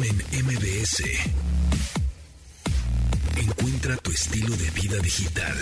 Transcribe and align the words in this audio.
En 0.00 0.16
MBS. 0.44 1.02
Encuentra 3.36 3.96
tu 3.96 4.12
estilo 4.12 4.54
de 4.54 4.70
vida 4.70 4.96
digital. 4.98 5.54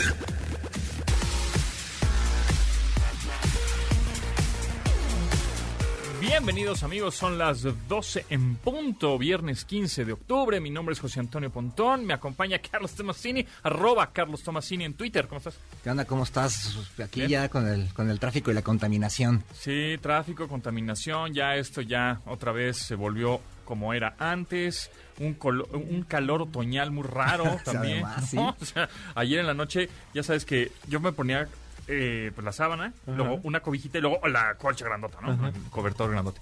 Bienvenidos 6.20 6.82
amigos, 6.82 7.14
son 7.14 7.38
las 7.38 7.62
12 7.88 8.26
en 8.28 8.56
punto, 8.56 9.16
viernes 9.16 9.64
15 9.64 10.04
de 10.04 10.12
octubre. 10.12 10.60
Mi 10.60 10.68
nombre 10.68 10.92
es 10.92 11.00
José 11.00 11.20
Antonio 11.20 11.50
Pontón, 11.50 12.04
me 12.04 12.12
acompaña 12.12 12.58
Carlos 12.58 12.92
Tomasini, 12.92 13.46
arroba 13.62 14.12
Carlos 14.12 14.42
Tomasini 14.42 14.84
en 14.84 14.94
Twitter. 14.94 15.28
¿Cómo 15.28 15.38
estás? 15.38 15.54
¿Qué 15.82 15.90
onda? 15.90 16.04
¿Cómo 16.04 16.24
estás? 16.24 16.76
Aquí 17.02 17.20
Bien. 17.20 17.30
ya 17.30 17.48
con 17.48 17.66
el, 17.66 17.92
con 17.94 18.10
el 18.10 18.20
tráfico 18.20 18.50
y 18.50 18.54
la 18.54 18.62
contaminación. 18.62 19.44
Sí, 19.54 19.96
tráfico, 20.02 20.46
contaminación, 20.46 21.32
ya 21.32 21.56
esto 21.56 21.80
ya 21.80 22.20
otra 22.26 22.52
vez 22.52 22.76
se 22.76 22.96
volvió 22.96 23.40
como 23.66 23.92
era 23.92 24.14
antes, 24.18 24.90
un, 25.18 25.38
colo- 25.38 25.68
un 25.74 26.02
calor 26.04 26.40
otoñal 26.40 26.90
muy 26.90 27.02
raro 27.04 27.44
también. 27.64 28.02
además, 28.04 28.30
sí. 28.30 28.36
¿no? 28.36 28.56
O 28.60 28.64
sea, 28.64 28.88
ayer 29.14 29.40
en 29.40 29.46
la 29.46 29.52
noche, 29.54 29.90
ya 30.14 30.22
sabes 30.22 30.46
que 30.46 30.72
yo 30.88 30.98
me 31.00 31.12
ponía 31.12 31.46
eh, 31.88 32.32
pues 32.34 32.44
la 32.44 32.52
sábana, 32.52 32.94
luego 33.06 33.38
una 33.42 33.60
cobijita 33.60 33.98
y 33.98 34.00
luego 34.00 34.26
la 34.26 34.54
colcha 34.54 34.86
grandota, 34.86 35.18
¿no? 35.20 35.32
Un 35.32 35.52
cobertor 35.70 36.10
grandote. 36.10 36.40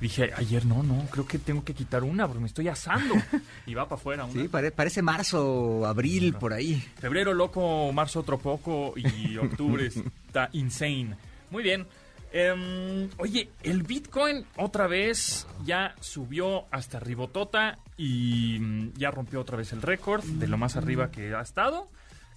Dije, 0.00 0.30
ayer 0.36 0.64
no, 0.64 0.84
no, 0.84 1.06
creo 1.10 1.26
que 1.26 1.40
tengo 1.40 1.64
que 1.64 1.74
quitar 1.74 2.04
una 2.04 2.26
porque 2.28 2.40
me 2.40 2.46
estoy 2.46 2.68
asando. 2.68 3.14
Y 3.66 3.74
va 3.74 3.88
para 3.88 4.00
afuera 4.00 4.24
una. 4.26 4.32
Sí, 4.40 4.46
pare- 4.46 4.70
parece 4.70 5.02
marzo, 5.02 5.84
abril, 5.86 6.34
por 6.34 6.52
ahí. 6.52 6.76
Febrero 7.00 7.34
loco, 7.34 7.90
marzo 7.92 8.20
otro 8.20 8.38
poco 8.38 8.94
y 8.96 9.36
octubre 9.36 9.86
está 9.86 10.50
insane. 10.52 11.16
Muy 11.50 11.64
bien. 11.64 11.84
Em, 12.32 13.08
oye, 13.18 13.50
el 13.62 13.82
Bitcoin 13.82 14.44
otra 14.56 14.86
vez 14.86 15.46
ya 15.64 15.94
subió 16.00 16.66
hasta 16.70 17.00
ribotota 17.00 17.78
y 17.96 18.58
mm, 18.60 18.92
ya 18.96 19.10
rompió 19.10 19.40
otra 19.40 19.56
vez 19.56 19.72
el 19.72 19.82
récord 19.82 20.22
de 20.24 20.46
lo 20.46 20.58
más 20.58 20.76
arriba 20.76 21.10
que 21.10 21.34
ha 21.34 21.40
estado. 21.40 21.88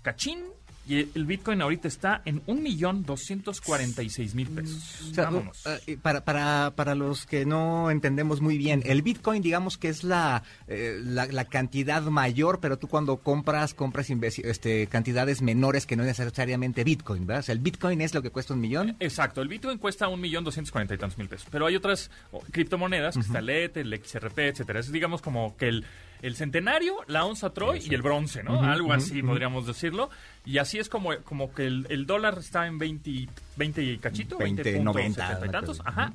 Cachín. 0.02 0.46
Y 0.88 1.08
el 1.14 1.26
Bitcoin 1.26 1.62
ahorita 1.62 1.88
está 1.88 2.22
en 2.26 2.44
1.246.000 2.46 4.56
pesos. 4.56 5.02
O 5.12 5.14
sea, 5.14 5.26
Vámonos. 5.26 5.66
uh, 5.66 5.98
para, 6.02 6.24
para, 6.26 6.74
para 6.76 6.96
los 6.96 7.26
que 7.26 7.46
no 7.46 7.92
entendemos 7.92 8.42
muy 8.42 8.58
bien, 8.58 8.82
el 8.86 9.02
Bitcoin 9.02 9.42
digamos 9.42 9.78
que 9.78 9.90
es 9.90 10.04
la, 10.04 10.44
eh, 10.68 11.00
la, 11.04 11.28
la 11.28 11.46
cantidad 11.46 12.02
mayor, 12.04 12.60
pero 12.60 12.78
tú 12.78 12.88
cuando 12.88 13.18
compras, 13.18 13.74
compras 13.74 14.10
este, 14.10 14.88
cantidades 14.88 15.42
menores 15.42 15.86
que 15.86 15.96
no 15.96 16.04
necesariamente 16.04 16.84
Bitcoin, 16.84 17.28
¿verdad? 17.28 17.42
O 17.42 17.44
sea, 17.44 17.54
el 17.54 17.60
Bitcoin 17.60 18.02
es 18.02 18.14
lo 18.14 18.22
que 18.22 18.32
cuesta 18.32 18.54
un 18.54 18.62
millón. 18.62 18.96
Exacto, 19.00 19.42
el 19.42 19.48
Bitcoin 19.48 19.78
cuesta 19.78 20.08
un 20.08 20.20
millón 20.20 20.44
doscientos 20.44 20.72
cuarenta 20.72 20.96
y 20.96 20.98
tantos 20.98 21.18
mil 21.18 21.30
pesos. 21.30 21.48
Pero 21.52 21.68
hay 21.68 21.76
otras 21.76 22.10
oh, 22.32 22.42
criptomonedas, 22.52 23.16
que 23.16 23.22
está 23.22 23.40
el 23.40 23.50
ETH, 23.50 23.78
el 23.78 24.02
XRP, 24.04 24.40
etcétera. 24.40 24.80
Es 24.80 24.92
digamos 24.92 25.22
como 25.22 25.56
que 25.58 25.68
el, 25.68 25.86
el 26.22 26.36
centenario, 26.36 26.98
la 27.08 27.26
onza 27.26 27.52
Troy 27.52 27.82
y 27.84 27.94
el 27.94 28.02
bronce, 28.02 28.44
¿no? 28.44 28.62
Algo 28.64 28.94
así 28.94 29.22
podríamos 29.24 29.66
decirlo. 29.66 30.10
Y 30.46 30.58
así 30.58 30.80
es 30.80 30.90
como, 30.90 31.16
como 31.24 31.54
que 31.54 31.66
el, 31.66 31.88
el 31.90 32.06
dólar 32.06 32.38
está 32.40 32.68
en 32.68 32.78
20, 32.78 33.28
20 33.58 33.84
y 33.84 33.98
cachito, 33.98 34.38
20, 34.38 34.64
20, 34.64 34.84
90, 34.84 35.28
70 35.28 35.46
y 35.46 35.50
tantos. 35.50 35.82
Ajá. 35.86 36.14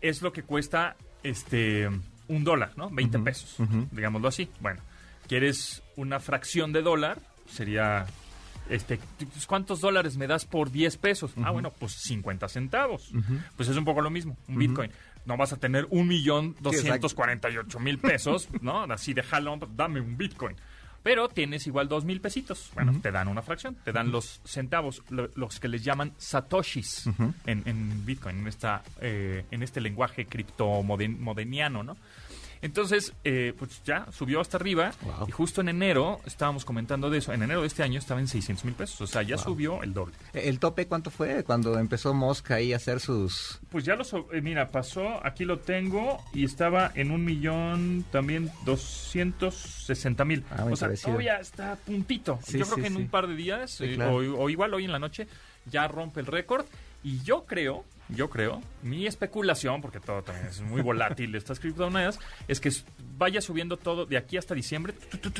Es 0.00 0.22
lo 0.22 0.32
que 0.32 0.42
cuesta 0.42 0.96
este 1.22 1.88
un 2.28 2.44
dólar, 2.44 2.72
¿no? 2.76 2.90
20 2.90 3.18
pesos, 3.20 3.56
digámoslo 3.90 4.28
así. 4.28 4.48
Bueno, 4.60 4.80
¿quieres 5.26 5.82
una 5.96 6.20
fracción 6.20 6.72
de 6.72 6.82
dólar? 6.82 7.18
Sería 7.50 8.06
este, 8.70 9.00
¿cuántos 9.48 9.80
dólares 9.80 10.16
me 10.16 10.28
das 10.28 10.44
por 10.44 10.70
10 10.70 10.96
pesos? 10.98 11.32
Ah, 11.42 11.50
bueno, 11.50 11.72
pues 11.76 11.92
50 11.92 12.48
centavos. 12.48 13.12
Pues 13.56 13.68
es 13.68 13.76
un 13.76 13.84
poco 13.84 14.00
lo 14.00 14.10
mismo, 14.10 14.36
un 14.48 14.58
Bitcoin. 14.58 14.90
No 15.26 15.36
vas 15.36 15.52
a 15.52 15.56
tener 15.56 15.86
un 15.90 16.08
millón 16.08 16.56
doscientos 16.60 17.14
cuarenta 17.14 17.50
y 17.50 17.56
ocho 17.58 17.78
mil 17.80 17.98
pesos, 17.98 18.48
¿no? 18.62 18.82
Así 18.84 19.12
de 19.14 19.22
jalón, 19.22 19.60
dame 19.76 20.00
un 20.00 20.16
Bitcoin. 20.16 20.56
Pero 21.02 21.28
tienes 21.30 21.66
igual 21.66 21.88
dos 21.88 22.04
mil 22.04 22.20
pesitos. 22.20 22.70
Bueno, 22.74 22.98
te 23.00 23.10
dan 23.10 23.26
una 23.28 23.40
fracción, 23.40 23.74
te 23.84 23.90
dan 23.92 24.12
los 24.12 24.42
centavos, 24.44 25.02
lo- 25.08 25.30
los 25.34 25.58
que 25.58 25.66
les 25.68 25.82
llaman 25.82 26.12
satoshis 26.18 27.06
en, 27.46 27.62
en 27.64 28.04
Bitcoin, 28.04 28.40
en, 28.40 28.46
esta, 28.46 28.82
eh, 29.00 29.44
en 29.50 29.62
este 29.62 29.80
lenguaje 29.80 30.26
criptomodeniano, 30.26 31.82
¿no? 31.82 31.96
Entonces, 32.62 33.14
eh, 33.24 33.54
pues 33.58 33.82
ya 33.84 34.06
subió 34.12 34.40
hasta 34.40 34.56
arriba 34.58 34.92
Wow. 35.02 35.28
y 35.28 35.30
justo 35.30 35.60
en 35.62 35.68
enero 35.70 36.20
estábamos 36.26 36.64
comentando 36.64 37.08
de 37.08 37.18
eso. 37.18 37.32
En 37.32 37.42
enero 37.42 37.62
de 37.62 37.66
este 37.66 37.82
año 37.82 37.98
estaba 37.98 38.20
en 38.20 38.28
600 38.28 38.64
mil 38.66 38.74
pesos, 38.74 39.00
o 39.00 39.06
sea, 39.06 39.22
ya 39.22 39.38
subió 39.38 39.82
el 39.82 39.94
doble. 39.94 40.14
¿El 40.34 40.58
tope 40.58 40.86
cuánto 40.86 41.10
fue 41.10 41.42
cuando 41.44 41.78
empezó 41.78 42.12
Mosca 42.12 42.56
ahí 42.56 42.72
a 42.72 42.76
hacer 42.76 43.00
sus... 43.00 43.58
Pues 43.70 43.84
ya 43.84 43.96
lo, 43.96 44.04
eh, 44.32 44.40
mira, 44.42 44.68
pasó, 44.68 45.24
aquí 45.24 45.44
lo 45.46 45.58
tengo 45.60 46.22
y 46.34 46.44
estaba 46.44 46.92
en 46.94 47.10
un 47.10 47.24
millón 47.24 48.04
también 48.12 48.50
260 48.66 50.24
mil. 50.24 50.44
Ah, 50.50 50.64
o 50.70 50.76
sea, 50.76 50.88
parecido. 50.88 51.08
todavía 51.12 51.40
está 51.40 51.72
a 51.72 51.76
puntito. 51.76 52.38
Sí, 52.44 52.58
Yo 52.58 52.64
creo 52.66 52.76
sí, 52.76 52.80
que 52.82 52.86
en 52.88 52.94
sí. 52.96 53.02
un 53.02 53.08
par 53.08 53.26
de 53.26 53.34
días, 53.36 53.80
eh, 53.80 53.94
claro. 53.94 54.16
o, 54.16 54.44
o 54.44 54.50
igual 54.50 54.74
hoy 54.74 54.84
en 54.84 54.92
la 54.92 54.98
noche, 54.98 55.26
ya 55.66 55.88
rompe 55.88 56.20
el 56.20 56.26
récord. 56.26 56.66
Y 57.02 57.22
yo 57.22 57.46
creo, 57.46 57.84
yo 58.14 58.28
creo, 58.30 58.60
mi 58.82 59.06
especulación, 59.06 59.80
porque 59.82 60.00
todo 60.00 60.22
también 60.22 60.46
es 60.48 60.60
muy 60.60 60.82
volátil 60.82 61.34
estas 61.36 61.60
criptomonedas, 61.60 62.18
es 62.48 62.60
que 62.60 62.70
vaya 63.18 63.40
subiendo 63.40 63.76
todo 63.76 64.06
de 64.06 64.16
aquí 64.16 64.36
hasta 64.36 64.54
diciembre, 64.54 64.92
tu, 64.92 65.30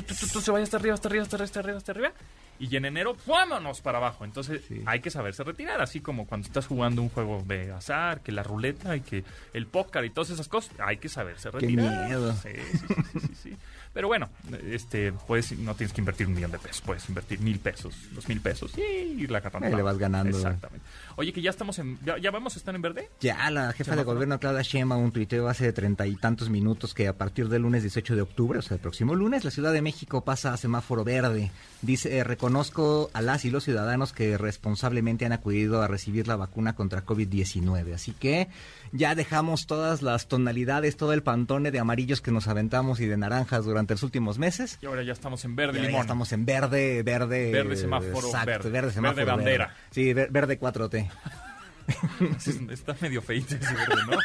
se 0.40 0.50
vaya 0.50 0.64
hasta 0.64 0.76
arriba, 0.76 0.94
hasta 0.94 1.08
arriba, 1.08 1.22
hasta 1.24 1.36
arriba, 1.36 1.44
hasta 1.46 1.60
arriba, 1.60 1.76
hasta 1.78 1.92
arriba, 1.92 2.12
y 2.58 2.76
en 2.76 2.84
enero, 2.84 3.16
vámonos 3.26 3.80
para 3.80 3.96
abajo. 3.96 4.24
Entonces 4.26 4.60
Sí. 4.68 4.82
hay 4.84 5.00
que 5.00 5.10
saberse 5.10 5.42
retirar, 5.44 5.80
así 5.80 6.00
como 6.00 6.26
cuando 6.26 6.46
estás 6.46 6.66
jugando 6.66 7.00
un 7.00 7.08
juego 7.08 7.42
de 7.46 7.72
azar, 7.72 8.20
que 8.20 8.32
la 8.32 8.42
ruleta 8.42 8.94
y 8.96 9.00
que 9.00 9.24
el 9.54 9.66
póker 9.66 10.04
y 10.04 10.10
todas 10.10 10.28
esas 10.28 10.46
cosas, 10.46 10.70
hay 10.78 10.98
que 10.98 11.08
saberse 11.08 11.50
Qué 11.52 11.58
retirar. 11.58 12.04
miedo. 12.06 12.34
Sí, 12.34 12.48
sí, 12.72 12.78
sí, 12.78 12.94
sí, 13.12 13.20
sí, 13.20 13.34
sí. 13.34 13.56
Pero 13.92 14.06
bueno, 14.06 14.28
este, 14.68 15.12
puedes, 15.12 15.58
no 15.58 15.74
tienes 15.74 15.92
que 15.92 16.00
invertir 16.00 16.28
un 16.28 16.34
millón 16.34 16.52
de 16.52 16.60
pesos, 16.60 16.80
puedes 16.80 17.08
invertir 17.08 17.40
mil 17.40 17.58
pesos, 17.58 17.94
dos 18.12 18.28
mil 18.28 18.40
pesos 18.40 18.72
y 18.78 19.26
la 19.26 19.40
carrera. 19.40 19.66
Ahí 19.66 19.74
le 19.74 19.82
vas 19.82 19.98
ganando. 19.98 20.36
Exactamente. 20.36 20.86
Oye, 21.16 21.32
que 21.32 21.42
ya 21.42 21.50
estamos 21.50 21.76
en, 21.80 21.98
ya, 22.04 22.16
ya 22.18 22.30
vamos 22.30 22.54
a 22.54 22.58
estar 22.60 22.74
en 22.74 22.82
verde. 22.82 23.10
Ya, 23.20 23.50
la 23.50 23.72
jefa 23.72 23.96
de 23.96 24.04
gobierno 24.04 24.38
Claudia 24.38 24.62
Sheinbaum 24.62 25.02
un 25.02 25.12
tuiteo 25.12 25.48
hace 25.48 25.72
treinta 25.72 26.06
y 26.06 26.14
tantos 26.14 26.50
minutos 26.50 26.94
que 26.94 27.08
a 27.08 27.18
partir 27.18 27.48
del 27.48 27.62
lunes 27.62 27.82
18 27.82 28.14
de 28.14 28.22
octubre, 28.22 28.60
o 28.60 28.62
sea, 28.62 28.76
el 28.76 28.80
próximo 28.80 29.16
lunes, 29.16 29.44
la 29.44 29.50
Ciudad 29.50 29.72
de 29.72 29.82
México 29.82 30.24
pasa 30.24 30.52
a 30.52 30.56
semáforo 30.56 31.02
verde. 31.02 31.50
Dice, 31.82 32.18
eh, 32.18 32.24
reconozco 32.24 33.10
a 33.12 33.22
las 33.22 33.44
y 33.44 33.50
los 33.50 33.64
ciudadanos 33.64 34.12
que 34.12 34.38
responsablemente 34.38 35.26
han 35.26 35.32
acudido 35.32 35.82
a 35.82 35.88
recibir 35.88 36.28
la 36.28 36.36
vacuna 36.36 36.74
contra 36.76 37.04
COVID-19. 37.04 37.92
Así 37.92 38.12
que 38.12 38.48
ya 38.92 39.14
dejamos 39.14 39.66
todas 39.66 40.02
las 40.02 40.26
tonalidades, 40.28 40.96
todo 40.96 41.12
el 41.12 41.22
pantone 41.22 41.70
de 41.70 41.78
amarillos 41.78 42.20
que 42.20 42.30
nos 42.32 42.48
aventamos 42.48 43.00
y 43.00 43.06
de 43.06 43.16
naranjas 43.16 43.64
durante 43.64 43.94
los 43.94 44.02
últimos 44.02 44.38
meses. 44.38 44.78
Y 44.82 44.86
ahora 44.86 45.02
ya 45.02 45.12
estamos 45.12 45.44
en 45.44 45.56
verde 45.56 45.78
ya 45.80 45.86
limón. 45.86 46.00
estamos 46.02 46.32
en 46.32 46.44
verde, 46.44 47.02
verde. 47.02 47.52
Verde 47.52 47.76
semáforo 47.76 48.26
exacto, 48.28 48.70
verde. 48.70 48.92
semáforo 48.92 49.16
Verde 49.24 49.30
bandera. 49.30 49.74
Sí, 49.90 50.12
ver- 50.12 50.30
verde 50.30 50.58
4T. 50.58 51.10
Está 52.70 52.96
medio 53.00 53.20
feito 53.22 53.54
ese 53.56 53.74
verde, 53.74 53.94
¿no? 54.10 54.16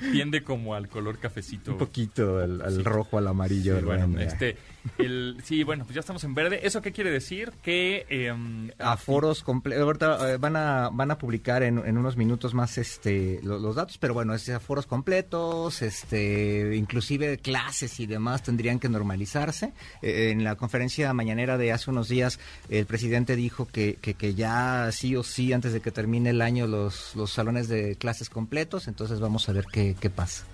Tiende 0.12 0.42
como 0.42 0.74
al 0.74 0.88
color 0.88 1.18
cafecito. 1.18 1.72
Un 1.72 1.78
poquito 1.78 2.38
al, 2.38 2.60
al 2.60 2.84
rojo, 2.84 3.16
al 3.16 3.26
amarillo. 3.28 3.78
Sí, 3.78 3.84
bueno, 3.84 4.20
este, 4.20 4.58
el, 4.98 5.36
sí, 5.44 5.62
bueno, 5.64 5.84
pues 5.84 5.94
ya 5.94 6.00
estamos 6.00 6.22
en 6.24 6.34
verde. 6.34 6.60
¿Eso 6.62 6.82
qué 6.82 6.92
quiere 6.92 7.10
decir? 7.10 7.52
Que 7.62 8.06
em, 8.08 8.70
aforos 8.78 9.42
completos. 9.42 9.82
Ahorita 9.82 10.32
eh, 10.32 10.36
van 10.38 10.56
a 10.56 10.88
van 10.92 11.10
a 11.10 11.18
publicar 11.18 11.62
en, 11.62 11.78
unos 11.78 12.16
minutos 12.16 12.54
más 12.54 12.78
este 12.78 13.40
lo- 13.42 13.58
los, 13.58 13.74
datos, 13.76 13.98
pero 13.98 14.14
bueno, 14.14 14.34
es 14.34 14.48
aforos 14.48 14.86
completos, 14.86 15.82
este 15.82 16.76
inclusive 16.76 17.38
clases 17.38 18.00
y 18.00 18.06
demás 18.06 18.42
tendrían 18.42 18.78
que 18.78 18.88
normalizarse. 18.88 19.72
Eh, 20.02 20.30
en 20.30 20.44
la 20.44 20.56
conferencia 20.56 21.12
mañanera 21.12 21.58
de 21.58 21.72
hace 21.72 21.90
unos 21.90 22.08
días, 22.08 22.38
el 22.68 22.86
presidente 22.86 23.36
dijo 23.36 23.66
que, 23.66 23.98
que, 24.00 24.14
que 24.14 24.34
ya 24.34 24.90
sí 24.92 25.16
o 25.16 25.22
sí 25.22 25.52
antes 25.52 25.72
de 25.72 25.80
que 25.80 25.90
termine 25.90 26.30
el 26.30 26.42
año 26.42 26.66
los 26.66 27.14
los 27.16 27.30
salones 27.32 27.68
de 27.68 27.96
clases 27.96 28.30
completos, 28.30 28.88
entonces 28.88 29.20
vamos 29.20 29.48
a 29.48 29.52
ver 29.52 29.64
qué 29.72 30.10
pasa. 30.10 30.44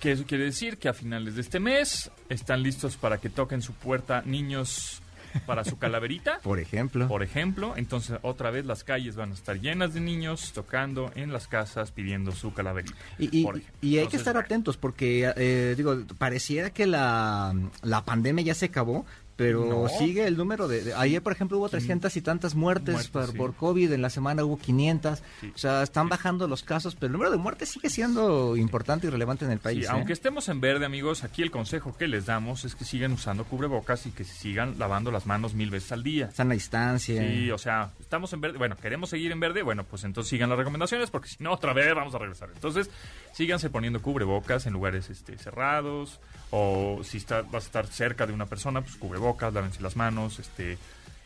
Que 0.00 0.12
eso 0.12 0.24
quiere 0.26 0.44
decir 0.44 0.78
que 0.78 0.88
a 0.88 0.92
finales 0.94 1.34
de 1.36 1.40
este 1.40 1.58
mes 1.60 2.10
están 2.28 2.62
listos 2.62 2.96
para 2.96 3.18
que 3.18 3.28
toquen 3.30 3.62
su 3.62 3.72
puerta 3.72 4.22
niños 4.24 5.00
para 5.46 5.64
su 5.64 5.78
calaverita. 5.78 6.38
Por 6.42 6.58
ejemplo. 6.60 7.08
Por 7.08 7.22
ejemplo, 7.22 7.74
entonces 7.76 8.18
otra 8.22 8.50
vez 8.50 8.64
las 8.66 8.84
calles 8.84 9.16
van 9.16 9.32
a 9.32 9.34
estar 9.34 9.58
llenas 9.60 9.92
de 9.94 10.00
niños 10.00 10.52
tocando 10.54 11.10
en 11.14 11.32
las 11.32 11.46
casas 11.48 11.90
pidiendo 11.92 12.32
su 12.32 12.52
calaverita. 12.54 12.94
Y, 13.18 13.40
y- 13.40 13.44
por 13.44 13.56
ejemplo. 13.58 13.78
y 13.82 13.98
hay 13.98 14.06
que 14.08 14.16
estar 14.16 14.36
atentos 14.36 14.76
porque, 14.76 15.30
eh, 15.36 15.74
digo, 15.76 15.96
pareciera 16.18 16.70
que 16.70 16.86
la, 16.86 17.54
la 17.82 18.04
pandemia 18.04 18.44
ya 18.44 18.54
se 18.54 18.66
acabó, 18.66 19.04
pero 19.36 19.66
No. 19.66 19.88
sigue 19.88 20.26
el 20.26 20.36
número 20.36 20.66
de, 20.66 20.82
de- 20.82 20.94
ayer 20.94 21.22
por 21.22 21.32
ejemplo 21.32 21.58
hubo 21.58 21.68
300 21.68 22.16
y 22.16 22.22
tantas 22.22 22.54
muertes, 22.54 22.94
Muertes, 22.94 23.10
por, 23.10 23.26
sí. 23.26 23.36
por 23.36 23.54
COVID, 23.54 23.92
en 23.92 24.02
la 24.02 24.10
semana 24.10 24.44
hubo 24.44 24.58
500, 24.58 25.22
Sí. 25.40 25.52
o 25.54 25.58
sea, 25.58 25.82
están 25.82 26.08
bajando 26.08 26.48
los 26.48 26.62
casos, 26.62 26.94
pero 26.94 27.06
el 27.06 27.12
número 27.12 27.30
de 27.30 27.36
muertes 27.36 27.68
sigue 27.68 27.90
siendo 27.90 28.56
importante 28.56 29.06
y 29.06 29.10
relevante 29.10 29.44
en 29.44 29.50
el 29.50 29.58
país. 29.58 29.80
Sí, 29.80 29.84
¿eh? 29.84 29.88
aunque 29.90 30.12
estemos 30.12 30.48
en 30.48 30.60
verde, 30.60 30.86
amigos, 30.86 31.22
aquí 31.24 31.42
el 31.42 31.50
consejo 31.50 31.96
que 31.96 32.08
les 32.08 32.26
damos 32.26 32.64
es 32.64 32.74
que 32.74 32.84
sigan 32.84 33.12
usando 33.12 33.44
cubrebocas 33.44 34.06
y 34.06 34.10
que 34.10 34.24
se 34.24 34.34
sigan 34.34 34.78
lavando 34.78 35.10
las 35.10 35.26
manos 35.26 35.54
mil 35.54 35.70
veces 35.70 35.92
al 35.92 36.02
día. 36.02 36.26
Están 36.26 36.50
a 36.50 36.54
distancia. 36.54 37.20
Sí, 37.20 37.50
o 37.50 37.58
sea, 37.58 37.90
estamos 38.00 38.32
en 38.32 38.40
verde. 38.40 38.58
Bueno, 38.58 38.76
queremos 38.76 39.10
seguir 39.10 39.32
en 39.32 39.40
verde. 39.40 39.62
Bueno, 39.62 39.84
pues 39.84 40.04
entonces 40.04 40.30
sigan 40.30 40.48
las 40.48 40.58
recomendaciones 40.58 41.10
porque 41.10 41.28
si 41.28 41.36
no, 41.42 41.52
otra 41.52 41.72
vez 41.72 41.94
vamos 41.94 42.14
a 42.14 42.18
regresar. 42.18 42.48
Entonces, 42.54 42.88
síganse 43.32 43.68
poniendo 43.70 44.00
cubrebocas 44.00 44.66
en 44.66 44.72
lugares 44.72 45.10
este, 45.10 45.36
cerrados 45.38 46.20
o 46.50 47.00
si 47.02 47.16
está, 47.18 47.42
vas 47.42 47.64
a 47.64 47.66
estar 47.66 47.86
cerca 47.86 48.26
de 48.26 48.32
una 48.32 48.46
persona, 48.46 48.80
pues 48.80 48.96
cubrebocas, 48.96 49.25
lávense 49.52 49.80
las 49.80 49.96
manos, 49.96 50.38
este... 50.38 50.78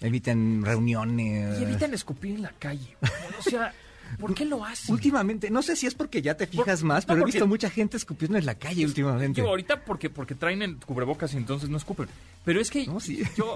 Eviten 0.02 0.62
reuniones. 0.64 1.60
Y 1.60 1.64
eviten 1.64 1.92
escupir 1.92 2.34
en 2.36 2.42
la 2.42 2.52
calle. 2.58 2.96
O 3.38 3.42
sea, 3.42 3.74
¿por 4.18 4.32
qué 4.34 4.46
lo 4.46 4.64
hacen? 4.64 4.94
Últimamente, 4.94 5.50
no 5.50 5.60
sé 5.60 5.76
si 5.76 5.86
es 5.86 5.94
porque 5.94 6.22
ya 6.22 6.38
te 6.38 6.46
fijas 6.46 6.80
Por- 6.80 6.88
más, 6.88 7.04
no, 7.06 7.08
pero 7.14 7.22
he 7.22 7.26
visto 7.26 7.46
mucha 7.46 7.68
gente 7.68 7.98
escupiendo 7.98 8.38
en 8.38 8.46
la 8.46 8.54
calle 8.54 8.86
últimamente. 8.86 9.42
Yo 9.42 9.48
ahorita 9.48 9.84
porque, 9.84 10.08
porque 10.08 10.34
traen 10.34 10.62
el 10.62 10.76
cubrebocas 10.78 11.34
y 11.34 11.36
entonces 11.36 11.68
no 11.68 11.76
escupen. 11.76 12.08
Pero 12.46 12.62
es 12.62 12.70
que 12.70 12.86
No, 12.86 12.98
sí. 12.98 13.22
yo 13.36 13.52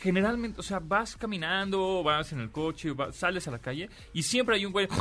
generalmente, 0.00 0.60
o 0.60 0.62
sea, 0.62 0.78
vas 0.80 1.16
caminando, 1.16 2.02
vas 2.02 2.32
en 2.32 2.40
el 2.40 2.50
coche, 2.50 2.92
vas- 2.92 3.14
sales 3.16 3.46
a 3.48 3.50
la 3.50 3.58
calle 3.58 3.88
y 4.12 4.22
siempre 4.22 4.56
hay 4.56 4.66
un 4.66 4.72
güey. 4.72 4.88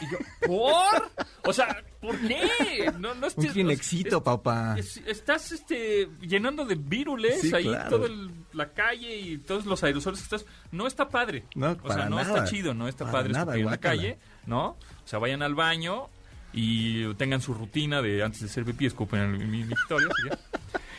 Y 0.00 0.10
yo, 0.10 0.18
¿por? 0.46 1.10
O 1.44 1.52
sea, 1.52 1.82
¿por 2.00 2.18
qué? 2.20 2.90
No, 2.98 3.14
no 3.14 3.26
Un 3.26 3.32
estés- 3.32 3.52
Kleenexito, 3.52 4.16
es- 4.16 4.22
papá. 4.22 4.74
es- 4.78 4.96
estás 5.06 5.52
este, 5.52 6.08
llenando 6.22 6.64
de 6.64 6.74
vírules 6.74 7.40
Sí, 7.42 7.54
ahí 7.54 7.64
claro. 7.64 7.90
toda 7.90 8.06
el- 8.06 8.30
la 8.54 8.72
calle 8.72 9.14
y 9.16 9.38
todos 9.38 9.66
los 9.66 9.84
aerosoles 9.84 10.20
que 10.20 10.24
estás. 10.36 10.46
No 10.72 10.86
está 10.86 11.08
padre. 11.08 11.44
No, 11.54 11.72
o 11.72 11.76
para 11.76 11.94
sea, 11.94 12.08
no 12.08 12.16
nada. 12.16 12.28
está 12.38 12.44
chido, 12.44 12.72
no 12.74 12.88
está 12.88 13.04
Para 13.04 13.18
padre 13.18 13.32
nada, 13.34 13.56
en 13.56 13.66
la 13.66 13.76
calle, 13.78 14.18
¿no? 14.46 14.68
O 14.70 14.76
sea, 15.06 15.18
vayan 15.18 15.42
al 15.42 15.54
baño 15.54 16.08
y 16.52 17.12
tengan 17.14 17.40
su 17.40 17.52
rutina 17.52 18.00
de 18.00 18.22
antes 18.22 18.40
de 18.40 18.46
hacer 18.46 18.64
pipí, 18.64 18.86
escupen 18.86 19.20
en 19.20 19.50
mi, 19.50 19.64
mi 19.64 19.72
historia. 19.72 20.08
¿sí? 20.22 20.28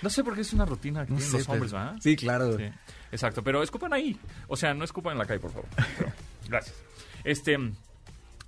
No 0.02 0.10
sé 0.10 0.24
por 0.24 0.36
qué 0.36 0.42
es 0.42 0.54
una 0.54 0.66
rutina 0.66 1.06
que 1.06 1.12
No 1.12 1.18
tienen 1.18 1.32
sé, 1.32 1.38
los 1.40 1.50
hombres, 1.50 1.72
pero- 1.72 1.84
¿verdad? 1.86 2.00
Sí, 2.02 2.16
claro. 2.16 2.58
Sí, 2.58 2.64
exacto, 3.12 3.44
pero 3.44 3.64
escupan 3.64 3.94
ahí. 3.94 4.18
O 4.48 4.56
sea, 4.56 4.74
no 4.74 4.84
escupan 4.84 5.14
en 5.14 5.20
la 5.20 5.26
calle, 5.26 5.40
por 5.40 5.52
favor. 5.52 5.68
Pero, 5.98 6.12
gracias. 6.48 6.76
Este, 7.24 7.58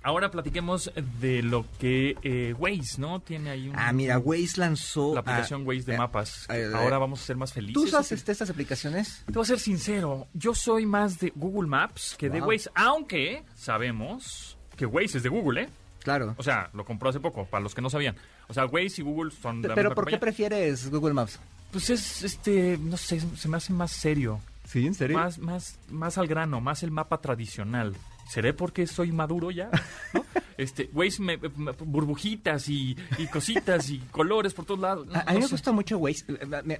ahora 0.02 0.30
platiquemos 0.30 0.92
de 1.20 1.42
lo 1.42 1.64
que 1.80 2.16
eh, 2.22 2.54
Waze, 2.58 3.00
¿no? 3.00 3.20
Tiene 3.20 3.50
ahí 3.50 3.68
un... 3.68 3.76
Ah, 3.78 3.92
mira, 3.92 4.18
Waze 4.18 4.58
lanzó... 4.60 5.14
La 5.14 5.20
aplicación 5.20 5.62
ah, 5.62 5.64
Waze 5.64 5.82
de 5.82 5.98
mapas. 5.98 6.46
eh, 6.50 6.70
ahora 6.74 6.98
vamos 6.98 7.20
a 7.20 7.24
ser 7.24 7.36
más 7.36 7.52
felices. 7.52 7.74
¿Tú 7.74 7.84
usas 7.84 8.12
este- 8.12 8.30
estas 8.32 8.50
aplicaciones? 8.50 9.22
Te 9.26 9.32
voy 9.32 9.42
a 9.42 9.46
ser 9.46 9.58
sincero, 9.58 10.28
yo 10.34 10.54
soy 10.54 10.86
más 10.86 11.18
de 11.18 11.32
Google 11.34 11.68
Maps 11.68 12.14
que 12.18 12.30
de. 12.30 12.40
Waze, 12.40 12.70
aunque 12.74 13.42
sabemos 13.54 14.56
que 14.76 14.86
Waze 14.86 15.18
es 15.18 15.22
de 15.24 15.28
Google, 15.28 15.62
¿eh? 15.62 15.68
Claro. 16.04 16.34
O 16.38 16.42
sea, 16.42 16.70
lo 16.72 16.84
compró 16.84 17.10
hace 17.10 17.18
poco, 17.20 17.44
para 17.46 17.62
los 17.62 17.74
que 17.74 17.82
no 17.82 17.90
sabían. 17.90 18.16
O 18.48 18.54
sea, 18.54 18.66
Waze 18.66 19.00
y 19.00 19.04
Google 19.04 19.30
son 19.30 19.62
de 19.62 19.68
la 19.68 19.74
Pero 19.74 19.90
misma 19.90 19.94
¿por 19.94 20.04
qué 20.06 20.10
compañía. 20.12 20.20
prefieres 20.20 20.90
Google 20.90 21.14
Maps? 21.14 21.38
Pues 21.70 21.90
es, 21.90 22.22
este, 22.22 22.78
no 22.80 22.96
sé, 22.96 23.20
se 23.36 23.48
me 23.48 23.56
hace 23.58 23.72
más 23.72 23.92
serio. 23.92 24.40
Sí, 24.64 24.86
¿en 24.86 24.94
serio? 24.94 25.18
Más, 25.18 25.38
más, 25.38 25.78
más 25.90 26.18
al 26.18 26.26
grano, 26.26 26.60
más 26.60 26.82
el 26.82 26.90
mapa 26.90 27.20
tradicional. 27.20 27.94
¿Seré 28.28 28.52
porque 28.54 28.86
soy 28.86 29.12
maduro 29.12 29.50
ya? 29.50 29.70
¿No? 30.14 30.24
Este, 30.58 30.90
Waze, 30.92 31.22
me- 31.22 31.38
me- 31.38 31.72
burbujitas 31.72 32.68
y, 32.68 32.96
y 33.16 33.26
cositas 33.28 33.88
y 33.90 33.98
colores 34.10 34.52
por 34.52 34.66
todos 34.66 34.80
lados. 34.80 35.06
No, 35.06 35.14
A, 35.14 35.20
a 35.20 35.24
mí 35.32 35.34
no 35.34 35.40
me 35.40 35.46
sé. 35.46 35.52
gusta 35.52 35.72
mucho 35.72 35.96
Waze. 35.98 36.24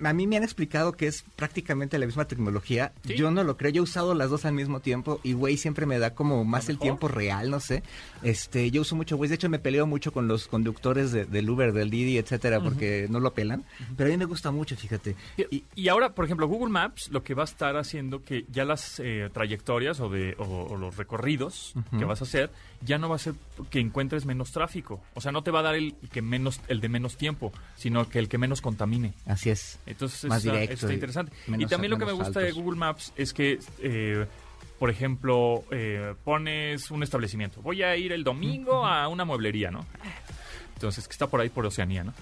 A 0.04 0.12
mí 0.12 0.26
me 0.26 0.36
han 0.36 0.42
explicado 0.42 0.92
que 0.92 1.06
es 1.06 1.24
prácticamente 1.36 1.98
la 1.98 2.04
misma 2.06 2.26
tecnología. 2.26 2.92
Sí. 3.06 3.14
Yo 3.16 3.30
no 3.30 3.42
lo 3.44 3.56
creo. 3.56 3.70
Yo 3.72 3.80
he 3.80 3.84
usado 3.84 4.14
las 4.14 4.28
dos 4.30 4.44
al 4.44 4.52
mismo 4.52 4.80
tiempo 4.80 5.20
y 5.22 5.34
Waze 5.34 5.56
siempre 5.56 5.86
me 5.86 5.98
da 5.98 6.14
como 6.14 6.44
más 6.44 6.66
¿Lo 6.66 6.72
el 6.72 6.78
tiempo 6.78 7.08
real, 7.08 7.50
no 7.50 7.60
sé. 7.60 7.82
Este, 8.22 8.70
yo 8.70 8.82
uso 8.82 8.96
mucho 8.96 9.16
Waze. 9.16 9.28
De 9.30 9.34
hecho, 9.36 9.48
me 9.48 9.58
peleo 9.58 9.86
mucho 9.86 10.12
con 10.12 10.28
los 10.28 10.48
conductores 10.48 11.12
de- 11.12 11.24
del 11.24 11.48
Uber, 11.48 11.72
del 11.72 11.88
Didi, 11.90 12.18
etcétera, 12.18 12.60
porque 12.60 13.06
no 13.08 13.20
lo 13.20 13.32
pelan. 13.32 13.64
Pero 13.96 14.08
a 14.08 14.12
mí 14.12 14.16
me 14.18 14.24
gusta 14.24 14.50
mucho, 14.50 14.76
fíjate. 14.76 15.14
Y, 15.50 15.64
y 15.74 15.88
ahora, 15.88 16.14
por 16.14 16.24
ejemplo, 16.24 16.48
Google 16.48 16.70
Maps 16.72 17.08
lo 17.10 17.22
que 17.22 17.34
va 17.34 17.42
a 17.42 17.44
estar 17.44 17.76
haciendo 17.76 18.24
que 18.24 18.44
ya 18.50 18.64
las 18.64 19.00
eh, 19.00 19.30
trayectorias 19.32 20.00
o, 20.00 20.08
de, 20.08 20.34
o, 20.38 20.44
o 20.70 20.76
los 20.76 20.96
recorridos 20.96 21.74
que 21.96 22.04
vas 22.04 22.20
a 22.20 22.24
hacer 22.24 22.50
ya 22.80 22.98
no 22.98 23.08
va 23.08 23.16
a 23.16 23.18
ser 23.18 23.34
que 23.70 23.80
encuentres 23.80 24.24
menos 24.26 24.52
tráfico. 24.52 25.02
O 25.14 25.20
sea, 25.20 25.32
no 25.32 25.42
te 25.42 25.50
va 25.50 25.60
a 25.60 25.62
dar 25.62 25.74
el 25.74 25.94
que 26.12 26.22
menos 26.22 26.60
el 26.68 26.80
de 26.80 26.88
menos 26.88 27.16
tiempo, 27.16 27.52
sino 27.76 28.08
que 28.08 28.18
el 28.18 28.28
que 28.28 28.38
menos 28.38 28.60
contamine. 28.60 29.14
Así 29.26 29.50
es. 29.50 29.78
Entonces 29.86 30.24
Más 30.28 30.44
está, 30.44 30.52
directo 30.52 30.74
está 30.74 30.92
interesante. 30.94 31.32
y 31.46 31.50
menos- 31.52 31.70
también 31.70 31.90
lo 31.90 31.98
que 31.98 32.06
me 32.06 32.12
gusta 32.12 32.40
de. 32.40 32.52
Google 32.52 32.78
Maps 32.78 33.12
es 33.16 33.32
que, 33.32 33.58
eh, 33.80 34.26
por 34.78 34.90
ejemplo, 34.90 35.64
eh, 35.70 36.14
pones 36.24 36.90
un 36.90 37.02
establecimiento. 37.02 37.60
Voy 37.62 37.82
a 37.82 37.96
ir 37.96 38.12
el 38.12 38.24
domingo 38.24 38.86
a 38.86 39.08
una 39.08 39.24
mueblería, 39.24 39.70
¿no? 39.70 39.84
Entonces, 40.74 41.06
que 41.08 41.12
está 41.12 41.26
por 41.26 41.40
ahí 41.40 41.48
por 41.48 41.66
Oceanía, 41.66 42.04
¿no? 42.04 42.14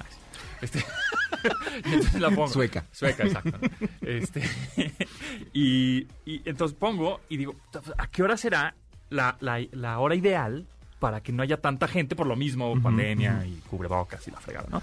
Este, 0.63 0.79
y 1.85 1.93
entonces 1.95 2.21
la 2.21 2.31
pongo. 2.31 2.49
Sueca. 2.49 2.87
Sueca, 2.91 3.25
exacto. 3.25 3.59
¿no? 3.61 3.89
Este, 4.01 4.43
y, 5.53 6.07
y 6.25 6.43
entonces 6.45 6.77
pongo 6.79 7.21
y 7.29 7.37
digo, 7.37 7.55
¿a 7.99 8.07
qué 8.09 8.23
hora 8.23 8.37
será 8.37 8.75
la, 9.11 9.37
la, 9.41 9.65
la 9.73 9.99
hora 9.99 10.15
ideal 10.15 10.67
para 10.99 11.21
que 11.23 11.33
no 11.33 11.43
haya 11.43 11.59
tanta 11.59 11.89
gente 11.89 12.17
por 12.17 12.27
lo 12.27 12.37
mismo, 12.37 12.81
pandemia 12.83 13.47
y 13.47 13.61
cubrebocas 13.69 14.27
y 14.29 14.31
la 14.31 14.41
fregada, 14.41 14.69
¿no? 14.71 14.83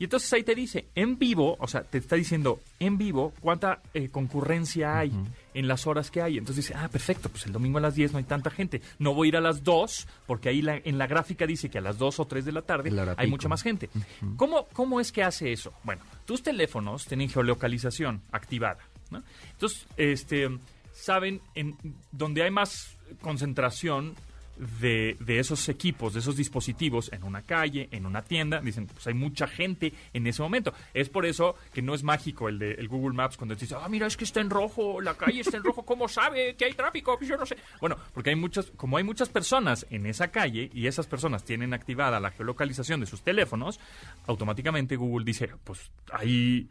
Y 0.00 0.04
entonces 0.04 0.32
ahí 0.32 0.44
te 0.44 0.54
dice, 0.54 0.86
en 0.94 1.18
vivo, 1.18 1.56
o 1.58 1.66
sea, 1.66 1.82
te 1.82 1.98
está 1.98 2.14
diciendo 2.14 2.60
en 2.78 2.98
vivo 2.98 3.32
cuánta 3.40 3.80
eh, 3.94 4.08
concurrencia 4.10 4.96
hay 4.96 5.10
en 5.54 5.66
las 5.66 5.88
horas 5.88 6.12
que 6.12 6.22
hay. 6.22 6.38
Entonces 6.38 6.66
dice, 6.66 6.78
ah, 6.78 6.88
perfecto, 6.88 7.28
pues 7.28 7.46
el 7.46 7.52
domingo 7.52 7.78
a 7.78 7.80
las 7.80 7.96
10 7.96 8.12
no 8.12 8.18
hay 8.18 8.24
tanta 8.24 8.48
gente. 8.50 8.80
No 9.00 9.12
voy 9.12 9.26
a 9.26 9.30
ir 9.30 9.36
a 9.38 9.40
las 9.40 9.64
2, 9.64 10.06
porque 10.28 10.50
ahí 10.50 10.62
la- 10.62 10.76
en 10.76 10.98
la 10.98 11.08
gráfica 11.08 11.48
dice 11.48 11.68
que 11.68 11.78
a 11.78 11.80
las 11.80 11.98
2 11.98 12.20
o 12.20 12.26
3 12.26 12.44
de 12.44 12.52
la 12.52 12.62
tarde 12.62 12.90
hay 13.18 13.26
mucha 13.28 13.48
más 13.48 13.60
gente. 13.64 13.90
¿Cómo, 14.36 14.68
¿Cómo 14.72 15.00
es 15.00 15.10
que 15.10 15.24
hace 15.24 15.50
eso? 15.50 15.72
Bueno, 15.82 16.02
tus 16.26 16.44
teléfonos 16.44 17.04
tienen 17.06 17.28
geolocalización 17.28 18.22
activada. 18.30 18.78
¿no? 19.10 19.24
Entonces, 19.50 19.84
este, 19.96 20.48
saben 20.92 21.40
en 21.56 21.76
donde 22.12 22.44
hay 22.44 22.52
más 22.52 22.96
concentración 23.20 24.14
de, 24.58 25.16
de 25.20 25.38
esos 25.38 25.68
equipos, 25.68 26.14
de 26.14 26.20
esos 26.20 26.36
dispositivos 26.36 27.12
en 27.12 27.24
una 27.24 27.42
calle, 27.42 27.88
en 27.92 28.06
una 28.06 28.22
tienda, 28.22 28.60
dicen, 28.60 28.86
pues 28.86 29.06
hay 29.06 29.14
mucha 29.14 29.46
gente 29.46 29.92
en 30.12 30.26
ese 30.26 30.42
momento. 30.42 30.72
Es 30.94 31.08
por 31.08 31.26
eso 31.26 31.56
que 31.72 31.82
no 31.82 31.94
es 31.94 32.02
mágico 32.02 32.48
el 32.48 32.58
de 32.58 32.86
Google 32.86 33.14
Maps 33.14 33.36
cuando 33.36 33.54
te 33.54 33.62
dice, 33.62 33.76
ah, 33.80 33.88
mira, 33.88 34.06
es 34.06 34.16
que 34.16 34.24
está 34.24 34.40
en 34.40 34.50
rojo, 34.50 35.00
la 35.00 35.14
calle 35.14 35.40
está 35.40 35.56
en 35.56 35.64
rojo, 35.64 35.84
¿cómo 35.84 36.08
sabe 36.08 36.56
que 36.56 36.64
hay 36.64 36.72
tráfico? 36.72 37.16
Pues 37.16 37.28
yo 37.28 37.36
no 37.36 37.46
sé. 37.46 37.56
Bueno, 37.80 37.96
porque 38.12 38.30
hay 38.30 38.36
muchas, 38.36 38.70
como 38.76 38.96
hay 38.96 39.04
muchas 39.04 39.28
personas 39.28 39.86
en 39.90 40.06
esa 40.06 40.28
calle 40.28 40.70
y 40.72 40.86
esas 40.86 41.06
personas 41.06 41.44
tienen 41.44 41.74
activada 41.74 42.20
la 42.20 42.30
geolocalización 42.30 43.00
de 43.00 43.06
sus 43.06 43.22
teléfonos, 43.22 43.78
automáticamente 44.26 44.96
Google 44.96 45.24
dice, 45.24 45.50
pues 45.64 45.90
ahí, 46.12 46.68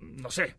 no 0.00 0.30
sé, 0.30 0.54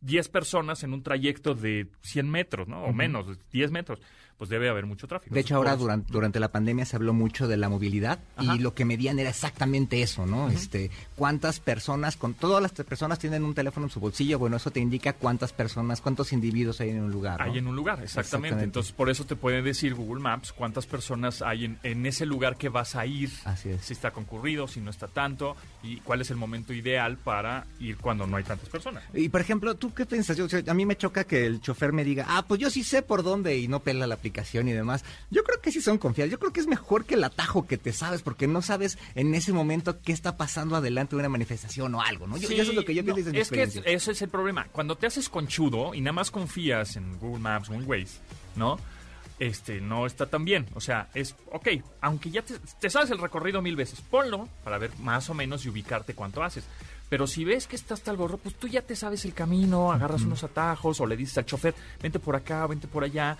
10 0.00 0.28
personas 0.28 0.82
en 0.82 0.92
un 0.92 1.02
trayecto 1.02 1.54
de 1.54 1.88
100 2.02 2.30
metros, 2.30 2.68
¿no? 2.68 2.84
O 2.84 2.92
menos, 2.92 3.26
10 3.52 3.70
metros, 3.70 4.00
pues 4.36 4.50
debe 4.50 4.68
haber 4.68 4.86
mucho 4.86 5.06
tráfico. 5.06 5.34
De 5.34 5.40
hecho, 5.40 5.56
ahora 5.56 5.76
durante, 5.76 6.12
durante 6.12 6.40
la 6.40 6.48
pandemia 6.48 6.84
se 6.84 6.96
habló 6.96 7.14
mucho 7.14 7.48
de 7.48 7.56
la 7.56 7.68
movilidad 7.68 8.18
Ajá. 8.36 8.54
y 8.54 8.58
lo 8.58 8.74
que 8.74 8.84
medían 8.84 9.18
era 9.18 9.30
exactamente 9.30 10.02
eso, 10.02 10.26
¿no? 10.26 10.48
Este, 10.50 10.90
cuántas 11.14 11.60
personas, 11.60 12.16
con 12.16 12.34
todas 12.34 12.60
las 12.60 12.72
personas 12.72 13.18
tienen 13.18 13.44
un 13.44 13.54
teléfono 13.54 13.86
en 13.86 13.90
su 13.90 14.00
bolsillo, 14.00 14.38
bueno, 14.38 14.56
eso 14.56 14.70
te 14.70 14.80
indica 14.80 15.14
cuántas 15.14 15.52
personas, 15.52 16.00
cuántos 16.00 16.32
individuos 16.32 16.80
hay 16.80 16.90
en 16.90 17.02
un 17.02 17.10
lugar. 17.10 17.40
¿no? 17.40 17.52
Hay 17.52 17.58
en 17.58 17.66
un 17.66 17.76
lugar, 17.76 18.02
exactamente. 18.02 18.26
Exactamente. 18.26 18.64
Entonces, 18.64 18.92
por 18.92 19.08
eso 19.08 19.24
te 19.24 19.36
puede 19.36 19.62
decir 19.62 19.94
Google 19.94 20.20
Maps 20.20 20.52
cuántas 20.52 20.86
personas 20.86 21.40
hay 21.42 21.64
en, 21.64 21.78
en 21.82 22.04
ese 22.04 22.26
lugar 22.26 22.56
que 22.56 22.68
vas 22.68 22.96
a 22.96 23.06
ir. 23.06 23.30
Así 23.44 23.70
es. 23.70 23.82
Si 23.82 23.92
está 23.94 24.10
concurrido, 24.10 24.68
si 24.68 24.80
no 24.80 24.90
está 24.90 25.08
tanto, 25.08 25.56
y 25.82 25.96
cuál 25.98 26.20
es 26.20 26.30
el 26.30 26.36
momento 26.36 26.72
ideal 26.72 27.16
para 27.16 27.66
ir 27.80 27.96
cuando 27.96 28.26
no 28.26 28.36
hay 28.36 28.44
tantas 28.44 28.68
personas. 28.68 29.04
Y 29.14 29.28
por 29.28 29.40
ejemplo, 29.40 29.75
¿tú 29.76 29.92
qué 29.94 30.02
o 30.02 30.48
sea, 30.48 30.62
a 30.66 30.74
mí 30.74 30.86
me 30.86 30.96
choca 30.96 31.24
que 31.24 31.46
el 31.46 31.60
chofer 31.60 31.92
me 31.92 32.04
diga, 32.04 32.26
ah, 32.28 32.44
pues 32.46 32.60
yo 32.60 32.70
sí 32.70 32.82
sé 32.82 33.02
por 33.02 33.22
dónde 33.22 33.58
y 33.58 33.68
no 33.68 33.80
pela 33.80 34.06
la 34.06 34.14
aplicación 34.14 34.68
y 34.68 34.72
demás. 34.72 35.04
Yo 35.30 35.44
creo 35.44 35.60
que 35.60 35.72
sí 35.72 35.80
son 35.80 35.98
confiables. 35.98 36.32
Yo 36.32 36.38
creo 36.38 36.52
que 36.52 36.60
es 36.60 36.66
mejor 36.66 37.04
que 37.04 37.14
el 37.14 37.24
atajo 37.24 37.66
que 37.66 37.78
te 37.78 37.92
sabes, 37.92 38.22
porque 38.22 38.46
no 38.46 38.62
sabes 38.62 38.98
en 39.14 39.34
ese 39.34 39.52
momento 39.52 40.00
qué 40.00 40.12
está 40.12 40.36
pasando 40.36 40.76
adelante 40.76 41.16
de 41.16 41.20
una 41.20 41.28
manifestación 41.28 41.94
o 41.94 42.02
algo, 42.02 42.26
¿no? 42.26 42.36
Yo, 42.36 42.48
Sí, 42.48 42.54
eso 42.54 42.70
es 42.70 42.76
lo 42.76 42.84
que 42.84 42.94
yo 42.94 43.02
no, 43.02 43.14
pienso 43.14 43.32
mi 43.32 43.38
Es 43.38 43.50
que 43.50 43.62
ese 43.62 44.12
es 44.12 44.22
el 44.22 44.28
problema. 44.28 44.66
Cuando 44.72 44.96
te 44.96 45.06
haces 45.06 45.28
conchudo 45.28 45.94
y 45.94 46.00
nada 46.00 46.12
más 46.12 46.30
confías 46.30 46.96
en 46.96 47.18
Google 47.18 47.40
Maps 47.40 47.70
o 47.70 47.74
en 47.74 47.88
Waze, 47.88 48.18
¿no? 48.54 48.78
Este, 49.38 49.80
no 49.82 50.06
está 50.06 50.26
tan 50.26 50.44
bien. 50.44 50.66
O 50.74 50.80
sea, 50.80 51.08
es, 51.12 51.34
ok, 51.52 51.68
aunque 52.00 52.30
ya 52.30 52.42
te, 52.42 52.54
te 52.80 52.88
sabes 52.88 53.10
el 53.10 53.18
recorrido 53.18 53.60
mil 53.60 53.76
veces, 53.76 54.00
ponlo 54.00 54.48
para 54.64 54.78
ver 54.78 54.90
más 54.98 55.28
o 55.28 55.34
menos 55.34 55.64
y 55.64 55.68
ubicarte 55.68 56.14
cuánto 56.14 56.42
haces. 56.42 56.64
Pero 57.08 57.26
si 57.26 57.44
ves 57.44 57.66
que 57.66 57.76
está 57.76 57.94
hasta 57.94 58.10
el 58.10 58.16
gorro, 58.16 58.36
pues 58.38 58.56
tú 58.56 58.66
ya 58.66 58.82
te 58.82 58.96
sabes 58.96 59.24
el 59.24 59.32
camino, 59.32 59.92
agarras 59.92 60.22
unos 60.22 60.42
atajos 60.42 61.00
o 61.00 61.06
le 61.06 61.16
dices 61.16 61.38
al 61.38 61.46
chofer, 61.46 61.74
vente 62.02 62.18
por 62.18 62.34
acá, 62.34 62.66
vente 62.66 62.88
por 62.88 63.04
allá. 63.04 63.36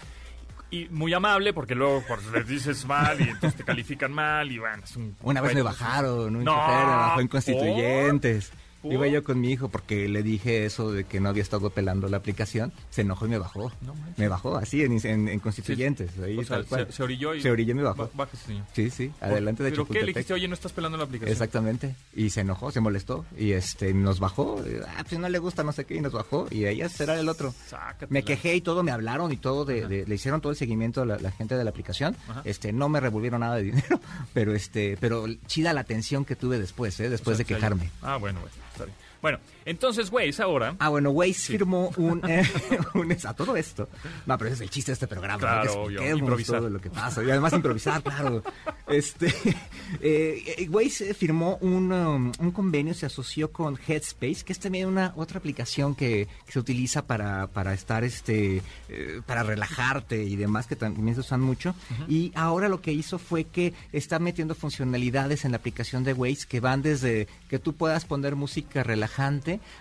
Y 0.71 0.89
muy 0.89 1.13
amable, 1.15 1.53
porque 1.53 1.75
luego 1.75 2.03
pues, 2.09 2.27
les 2.27 2.47
dices 2.47 2.85
mal 2.87 3.21
y 3.21 3.25
entonces 3.25 3.57
te 3.57 3.65
califican 3.65 4.13
mal 4.13 4.51
y 4.51 4.59
bueno, 4.59 4.83
es 4.85 4.97
un 4.97 5.17
Una 5.23 5.41
vez 5.41 5.55
me 5.55 5.63
bajaron, 5.63 6.37
un 6.37 6.45
No, 6.45 6.53
chofer 6.55 6.87
me 6.87 6.97
bajó 6.97 7.21
en. 7.21 7.29
Constituyentes. 7.29 8.49
¿Por? 8.51 8.66
Iba 8.85 9.07
yo 9.09 9.25
con 9.25 9.41
mi 9.41 9.51
hijo 9.51 9.69
porque 9.69 10.09
le 10.09 10.23
dije 10.23 10.65
eso 10.65 10.93
de 10.93 11.05
que 11.05 11.19
no 11.21 11.29
había 11.29 11.43
estado 11.43 11.71
pelando 11.71 12.09
la 12.09 12.19
aplicación. 12.19 12.73
Se 12.91 13.01
enojó 13.03 13.27
y 13.27 13.31
me 13.31 13.39
bajó. 13.39 13.73
No 13.81 13.95
me 14.17 14.29
bajó 14.29 14.57
así 14.57 14.83
en, 14.83 14.93
en- 15.05 15.29
en 15.29 15.41
Constituyentes. 15.41 16.11
ahí 16.23 16.39
O 16.39 16.45
sea, 16.45 16.59
tal 16.59 16.67
cual. 16.67 16.87
se, 16.87 16.93
se 16.93 17.03
orilló 17.03 17.35
y... 17.35 17.43
Se 17.43 17.51
orilló 17.51 17.73
y 17.73 17.75
me 17.75 17.83
bajó. 17.83 18.05
Ba- 18.05 18.11
Bájese, 18.15 18.47
señor. 18.47 18.65
Sí, 18.75 18.91
sí, 18.91 19.11
adelante 19.21 19.63
de 19.65 19.71
¿Pero 19.71 19.87
qué? 19.87 20.01
Le 20.01 20.07
dijiste, 20.07 20.35
oye, 20.35 20.47
no 20.47 20.55
estás 20.55 20.73
pelando 20.73 20.97
la 20.99 21.05
aplicación. 21.05 21.33
Exactamente. 21.33 21.95
Y 22.15 22.31
se 22.31 22.43
enojó, 22.43 22.71
se 22.71 22.81
molestó. 22.81 23.25
Y 23.37 23.53
este 23.53 23.93
nos 23.93 24.21
bajó. 24.21 24.63
Ah, 24.97 25.05
pues 25.09 25.19
no 25.21 25.29
le 25.29 25.39
gusta 25.39 25.65
no 25.65 25.73
sé 25.73 25.85
qué. 25.85 25.97
Y 25.97 26.01
nos 26.01 26.13
bajó. 26.13 26.47
Y 26.51 26.65
ahí 26.67 26.87
será 26.89 27.19
el 27.19 27.29
otro. 27.29 27.53
Sácatela. 27.67 28.09
Me 28.11 28.23
quejé 28.25 28.55
y 28.55 28.61
todo, 28.61 28.83
me 28.83 28.93
hablaron 28.93 29.33
y 29.33 29.37
todo, 29.37 29.65
de, 29.65 29.87
de- 29.89 30.07
le 30.07 30.15
hicieron 30.15 30.41
todo 30.41 30.53
el 30.53 30.57
seguimiento 30.59 31.03
a 31.03 31.07
la, 31.07 31.17
la 31.19 31.33
gente 31.33 31.57
de 31.57 31.65
la 31.65 31.71
aplicación. 31.71 32.17
Ajá. 32.29 32.43
Este, 32.45 32.73
no 32.73 32.89
me 32.89 33.01
revolvieron 33.01 33.41
nada 33.41 33.57
de 33.57 33.65
dinero, 33.65 34.01
pero 34.33 34.55
este, 34.55 34.97
pero 35.01 35.27
chida 35.47 35.73
la 35.73 35.81
atención 35.81 36.25
que 36.25 36.37
tuve 36.37 36.59
después, 36.59 36.99
¿eh? 37.01 37.09
después 37.09 37.35
O 37.35 37.39
sea, 37.39 37.45
de 37.45 37.55
quejarme. 37.55 37.91
Ah, 38.03 38.17
bueno, 38.17 38.41
bueno, 38.41 38.55
está 38.77 38.85
bien. 38.85 39.06
Bueno, 39.23 39.39
entonces, 39.65 40.11
es 40.21 40.41
ahora... 40.41 40.77
Ah, 40.79 40.89
bueno, 40.89 41.11
Waze 41.11 41.35
firmó 41.53 41.91
un, 41.97 42.23
eh, 42.29 42.43
un- 42.95 43.13
a 43.25 43.35
todo 43.35 43.57
esto. 43.57 43.89
No, 44.27 44.37
pero 44.39 44.49
ese 44.49 44.55
es 44.57 44.61
el 44.63 44.71
chiste 44.71 44.91
de 44.91 44.95
este 44.95 45.07
programa. 45.07 45.39
Claro, 45.41 45.65
¿no? 45.65 45.89
que 45.89 45.99
obvio, 45.99 46.17
improvisar. 46.17 46.59
todo 46.59 46.71
lo 46.71 46.81
que 46.81 46.91
pasa. 46.91 47.23
Y 47.25 47.31
además 47.31 47.53
improvisar, 47.53 48.03
claro. 48.03 48.43
Este, 48.87 49.27
eh, 50.01 50.55
eh, 50.59 50.69
Waze 50.69 51.15
firmó 51.15 51.57
un, 51.61 51.93
um, 51.93 52.33
un 52.39 52.51
convenio, 52.53 52.95
se 52.95 53.07
asoció 53.07 53.51
con 53.51 53.79
Headspace, 53.87 54.45
que 54.45 54.53
es 54.53 54.59
también 54.59 54.87
una 54.89 55.13
otra 55.17 55.39
aplicación 55.39 55.95
que, 55.95 56.29
que 56.45 56.53
se 56.53 56.59
utiliza 56.59 57.07
para, 57.07 57.47
para 57.49 57.75
estar, 57.75 58.05
este, 58.05 58.63
eh, 58.89 59.21
para 59.27 59.43
relajarte 59.43 60.23
y 60.23 60.37
demás, 60.37 60.67
que 60.67 60.77
también 60.77 61.15
se 61.15 61.21
usan 61.21 61.41
mucho. 61.41 61.75
Y 62.09 62.33
ahora 62.35 62.69
lo 62.69 62.81
que 62.81 62.93
hizo 62.93 63.19
fue 63.19 63.45
que 63.45 63.73
está 63.93 64.19
metiendo 64.19 64.55
funcionalidades 64.55 65.45
en 65.45 65.53
la 65.53 65.57
aplicación 65.57 66.05
de 66.05 66.13
Waze 66.13 66.47
que 66.49 66.61
van 66.61 66.83
desde 66.83 67.29
que 67.49 67.59
tú 67.59 67.75
puedas 67.75 68.05
poner 68.05 68.37
música 68.37 68.83
relajante 68.83 69.07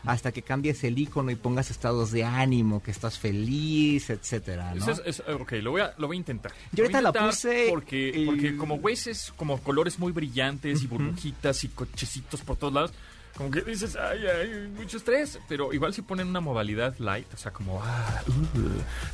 hasta 0.06 0.32
que 0.32 0.42
cambies 0.42 0.84
el 0.84 0.98
icono 0.98 1.32
y 1.32 1.36
pongas 1.36 1.72
estados 1.72 2.12
de 2.12 2.24
ánimo, 2.24 2.82
que 2.82 2.92
estás 2.92 3.20
feliz, 3.20 4.10
etcétera, 4.10 4.74
¿no? 4.76 4.90
Es- 4.92 5.02
es- 5.06 5.24
ok, 5.28 5.52
lo 5.62 5.72
voy 5.72 5.82
a, 5.82 5.94
lo 5.98 6.08
voy 6.08 6.18
a 6.18 6.20
intentar. 6.20 6.52
Yo 6.72 6.84
ahorita 6.84 7.02
la 7.02 7.10
intentar 7.10 7.30
puse 7.32 7.68
Porque, 7.70 8.24
porque 8.26 8.56
como 8.58 8.76
Waze 8.76 9.12
es 9.12 9.34
como 9.36 9.60
colores 9.62 10.00
muy 10.00 10.12
brillantes 10.12 10.82
y 10.84 10.88
burbujitas 10.88 11.64
y 11.64 11.70
cochecitos 11.70 12.42
por 12.42 12.58
todos 12.58 12.74
lados, 12.74 12.94
como 13.36 13.52
que 13.52 13.60
dices, 13.64 13.98
ay, 13.98 14.20
ay, 14.28 14.70
mucho 14.78 14.96
estrés. 14.96 15.40
Pero 15.50 15.74
igual 15.74 15.94
si 15.94 16.02
ponen 16.02 16.28
una 16.30 16.40
modalidad 16.40 16.98
light, 17.00 17.28
o 17.34 17.38
sea, 17.38 17.52
como, 17.52 17.82
ah, 17.84 18.22
uh, 18.30 18.58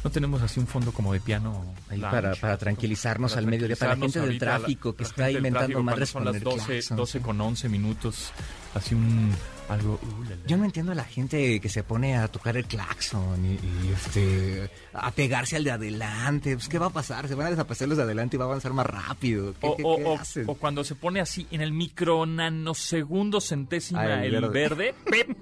no 0.03 0.11
tenemos 0.11 0.43
así 0.43 0.59
un 0.59 0.67
fondo 0.67 0.91
como 0.91 1.11
de 1.13 1.19
piano. 1.19 1.65
Ahí 1.89 1.97
lounge, 1.97 2.11
para, 2.15 2.35
para 2.35 2.57
tranquilizarnos 2.57 3.35
al 3.35 3.47
mediodía, 3.47 3.75
para 3.75 3.95
la 3.95 4.01
gente 4.01 4.19
del 4.19 4.27
ahorita, 4.29 4.45
la- 4.45 4.57
tráfico 4.59 4.95
que 4.95 5.03
la 5.03 5.09
está 5.09 5.31
inventando 5.31 5.57
tráfico, 5.59 5.79
con 5.83 5.85
Son 6.07 6.25
las 6.25 6.35
el 6.35 6.43
12, 6.43 6.65
claxon, 6.67 6.97
12 6.97 7.17
sí. 7.17 7.23
con 7.23 7.41
11 7.41 7.69
minutos, 7.69 8.31
así 8.75 8.95
un, 8.95 9.31
algo, 9.69 9.99
uh, 10.01 10.23
la, 10.23 10.29
la. 10.31 10.47
Yo 10.47 10.57
no 10.57 10.65
entiendo 10.65 10.91
a 10.91 10.95
la 10.95 11.03
gente 11.05 11.59
que 11.59 11.69
se 11.69 11.83
pone 11.83 12.17
a 12.17 12.27
tocar 12.27 12.57
el 12.57 12.65
claxon 12.65 13.45
y, 13.45 13.53
y, 13.53 13.91
este 13.93 14.69
a 14.93 15.11
pegarse 15.11 15.55
al 15.55 15.63
de 15.63 15.71
adelante. 15.71 16.55
Pues, 16.55 16.67
¿Qué 16.67 16.77
va 16.79 16.87
a 16.87 16.89
pasar? 16.91 17.27
Se 17.27 17.35
van 17.35 17.47
a 17.47 17.49
desaparecer 17.51 17.87
los 17.87 17.97
de 17.97 18.03
adelante 18.03 18.35
y 18.35 18.39
va 18.39 18.45
a 18.45 18.47
avanzar 18.49 18.73
más 18.73 18.85
rápido. 18.85 19.53
¿Qué, 19.59 19.67
O, 19.67 19.75
qué- 19.77 19.83
o- 19.85 19.95
qué 19.97 20.03
o- 20.05 20.17
hacen? 20.17 20.43
o 20.47 20.55
cuando 20.55 20.83
se 20.83 20.95
pone 20.95 21.19
así 21.21 21.47
en 21.51 21.61
el 21.61 21.71
micro 21.73 22.25
nanosegundo 22.25 23.39
centésima 23.41 24.05
el 24.23 24.35
el, 24.35 24.49
verde. 24.49 24.93
verde. 24.93 24.95
¡pip! 25.25 25.37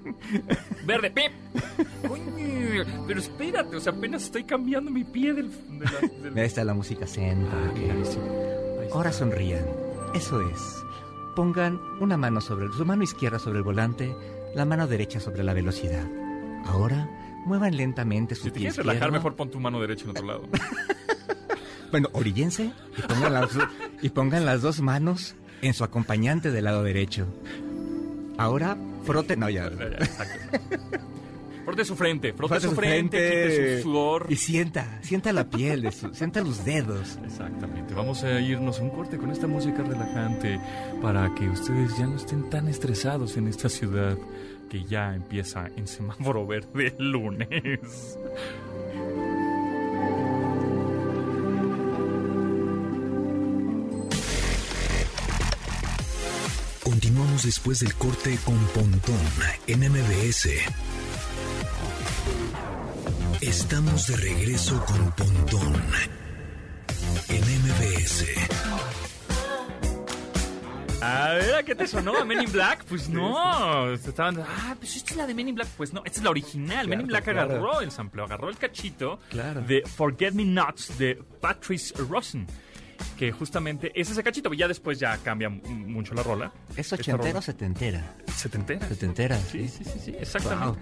verde, 0.85 1.11
pip. 1.11 1.31
Coño, 2.07 2.85
pero 3.07 3.19
espérate, 3.19 3.75
o 3.75 3.79
sea, 3.79 3.93
apenas 3.93 4.23
estoy 4.23 4.43
cambiando 4.43 4.91
mi 4.91 5.03
pie 5.03 5.33
del... 5.33 5.49
de 5.51 5.85
la- 5.85 6.23
del- 6.23 6.37
Ahí 6.37 6.45
está 6.45 6.63
la 6.63 6.73
música 6.73 7.07
zen. 7.07 7.47
Ah. 7.51 7.71
Ahora 8.93 9.11
sonrían. 9.11 9.65
Eso 10.15 10.41
es. 10.41 10.59
Pongan 11.35 11.79
una 11.99 12.17
mano 12.17 12.41
sobre 12.41 12.67
su 12.69 12.85
mano 12.85 13.03
izquierda 13.03 13.39
sobre 13.39 13.59
el 13.59 13.63
volante, 13.63 14.15
la 14.55 14.65
mano 14.65 14.87
derecha 14.87 15.19
sobre 15.19 15.43
la 15.43 15.53
velocidad. 15.53 16.05
Ahora 16.65 17.09
muevan 17.45 17.77
lentamente 17.77 18.35
su 18.35 18.43
Si 18.43 18.51
te 18.51 18.59
quieres 18.59 18.77
relajar, 18.77 19.11
mejor 19.11 19.35
pon 19.35 19.49
tu 19.49 19.59
mano 19.59 19.79
derecha 19.79 20.05
en 20.05 20.09
otro 20.11 20.25
lado. 20.25 20.43
Bueno, 21.91 22.09
oríllense 22.13 22.71
y 22.97 23.01
pongan, 23.01 23.33
las, 23.33 23.49
y 24.01 24.09
pongan 24.09 24.45
las 24.45 24.61
dos 24.61 24.79
manos 24.79 25.35
en 25.63 25.73
su 25.73 25.83
acompañante 25.83 26.51
del 26.51 26.65
lado 26.65 26.83
derecho. 26.83 27.25
Ahora 28.37 28.77
froten. 29.05 29.39
No, 29.39 29.49
ya. 29.49 29.69
Ya. 29.71 29.97
Frote 31.69 31.85
su 31.85 31.95
frente, 31.95 32.33
frote 32.33 32.55
Frote 32.55 32.67
su 32.67 32.75
frente, 32.75 33.17
quite 33.17 33.77
su 33.77 33.83
sudor. 33.83 34.25
Y 34.29 34.35
sienta, 34.37 34.99
sienta 35.03 35.31
la 35.31 35.47
piel, 35.49 35.83
de 35.83 35.91
su- 35.91 36.11
sienta 36.15 36.41
los 36.41 36.65
dedos. 36.65 37.19
Exactamente. 37.23 37.93
Vamos 37.93 38.23
a 38.23 38.39
irnos 38.41 38.79
a 38.79 38.81
un 38.83 38.89
corte 38.89 39.17
con 39.17 39.29
esta 39.29 39.45
música 39.45 39.83
relajante 39.83 40.59
para 40.99 41.31
que 41.35 41.47
ustedes 41.47 41.95
ya 41.97 42.07
no 42.07 42.15
estén 42.15 42.49
tan 42.49 42.67
estresados 42.69 43.37
en 43.37 43.47
esta 43.47 43.69
ciudad 43.69 44.17
que 44.67 44.83
ya 44.85 45.13
empieza 45.13 45.67
en 45.75 45.87
semáforo 45.87 46.47
verde 46.47 46.95
el 46.97 47.11
lunes. 47.11 48.17
Continuamos 56.83 57.43
después 57.43 57.79
del 57.79 57.93
corte 57.95 58.37
con 58.43 58.57
Pontón 58.73 59.19
en 59.67 59.79
MBS. 59.91 60.49
Estamos 63.41 64.07
de 64.07 64.17
regreso 64.17 64.83
con 64.85 65.11
Pontón 65.13 65.73
en 67.29 67.41
MBS. 67.41 68.25
A 71.01 71.29
ver, 71.35 71.55
¿a 71.55 71.63
qué 71.63 71.73
te 71.73 71.87
sonó? 71.87 72.17
¿A 72.17 72.25
Men 72.25 72.41
in 72.41 72.51
Black? 72.51 72.83
Pues 72.83 73.07
no. 73.07 73.93
Estaban, 73.93 74.39
ah, 74.41 74.75
pues 74.77 74.97
esta 74.97 75.11
es 75.11 75.17
la 75.17 75.25
de 75.27 75.33
Men 75.33 75.47
in 75.49 75.55
Black. 75.55 75.69
Pues 75.77 75.93
no, 75.93 76.01
esta 76.05 76.19
es 76.19 76.23
la 76.23 76.29
original. 76.31 76.87
Men 76.89 77.01
in 77.01 77.07
Black 77.07 77.23
claro. 77.23 77.41
agarró 77.43 77.79
el 77.81 77.91
sampleo, 77.91 78.25
agarró 78.25 78.49
el 78.49 78.57
cachito 78.57 79.19
Claro. 79.29 79.61
de 79.61 79.83
Forget 79.85 80.33
Me 80.33 80.43
Nots 80.43 80.97
de 80.97 81.15
Patrice 81.39 81.93
Rosen. 81.97 82.45
Que 83.17 83.31
justamente 83.31 83.93
es 83.95 84.09
ese 84.11 84.21
cachito, 84.21 84.51
ya 84.53 84.67
después 84.67 84.99
ya 84.99 85.17
cambia 85.19 85.47
mucho 85.49 86.13
la 86.13 86.23
rola. 86.23 86.51
¿Es 86.75 86.91
ochentera 86.91 87.39
o 87.39 87.41
setentera? 87.41 88.15
Setentera. 88.35 88.85
Setentera, 88.89 89.37
Sí, 89.39 89.69
sí. 89.69 89.83
sí, 89.85 89.89
sí, 89.93 89.99
sí, 90.05 90.15
exactamente. 90.19 90.79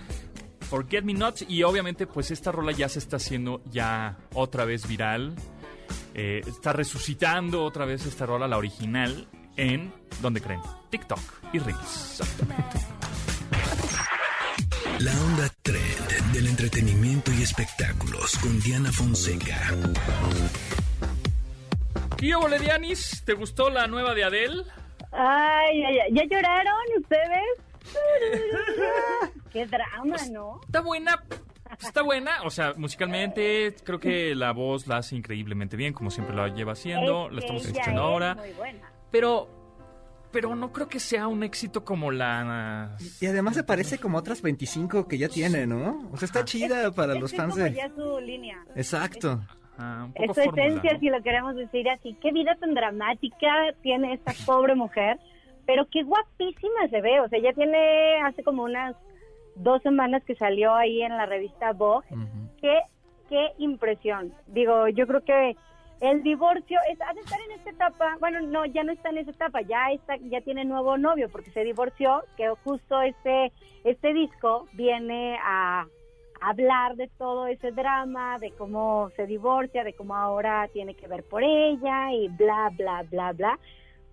Forget 0.69 1.03
Me 1.03 1.13
Not 1.13 1.43
y 1.47 1.63
obviamente 1.63 2.07
pues 2.07 2.31
esta 2.31 2.51
rola 2.51 2.71
ya 2.71 2.89
se 2.89 2.99
está 2.99 3.17
haciendo 3.17 3.61
ya 3.71 4.17
otra 4.33 4.65
vez 4.65 4.87
viral. 4.87 5.35
Eh, 6.13 6.41
está 6.45 6.73
resucitando 6.73 7.63
otra 7.63 7.85
vez 7.85 8.05
esta 8.05 8.25
rola, 8.25 8.47
la 8.47 8.57
original, 8.57 9.27
en, 9.55 9.93
¿dónde 10.21 10.41
creen? 10.41 10.61
TikTok 10.89 11.19
y 11.53 11.59
Reels. 11.59 12.21
La 14.99 15.11
onda 15.11 15.47
trend 15.61 16.33
del 16.33 16.47
entretenimiento 16.47 17.31
y 17.31 17.43
espectáculos 17.43 18.37
con 18.39 18.59
Diana 18.59 18.91
Fonseca. 18.91 19.73
¿Qué 22.17 22.35
hubo, 22.35 22.49
Dianis? 22.49 23.21
¿Te 23.23 23.33
gustó 23.33 23.69
la 23.69 23.85
nueva 23.87 24.15
de 24.15 24.23
Adele? 24.23 24.63
Ay, 25.11 25.83
ay, 25.83 25.99
ay, 25.99 26.13
¿ya 26.13 26.23
lloraron 26.23 26.73
ustedes? 26.99 27.66
Qué 29.51 29.65
drama, 29.65 30.15
¿no? 30.31 30.59
Está 30.65 30.81
buena, 30.81 31.23
está 31.81 32.01
buena. 32.01 32.43
O 32.43 32.49
sea, 32.49 32.73
musicalmente 32.77 33.75
creo 33.83 33.99
que 33.99 34.35
la 34.35 34.51
voz 34.51 34.87
la 34.87 34.97
hace 34.97 35.15
increíblemente 35.15 35.77
bien, 35.77 35.93
como 35.93 36.11
siempre 36.11 36.35
la 36.35 36.47
lleva 36.49 36.73
haciendo. 36.73 37.27
Es 37.27 37.33
La 37.33 37.39
estamos 37.39 37.65
escuchando 37.65 38.01
es 38.01 38.05
ahora. 38.07 38.35
Muy 38.35 38.51
buena. 38.51 38.91
Pero, 39.11 39.49
pero 40.31 40.55
no 40.55 40.71
creo 40.71 40.87
que 40.87 40.99
sea 40.99 41.27
un 41.27 41.43
éxito 41.43 41.83
como 41.85 42.11
la... 42.11 42.97
Y 43.21 43.25
además 43.25 43.55
se 43.55 43.63
parece 43.63 43.97
como 43.97 44.17
otras 44.17 44.41
25 44.41 45.07
que 45.07 45.17
ya 45.17 45.29
tiene, 45.29 45.65
¿no? 45.65 46.09
O 46.11 46.17
sea, 46.17 46.25
está 46.25 46.45
chida 46.45 46.91
para 46.91 47.13
Es 47.13 47.19
los 47.19 47.33
fans 47.33 47.53
como 47.53 47.65
de... 47.65 47.73
ya 47.73 47.89
su 47.95 48.19
línea. 48.19 48.63
Exacto. 48.75 49.41
ah, 49.77 50.07
un 50.07 50.23
Es 50.23 50.35
su 50.35 50.43
fórmula, 50.43 50.63
esencia, 50.65 50.93
¿no? 50.93 50.99
si 50.99 51.09
lo 51.09 51.23
queremos 51.23 51.55
decir 51.55 51.89
así. 51.89 52.17
Qué 52.21 52.31
vida 52.31 52.55
tan 52.59 52.73
dramática 52.73 53.47
tiene 53.81 54.13
esta 54.13 54.33
pobre 54.45 54.75
mujer, 54.75 55.17
pero 55.67 55.85
qué 55.91 56.01
guapísima 56.01 56.87
se 56.89 57.01
ve. 57.01 57.19
O 57.19 57.29
sea, 57.29 57.37
ella 57.37 57.53
tiene 57.53 58.21
hace 58.21 58.41
como 58.41 58.63
unas 58.63 58.95
dos 59.55 59.83
semanas 59.83 60.23
que 60.23 60.33
salió 60.35 60.73
ahí 60.73 61.03
en 61.03 61.15
la 61.15 61.27
revista 61.27 61.73
Vogue. 61.73 62.07
Qué, 62.59 62.79
qué 63.29 63.51
impresión. 63.59 64.33
Digo, 64.47 64.87
yo 64.87 65.05
creo 65.05 65.23
que 65.23 65.55
el 65.99 66.23
divorcio 66.23 66.79
es, 66.89 66.99
ha 67.01 67.13
de 67.13 67.19
estar 67.19 67.39
en 67.41 67.51
esta 67.51 67.71
etapa, 67.71 68.17
bueno, 68.19 68.39
no, 68.41 68.65
ya 68.65 68.83
no 68.83 68.93
está 68.93 69.09
en 69.09 69.17
esa 69.17 69.31
etapa, 69.31 69.61
ya 69.61 69.91
está, 69.91 70.15
ya 70.17 70.41
tiene 70.41 70.63
nuevo 70.63 70.97
novio 70.97 71.27
porque 71.29 71.51
se 71.51 71.63
divorció, 71.63 72.23
que 72.37 72.49
justo 72.63 73.01
este, 73.01 73.51
este 73.83 74.13
disco 74.13 74.67
viene 74.73 75.39
a 75.43 75.87
hablar 76.39 76.95
de 76.95 77.09
todo 77.17 77.47
ese 77.47 77.71
drama, 77.71 78.37
de 78.37 78.51
cómo 78.51 79.09
se 79.15 79.25
divorcia, 79.25 79.83
de 79.83 79.93
cómo 79.93 80.15
ahora 80.15 80.69
tiene 80.71 80.93
que 80.93 81.07
ver 81.07 81.23
por 81.23 81.43
ella 81.43 82.13
y 82.13 82.29
bla, 82.29 82.71
bla, 82.77 83.03
bla, 83.09 83.33
bla. 83.33 83.59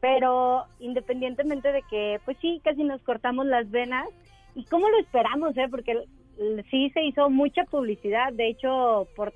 Pero 0.04 0.66
independientemente 0.80 1.72
de 1.72 1.80
que, 1.88 2.20
pues 2.26 2.36
sí, 2.42 2.60
casi 2.62 2.84
nos 2.84 3.00
cortamos 3.00 3.46
las 3.46 3.70
venas, 3.70 4.06
y 4.54 4.66
cómo 4.66 4.86
lo 4.90 4.98
esperamos, 4.98 5.56
¿eh? 5.56 5.66
Porque 5.70 5.98
sí 6.70 6.90
se 6.90 7.02
hizo 7.04 7.30
mucha 7.30 7.64
publicidad, 7.64 8.30
de 8.34 8.48
hecho, 8.48 9.08
por, 9.16 9.32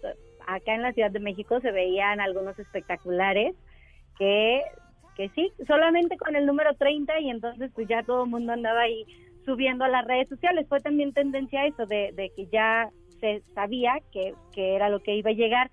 acá 0.47 0.75
en 0.75 0.83
la 0.83 0.93
Ciudad 0.93 1.11
de 1.11 1.21
México 1.21 1.59
se 1.61 1.73
veían 1.73 2.21
algunos 2.21 2.59
espectaculares 2.59 3.57
que, 4.19 4.61
que 5.17 5.31
sí, 5.31 5.51
solamente 5.67 6.19
con 6.19 6.37
el 6.37 6.45
número 6.45 6.75
30 6.75 7.19
y 7.21 7.31
entonces 7.31 7.71
pues 7.75 7.89
ya 7.89 8.03
todo 8.03 8.25
el 8.25 8.31
mundo 8.31 8.53
andaba 8.53 8.83
ahí 8.83 9.07
subiendo 9.47 9.87
a 9.87 9.89
las 9.89 10.07
redes 10.07 10.29
sociales. 10.29 10.67
Fue 10.69 10.81
también 10.81 11.15
tendencia 11.15 11.65
eso, 11.65 11.87
de, 11.87 12.13
de 12.13 12.29
que 12.37 12.47
ya 12.49 12.91
se 13.21 13.41
sabía 13.55 13.95
que, 14.13 14.35
que 14.53 14.75
era 14.75 14.91
lo 14.91 15.01
que 15.01 15.17
iba 15.17 15.31
a 15.31 15.33
llegar. 15.33 15.71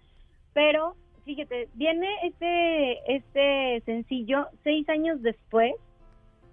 Pero 0.53 0.95
fíjate, 1.25 1.67
viene 1.73 2.07
este, 2.23 3.15
este 3.15 3.81
sencillo 3.85 4.47
seis 4.63 4.87
años 4.89 5.21
después, 5.21 5.73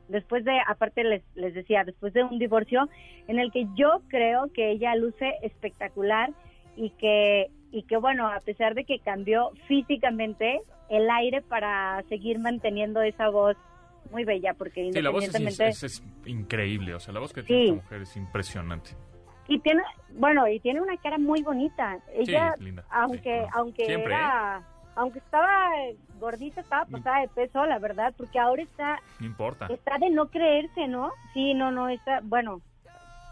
después 0.08 0.44
de, 0.44 0.58
aparte 0.66 1.04
les, 1.04 1.22
les 1.34 1.54
decía, 1.54 1.84
después 1.84 2.12
de 2.12 2.24
un 2.24 2.38
divorcio, 2.38 2.88
en 3.28 3.38
el 3.38 3.52
que 3.52 3.66
yo 3.76 4.02
creo 4.08 4.50
que 4.52 4.70
ella 4.72 4.94
luce 4.96 5.34
espectacular 5.42 6.30
y 6.76 6.90
que, 6.90 7.48
y 7.70 7.82
que 7.84 7.96
bueno, 7.98 8.26
a 8.28 8.40
pesar 8.40 8.74
de 8.74 8.84
que 8.84 8.98
cambió 8.98 9.50
físicamente, 9.68 10.60
el 10.90 11.08
aire 11.10 11.40
para 11.42 12.02
seguir 12.08 12.38
manteniendo 12.38 13.00
esa 13.02 13.28
voz 13.30 13.56
muy 14.10 14.24
bella, 14.24 14.52
porque 14.54 14.90
Sí, 14.92 15.00
la 15.00 15.10
voz 15.10 15.24
es, 15.24 15.28
independientemente... 15.38 15.68
es- 15.68 15.82
es 15.84 16.02
increíble, 16.26 16.94
o 16.94 17.00
sea, 17.00 17.14
la 17.14 17.20
voz 17.20 17.32
que 17.32 17.42
tiene 17.42 17.62
esta 17.64 17.74
mujer 17.74 18.02
es 18.02 18.16
impresionante. 18.16 18.90
Y 19.52 19.58
tiene, 19.58 19.82
bueno, 20.14 20.48
y 20.48 20.60
tiene 20.60 20.80
una 20.80 20.96
cara 20.96 21.18
muy 21.18 21.42
bonita. 21.42 21.98
Ella, 22.14 22.54
linda, 22.58 22.82
aunque, 22.88 23.42
sí, 23.42 23.50
aunque 23.52 23.84
Siempre, 23.84 24.14
¿eh? 24.14 24.16
era, 24.16 24.62
aunque 24.94 25.18
estaba 25.18 25.68
gordita, 26.18 26.62
estaba 26.62 26.86
pasada 26.86 27.20
de 27.20 27.28
peso, 27.28 27.66
la 27.66 27.78
verdad, 27.78 28.14
porque 28.16 28.38
ahora 28.38 28.62
está, 28.62 28.98
No 29.20 29.26
importa. 29.26 29.66
está 29.66 29.98
de 29.98 30.08
no 30.08 30.28
creerse, 30.30 30.88
¿no? 30.88 31.12
Sí, 31.34 31.52
no, 31.52 31.70
no, 31.70 31.90
está, 31.90 32.20
bueno, 32.22 32.62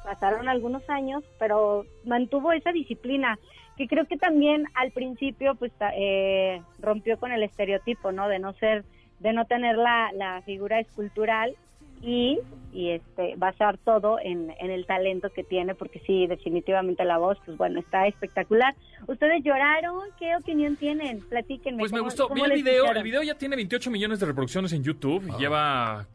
pasaron 0.04 0.46
algunos 0.46 0.88
años, 0.90 1.24
pero 1.38 1.86
mantuvo 2.04 2.52
esa 2.52 2.70
disciplina, 2.70 3.38
que 3.78 3.88
creo 3.88 4.04
que 4.04 4.18
también 4.18 4.66
al 4.74 4.90
principio, 4.90 5.54
pues, 5.54 5.72
eh, 5.94 6.60
rompió 6.80 7.18
con 7.18 7.32
el 7.32 7.42
estereotipo, 7.42 8.12
¿no? 8.12 8.28
De 8.28 8.38
no 8.38 8.52
ser, 8.52 8.84
de 9.20 9.32
no 9.32 9.46
tener 9.46 9.78
la, 9.78 10.10
la 10.12 10.42
figura 10.42 10.80
escultural 10.80 11.56
y, 12.02 12.38
y 12.73 12.90
este 12.90 13.35
basar 13.37 13.76
todo 13.78 14.19
en, 14.23 14.54
en 14.59 14.71
el 14.71 14.87
talento 14.87 15.28
que 15.30 15.45
tiene, 15.45 15.75
porque 15.75 16.00
sí, 16.07 16.26
definitivamente 16.26 17.04
la 17.04 17.19
voz, 17.19 17.38
pues 17.45 17.57
bueno, 17.59 17.80
está 17.80 18.07
espectacular. 18.07 18.75
¿Ustedes 19.07 19.42
lloraron? 19.45 20.00
¿Qué 20.19 20.35
opinión 20.37 20.76
tienen? 20.76 21.21
Platíquenme. 21.28 21.80
Pues 21.80 21.92
me 21.92 21.99
¿cómo- 21.99 22.11
gustó. 22.11 22.28
Vi 22.33 22.40
el 22.42 22.52
video. 22.52 22.75
escucharon? 22.76 22.97
El 22.99 23.02
video 23.04 23.23
ya 23.23 23.35
tiene 23.37 23.57
28 23.57 23.90
millones 23.90 24.21
de 24.21 24.26
reproducciones 24.26 24.73
en 24.73 24.83
YouTube. 24.83 25.25
y 25.26 25.30
Ah. 25.33 25.37
Lleva 25.38 26.07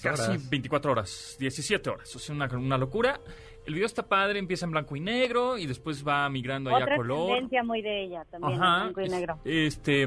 casi 0.00 0.08
horas. 0.30 0.50
24 0.50 0.92
horas, 0.92 1.36
17 1.40 1.90
horas. 1.90 2.14
O 2.14 2.18
sea, 2.18 2.34
una, 2.34 2.46
una 2.56 2.78
locura. 2.78 3.18
El 3.66 3.74
video 3.74 3.86
está 3.86 4.02
padre, 4.08 4.38
empieza 4.40 4.66
en 4.66 4.72
blanco 4.72 4.96
y 4.96 5.00
negro 5.00 5.56
y 5.56 5.66
después 5.66 6.06
va 6.06 6.28
migrando 6.28 6.70
allá 6.70 6.84
Otra 6.84 6.94
a 6.94 6.98
color. 6.98 7.28
tendencia 7.34 7.62
muy 7.64 7.80
de 7.80 8.04
ella 8.04 8.24
también, 8.30 8.54
en 8.54 8.62
Ajá. 8.62 8.82
blanco 8.84 9.00
y 9.00 9.04
es- 9.04 9.10
negro. 9.10 9.38
Este. 9.44 10.06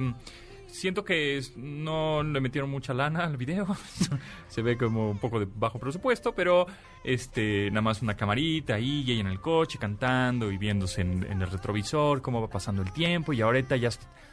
Siento 0.76 1.04
que 1.06 1.38
es- 1.38 1.56
no 1.58 2.22
le 2.24 2.40
metieron 2.42 2.70
mucha 2.70 2.94
lana 2.94 3.24
al 3.24 3.38
video. 3.38 3.66
Se 4.48 4.62
ve 4.62 4.78
como 4.78 5.10
un 5.12 5.18
poco 5.20 5.40
de 5.40 5.48
bajo 5.54 5.80
presupuesto, 5.80 6.34
pero 6.36 6.68
este 7.04 7.70
nada 7.72 7.82
más 7.82 8.02
una 8.02 8.16
camarita 8.16 8.76
ahí 8.76 9.04
y 9.06 9.12
ella 9.14 9.22
en 9.22 9.28
el 9.28 9.40
coche 9.42 9.78
cantando 9.80 10.52
y 10.52 10.58
viéndose 10.58 11.02
en, 11.02 11.24
en 11.32 11.42
el 11.42 11.50
retrovisor 11.50 12.22
cómo 12.22 12.42
va 12.42 12.50
pasando 12.50 12.82
el 12.82 12.92
tiempo 12.92 13.34
y 13.34 13.42
ahorita 13.42 13.76
ya 13.78 13.90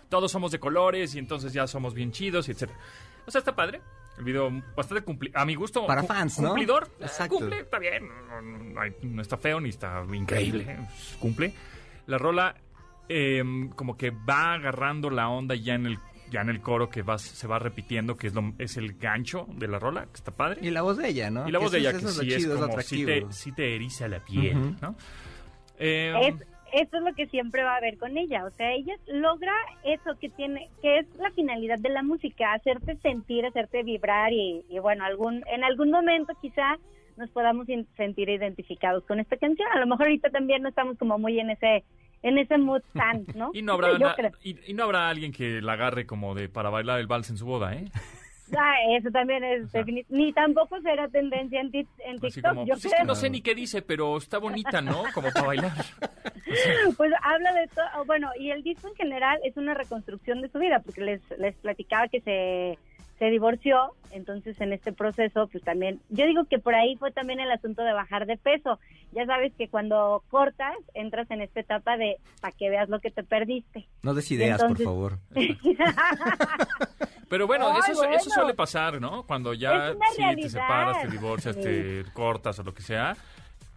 todos 0.08 0.30
somos 0.32 0.50
de 0.52 0.58
colores 0.58 1.14
y 1.14 1.18
entonces 1.18 1.52
ya 1.52 1.66
somos 1.66 1.94
bien 1.94 2.12
chidos 2.12 2.48
y 2.48 2.52
etcétera. 2.52 2.78
O 3.26 3.30
sea, 3.30 3.38
está 3.38 3.54
padre. 3.54 3.80
El 4.18 4.24
video 4.24 4.50
bastante 4.76 5.02
cumplido. 5.04 5.38
A 5.38 5.44
mi 5.46 5.54
gusto. 5.54 5.86
Para 5.86 6.02
fans, 6.02 6.38
¿no? 6.38 6.48
Cumplidor. 6.48 6.90
Exacto. 7.00 7.36
Cumple, 7.38 7.60
está 7.60 7.78
bien. 7.78 8.08
No, 8.28 8.42
no 8.42 8.80
hay- 8.80 8.94
no 9.02 9.22
está 9.22 9.36
feo 9.38 9.58
ni 9.60 9.70
está 9.70 10.04
increíble. 10.12 10.76
Cumple. 11.18 11.54
La 12.06 12.18
rola 12.18 12.54
eh, 13.08 13.42
como 13.74 13.96
que 13.96 14.10
va 14.10 14.54
agarrando 14.54 15.08
la 15.10 15.28
onda 15.28 15.54
ya 15.54 15.74
en 15.74 15.86
el 15.86 15.98
ya 16.32 16.40
en 16.40 16.48
el 16.48 16.60
coro 16.60 16.88
que 16.88 17.02
va, 17.02 17.18
se 17.18 17.46
va 17.46 17.60
repitiendo, 17.60 18.16
que 18.16 18.26
es, 18.26 18.34
lo, 18.34 18.52
es 18.58 18.76
el 18.76 18.94
gancho 18.94 19.46
de 19.50 19.68
la 19.68 19.78
rola, 19.78 20.06
que 20.06 20.14
está 20.14 20.32
padre. 20.32 20.58
Y 20.62 20.70
la 20.70 20.82
voz 20.82 20.96
de 20.96 21.08
ella, 21.08 21.30
¿no? 21.30 21.48
Y 21.48 21.52
la 21.52 21.60
voz 21.60 21.70
de 21.70 21.78
ella, 21.78 21.92
que 21.92 22.00
sí 22.00 22.28
es 22.28 22.36
chido, 22.38 22.54
es 22.54 22.60
lo 22.60 22.66
como, 22.68 22.80
sí 22.80 23.02
atractivo. 23.02 23.28
te, 23.28 23.32
sí 23.34 23.52
te 23.52 23.74
eriza 23.76 24.08
la 24.08 24.18
piel. 24.18 24.76
¿no? 24.80 24.96
Eh, 25.78 26.12
Es, 26.28 26.34
eso 26.72 26.96
es 26.96 27.02
lo 27.02 27.12
que 27.14 27.26
siempre 27.26 27.62
va 27.62 27.74
a 27.74 27.76
haber 27.76 27.98
con 27.98 28.16
ella, 28.16 28.46
o 28.46 28.50
sea, 28.52 28.72
ella 28.72 28.94
logra 29.06 29.52
eso 29.84 30.18
que 30.18 30.30
tiene, 30.30 30.70
que 30.80 31.00
es 31.00 31.06
la 31.18 31.30
finalidad 31.32 31.78
de 31.78 31.90
la 31.90 32.02
música, 32.02 32.54
hacerte 32.54 32.96
sentir, 33.02 33.44
hacerte 33.44 33.82
vibrar 33.82 34.32
y, 34.32 34.64
y 34.70 34.78
bueno, 34.78 35.04
algún, 35.04 35.44
en 35.52 35.64
algún 35.64 35.90
momento 35.90 36.32
quizá 36.40 36.78
nos 37.18 37.28
podamos 37.28 37.68
in- 37.68 37.86
sentir 37.98 38.30
identificados 38.30 39.04
con 39.04 39.20
esta 39.20 39.36
canción. 39.36 39.68
A 39.70 39.78
lo 39.80 39.86
mejor 39.86 40.06
ahorita 40.06 40.30
también 40.30 40.62
no 40.62 40.70
estamos 40.70 40.96
como 40.96 41.18
muy 41.18 41.38
en 41.38 41.50
ese, 41.50 41.84
en 42.22 42.38
ese 42.38 42.56
mood 42.58 42.82
tan, 42.94 43.24
¿no? 43.34 43.50
y, 43.52 43.62
no 43.62 43.72
habrá 43.74 43.98
na- 43.98 44.14
y, 44.42 44.56
y 44.70 44.74
no 44.74 44.84
habrá 44.84 45.08
alguien 45.08 45.32
que 45.32 45.60
la 45.60 45.72
agarre 45.74 46.06
como 46.06 46.34
de 46.34 46.48
para 46.48 46.70
bailar 46.70 47.00
el 47.00 47.06
vals 47.06 47.30
en 47.30 47.36
su 47.36 47.46
boda, 47.46 47.74
¿eh? 47.74 47.84
Ah, 48.54 48.74
eso 48.98 49.10
también 49.10 49.42
es 49.44 49.70
sea. 49.70 49.80
definit- 49.82 50.04
ni 50.10 50.30
tampoco 50.34 50.78
será 50.82 51.08
tendencia 51.08 51.58
en, 51.58 51.72
tic- 51.72 51.86
en 52.04 52.20
TikTok. 52.20 52.44
como, 52.50 52.66
Yo 52.66 52.74
pues 52.74 52.84
es 52.84 52.90
creo 52.92 53.00
que 53.02 53.06
no 53.06 53.14
sé 53.14 53.30
ni 53.30 53.40
qué 53.40 53.54
dice, 53.54 53.80
pero 53.80 54.18
está 54.18 54.36
bonita, 54.36 54.82
¿no? 54.82 55.04
Como 55.14 55.30
para 55.30 55.46
bailar. 55.46 55.72
Pues 56.98 57.10
habla 57.22 57.50
de 57.54 57.66
todo, 57.68 58.04
bueno, 58.04 58.28
y 58.38 58.50
el 58.50 58.62
disco 58.62 58.86
en 58.88 58.94
general 58.94 59.38
es 59.42 59.56
una 59.56 59.72
reconstrucción 59.72 60.42
de 60.42 60.48
su 60.50 60.58
vida, 60.58 60.80
porque 60.80 61.00
les, 61.00 61.22
les 61.38 61.54
platicaba 61.56 62.08
que 62.08 62.20
se, 62.20 62.78
se 63.22 63.30
divorció, 63.30 63.94
entonces 64.10 64.60
en 64.60 64.72
este 64.72 64.92
proceso, 64.92 65.46
pues 65.46 65.62
también, 65.62 66.00
yo 66.08 66.26
digo 66.26 66.44
que 66.46 66.58
por 66.58 66.74
ahí 66.74 66.96
fue 66.96 67.12
también 67.12 67.38
el 67.38 67.52
asunto 67.52 67.82
de 67.84 67.92
bajar 67.92 68.26
de 68.26 68.36
peso. 68.36 68.80
Ya 69.12 69.24
sabes 69.26 69.52
que 69.56 69.68
cuando 69.68 70.24
cortas, 70.28 70.74
entras 70.92 71.30
en 71.30 71.40
esta 71.40 71.60
etapa 71.60 71.96
de 71.96 72.16
para 72.40 72.50
que 72.50 72.68
veas 72.68 72.88
lo 72.88 72.98
que 72.98 73.12
te 73.12 73.22
perdiste. 73.22 73.86
No 74.02 74.12
des 74.12 74.28
ideas, 74.32 74.60
Entonces- 74.60 74.84
por 74.84 74.92
favor. 74.92 75.18
Pero 77.28 77.46
bueno, 77.46 77.68
Ay, 77.72 77.92
eso, 77.92 78.28
suele 78.30 78.54
pasar, 78.54 79.00
¿no? 79.00 79.22
Cuando 79.22 79.54
ya 79.54 79.92
sí, 80.16 80.22
te 80.42 80.48
separas, 80.48 81.02
te 81.02 81.08
divorcias, 81.08 81.54
Sí. 81.54 81.62
te 81.62 82.04
cortas 82.12 82.58
o 82.58 82.64
lo 82.64 82.74
que 82.74 82.82
sea. 82.82 83.16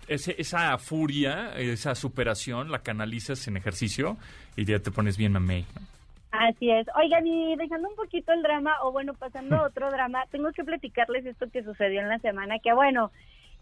Ese, 0.07 0.35
esa 0.39 0.75
furia, 0.79 1.53
esa 1.55 1.93
superación, 1.93 2.71
la 2.71 2.79
canalizas 2.79 3.47
en 3.47 3.57
ejercicio 3.57 4.17
y 4.55 4.65
ya 4.65 4.79
te 4.79 4.89
pones 4.89 5.17
bien 5.17 5.33
mamey. 5.33 5.67
¿no? 5.75 5.94
Así 6.39 6.69
es. 6.69 6.87
Oigan, 6.95 7.25
y 7.25 7.55
dejando 7.55 7.89
un 7.89 7.95
poquito 7.95 8.31
el 8.33 8.43
drama, 8.43 8.75
o 8.83 8.91
bueno, 8.91 9.13
pasando 9.13 9.57
a 9.57 9.67
otro 9.67 9.91
drama, 9.91 10.25
tengo 10.31 10.51
que 10.51 10.63
platicarles 10.63 11.25
esto 11.25 11.49
que 11.49 11.63
sucedió 11.63 12.01
en 12.01 12.09
la 12.09 12.19
semana, 12.19 12.59
que 12.59 12.73
bueno, 12.73 13.11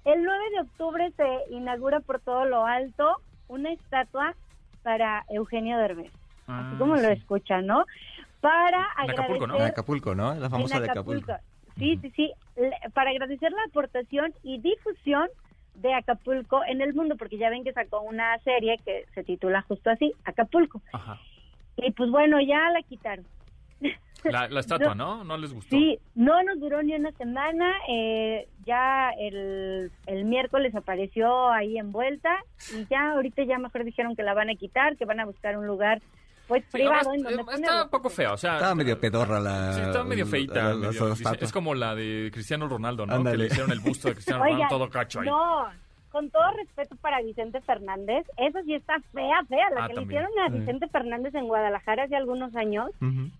el 0.06 0.24
9 0.24 0.44
de 0.52 0.62
octubre 0.62 1.12
se 1.16 1.54
inaugura 1.54 2.00
por 2.00 2.20
todo 2.20 2.46
lo 2.46 2.66
alto 2.66 3.18
una 3.48 3.72
estatua 3.72 4.36
para 4.84 5.24
Eugenio 5.30 5.78
Derbez. 5.78 6.12
Ah, 6.48 6.68
así 6.68 6.78
como 6.78 6.96
lo 6.96 7.08
escuchan, 7.10 7.66
¿no? 7.66 7.86
Para 8.42 8.80
En 8.98 9.12
agradecer... 9.12 9.20
Acapulco, 9.20 9.48
¿no? 9.48 9.56
En 9.56 9.64
Acapulco, 9.64 10.16
¿no? 10.16 10.36
La 10.36 10.50
famosa 10.50 10.78
en 10.78 10.84
de 10.84 10.92
Acapulco. 10.92 11.34
Sí, 11.78 11.98
sí, 12.02 12.12
sí. 12.16 12.32
Para 12.94 13.12
agradecer 13.12 13.52
la 13.52 13.64
aportación 13.68 14.34
y 14.44 14.60
difusión 14.60 15.30
de 15.76 15.94
Acapulco 15.94 16.62
en 16.66 16.82
el 16.82 16.94
mundo, 16.94 17.16
porque 17.18 17.38
ya 17.38 17.50
ven 17.50 17.64
que 17.64 17.74
sacó 17.74 18.02
una 18.02 18.38
serie 18.40 18.78
que 18.86 19.06
se 19.16 19.24
titula 19.24 19.62
justo 19.62 19.90
así, 19.90 20.14
Acapulco. 20.26 20.82
Ajá. 20.92 21.20
Y 21.78 21.92
pues 21.92 22.10
bueno, 22.12 22.40
ya 22.42 22.70
la 22.72 22.82
quitaron. 22.84 23.26
La, 24.24 24.48
la 24.48 24.60
estatua, 24.62 24.96
¿no? 24.96 25.24
No 25.24 25.38
les 25.38 25.54
gustó. 25.54 25.76
Sí, 25.76 26.00
no 26.16 26.42
nos 26.44 26.60
duró 26.60 26.82
ni 26.84 26.94
una 26.96 27.12
semana. 27.14 27.72
eh, 27.90 28.48
ya 28.66 29.10
el, 29.20 29.92
el 30.06 30.24
miércoles 30.26 30.74
apareció 30.76 31.50
ahí 31.52 31.78
envuelta 31.78 32.38
y 32.74 32.86
ya 32.90 33.12
ahorita 33.12 33.44
ya 33.44 33.58
mejor 33.58 33.84
dijeron 33.84 34.16
que 34.16 34.24
la 34.24 34.34
van 34.34 34.50
a 34.50 34.56
quitar, 34.56 34.96
que 34.96 35.04
van 35.06 35.20
a 35.20 35.26
buscar 35.26 35.58
un 35.58 35.68
lugar 35.68 36.02
pues 36.48 36.64
Sí, 36.66 36.70
privado 36.74 37.10
ahora 37.10 37.16
en 37.18 37.24
donde 37.24 37.42
está, 37.42 37.54
está 37.56 37.84
un 37.86 37.90
poco 37.90 38.10
fea, 38.10 38.34
o 38.34 38.38
sea... 38.38 38.56
Estaba 38.56 38.76
medio 38.76 39.00
pedorra 39.00 39.40
la... 39.40 39.74
Sí, 39.74 39.82
estaba 39.82 40.04
medio 40.04 40.26
feita. 40.26 40.56
la- 40.56 40.70
la- 40.70 40.76
medio- 40.92 41.16
la 41.24 41.32
es 41.40 41.52
como 41.54 41.74
la 41.74 41.96
de 41.96 42.30
Cristiano 42.34 42.68
Ronaldo, 42.68 43.06
¿no? 43.06 43.16
Ándale. 43.16 43.36
Que 43.36 43.44
le 43.44 43.48
hicieron 43.48 43.72
el 43.72 43.80
busto 43.80 44.10
de 44.10 44.14
Cristiano 44.16 44.44
Ronaldo 44.46 44.66
todo 44.70 44.90
cacho 44.90 45.22
ahí. 45.22 45.28
No, 45.28 45.68
con 46.14 46.30
todo 46.30 46.50
respeto 46.52 46.96
para 47.02 47.22
Vicente 47.22 47.60
Fernández, 47.62 48.26
esa 48.38 48.62
sí 48.64 48.76
está 48.76 49.00
fea, 49.12 49.44
fea. 49.50 49.70
La 49.72 49.86
Ah, 49.86 49.88
que 49.90 49.96
también. 49.96 49.98
le 49.98 50.04
hicieron 50.30 50.32
a. 50.40 50.50
Vicente 50.58 50.88
Fernández 50.88 51.36
en 51.36 51.48
Guadalajara 51.48 52.04
hace 52.04 52.16
algunos 52.16 52.56
años, 52.56 52.90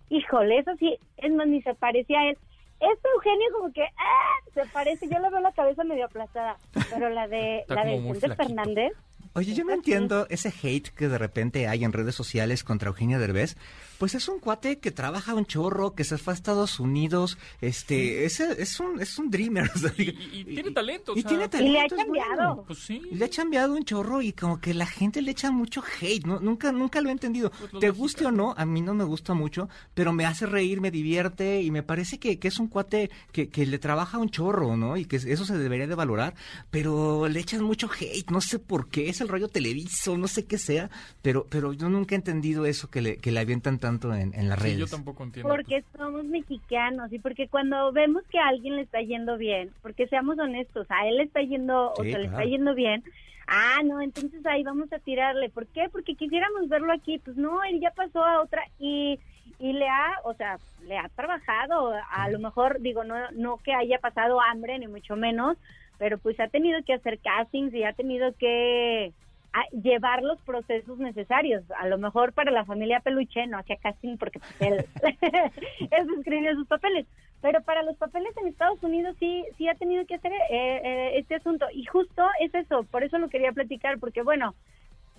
híjole, 0.10 0.58
eso 0.58 0.72
sí, 0.80 0.98
es 1.18 1.32
más, 1.32 1.48
ni 1.48 1.62
se 1.62 1.74
parecía 1.76 2.20
a 2.20 2.30
él. 2.32 2.38
Este 2.82 3.08
Eugenio 3.16 3.46
como 3.58 3.72
que 3.72 3.84
¡ah! 3.84 4.50
se 4.54 4.66
parece, 4.74 5.08
yo 5.08 5.18
le 5.20 5.30
veo 5.30 5.40
la 5.40 5.54
cabeza 5.54 5.84
medio 5.86 6.06
aplastada, 6.06 6.58
pero 6.90 7.10
la 7.10 7.28
de, 7.30 7.64
la 7.70 7.86
de 7.86 8.00
Vicente 8.02 8.20
flaquito. 8.26 8.44
Fernández, 8.48 8.92
Oye, 9.36 9.54
yo 9.56 9.64
no 9.64 9.74
entiendo 9.74 10.28
ese 10.30 10.50
hate 10.50 10.90
que 10.90 11.08
de 11.08 11.18
repente 11.18 11.68
hay 11.68 11.84
en 11.84 11.92
redes 11.94 12.14
sociales 12.14 12.64
contra 12.64 12.90
Eugenio 12.90 13.18
Derbez. 13.20 13.56
Pues 14.04 14.16
es 14.16 14.28
un 14.28 14.40
cuate 14.42 14.80
que 14.80 14.92
trabaja 14.92 15.34
un 15.34 15.46
chorro, 15.46 15.96
que 15.96 16.04
se 16.04 16.18
fue 16.18 16.34
a 16.34 16.36
Estados 16.36 16.82
Unidos, 16.82 17.38
este, 17.62 18.26
ese 18.26 18.62
es 18.62 18.78
un, 18.82 19.00
es 19.02 19.18
un 19.18 19.32
dreamer. 19.32 19.72
o 19.76 19.80
sea, 19.80 19.94
Y, 19.98 20.10
y 20.42 20.44
tiene 20.44 20.72
talento, 20.72 21.14
o 21.14 21.16
y 21.16 21.22
sea, 21.22 21.30
tiene 21.30 21.46
y 21.46 21.48
talento. 21.48 21.72
le 21.72 21.80
ha 21.80 21.86
es 21.86 21.94
cambiado. 21.94 22.36
bueno. 22.36 22.64
Pues 22.68 22.80
sí. 22.80 23.02
Y 23.10 23.16
le 23.16 23.24
ha 23.24 23.30
cambiado 23.30 23.74
un 23.74 23.86
chorro 23.86 24.22
y 24.22 24.34
como 24.34 24.60
que 24.60 24.74
la 24.74 24.86
gente 24.88 25.22
le 25.22 25.32
echa 25.32 25.52
mucho 25.52 25.82
hate, 26.02 26.26
¿no? 26.26 26.42
Nunca, 26.42 26.74
nunca 26.74 27.00
lo 27.00 27.08
he 27.08 27.12
entendido. 27.14 27.50
Pues 27.52 27.72
los 27.72 27.80
Te 27.80 27.92
guste 27.92 28.26
o 28.26 28.32
no, 28.32 28.54
a 28.58 28.66
mí 28.66 28.82
no 28.82 28.94
me 28.94 29.06
gusta 29.06 29.34
mucho, 29.34 29.70
pero 29.94 30.12
me 30.12 30.26
hace 30.26 30.48
reír, 30.48 30.82
me 30.82 30.92
divierte 30.92 31.62
y 31.62 31.72
me 31.72 31.82
parece 31.82 32.20
que, 32.20 32.40
que 32.40 32.50
es 32.50 32.60
un 32.60 32.68
cuate 32.68 33.10
que, 33.32 33.48
que 33.48 33.66
le 33.66 33.80
trabaja 33.80 34.18
un 34.18 34.30
chorro, 34.30 34.76
¿no? 34.76 34.98
Y 34.98 35.06
que 35.06 35.16
eso 35.16 35.46
se 35.46 35.58
debería 35.58 35.88
de 35.88 35.96
valorar, 35.96 36.36
pero 36.72 37.30
le 37.30 37.40
echan 37.40 37.64
mucho 37.64 37.90
hate, 37.90 38.30
no 38.32 38.42
sé 38.42 38.60
por 38.60 38.90
qué, 38.90 39.08
es 39.08 39.22
el 39.22 39.30
rollo 39.30 39.48
televiso, 39.48 40.18
no 40.18 40.28
sé 40.28 40.44
qué 40.44 40.58
sea, 40.58 40.90
pero, 41.22 41.48
pero 41.50 41.72
yo 41.72 41.88
nunca 41.88 42.16
he 42.16 42.18
entendido 42.18 42.66
eso 42.66 42.90
que 42.90 43.02
le, 43.02 43.16
que 43.16 43.32
le 43.32 43.40
avientan 43.40 43.80
tanto 43.80 43.93
tanto 44.00 44.14
en, 44.16 44.34
en 44.34 44.50
las 44.50 44.60
Sí, 44.60 44.66
redes? 44.66 44.78
yo 44.80 44.88
tampoco 44.88 45.24
entiendo. 45.24 45.50
Porque 45.50 45.84
somos 45.98 46.24
mexicanos 46.26 47.12
y 47.14 47.20
porque 47.20 47.48
cuando 47.48 47.92
vemos 47.92 48.24
que 48.30 48.40
a 48.40 48.48
alguien 48.48 48.76
le 48.76 48.82
está 48.84 49.02
yendo 49.02 49.38
bien, 49.38 49.72
porque 49.82 50.08
seamos 50.08 50.38
honestos, 50.40 50.86
a 50.90 51.08
él 51.08 51.18
le 51.18 51.24
está 51.24 51.42
yendo 51.42 51.92
o 51.92 51.96
se 51.98 52.04
le 52.04 52.24
está 52.26 52.30
claro. 52.38 52.50
yendo 52.50 52.74
bien, 52.76 53.04
ah, 53.48 53.82
no, 53.84 54.02
entonces 54.02 54.46
ahí 54.46 54.64
vamos 54.64 54.92
a 54.94 55.00
tirarle. 55.00 55.50
¿Por 55.50 55.68
qué? 55.68 55.90
Porque 55.92 56.16
quisiéramos 56.16 56.70
verlo 56.70 56.94
aquí. 56.94 57.20
Pues 57.20 57.38
no, 57.38 57.64
él 57.64 57.80
ya 57.80 57.92
pasó 57.92 58.24
a 58.24 58.42
otra 58.42 58.62
y, 58.80 59.20
y 59.60 59.74
le 59.74 59.88
ha, 59.88 60.14
o 60.24 60.34
sea, 60.34 60.58
le 60.88 60.98
ha 60.98 61.10
trabajado. 61.10 61.94
A 62.10 62.30
lo 62.30 62.40
mejor, 62.40 62.80
digo, 62.82 63.04
no, 63.04 63.16
no 63.32 63.58
que 63.58 63.74
haya 63.74 64.00
pasado 64.00 64.40
hambre, 64.42 64.80
ni 64.80 64.88
mucho 64.88 65.16
menos, 65.16 65.58
pero 65.98 66.18
pues 66.18 66.40
ha 66.40 66.48
tenido 66.48 66.82
que 66.84 66.94
hacer 66.94 67.20
castings 67.20 67.74
y 67.74 67.84
ha 67.84 67.94
tenido 67.94 68.34
que 68.38 69.14
a- 69.54 69.70
llevar 69.72 70.24
los 70.24 70.40
procesos 70.42 70.98
necesarios. 71.00 71.64
A 71.80 71.88
lo 71.88 71.98
mejor 71.98 72.34
para 72.34 72.52
la 72.52 72.66
familia 72.66 73.00
Peluche 73.00 73.46
no 73.48 73.60
hacía 73.60 73.78
casting 73.78 74.18
porque 74.18 74.40
pues, 74.40 74.56
él, 74.62 74.86
él 75.92 76.56
sus 76.56 76.68
papeles, 76.68 77.06
pero 77.42 77.62
para 77.62 77.84
los 77.84 77.96
papeles 77.98 78.36
en 78.38 78.48
Estados 78.48 78.82
Unidos 78.84 79.16
sí 79.20 79.46
sí 79.58 79.68
ha 79.68 79.76
tenido 79.76 80.06
que 80.06 80.16
hacer 80.16 80.32
eh, 80.32 80.82
eh, 80.84 81.12
este 81.18 81.36
asunto. 81.36 81.68
Y 81.74 81.86
justo 81.86 82.24
es 82.40 82.54
eso, 82.54 82.84
por 82.84 83.04
eso 83.04 83.18
lo 83.18 83.30
quería 83.30 83.52
platicar 83.52 84.00
porque 84.00 84.24
bueno, 84.24 84.56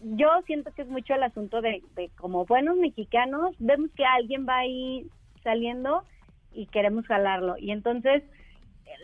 yo 0.02 0.28
siento 0.46 0.72
que 0.72 0.82
es 0.82 0.88
mucho 0.88 1.14
el 1.14 1.22
asunto 1.22 1.60
de, 1.62 1.82
de 1.94 2.10
como 2.18 2.44
buenos 2.44 2.76
mexicanos 2.76 3.54
vemos 3.58 3.90
que 3.96 4.04
alguien 4.04 4.46
va 4.48 4.58
ahí 4.58 5.06
saliendo 5.42 6.02
y 6.52 6.66
queremos 6.66 7.06
jalarlo. 7.06 7.56
Y 7.58 7.70
entonces 7.70 8.22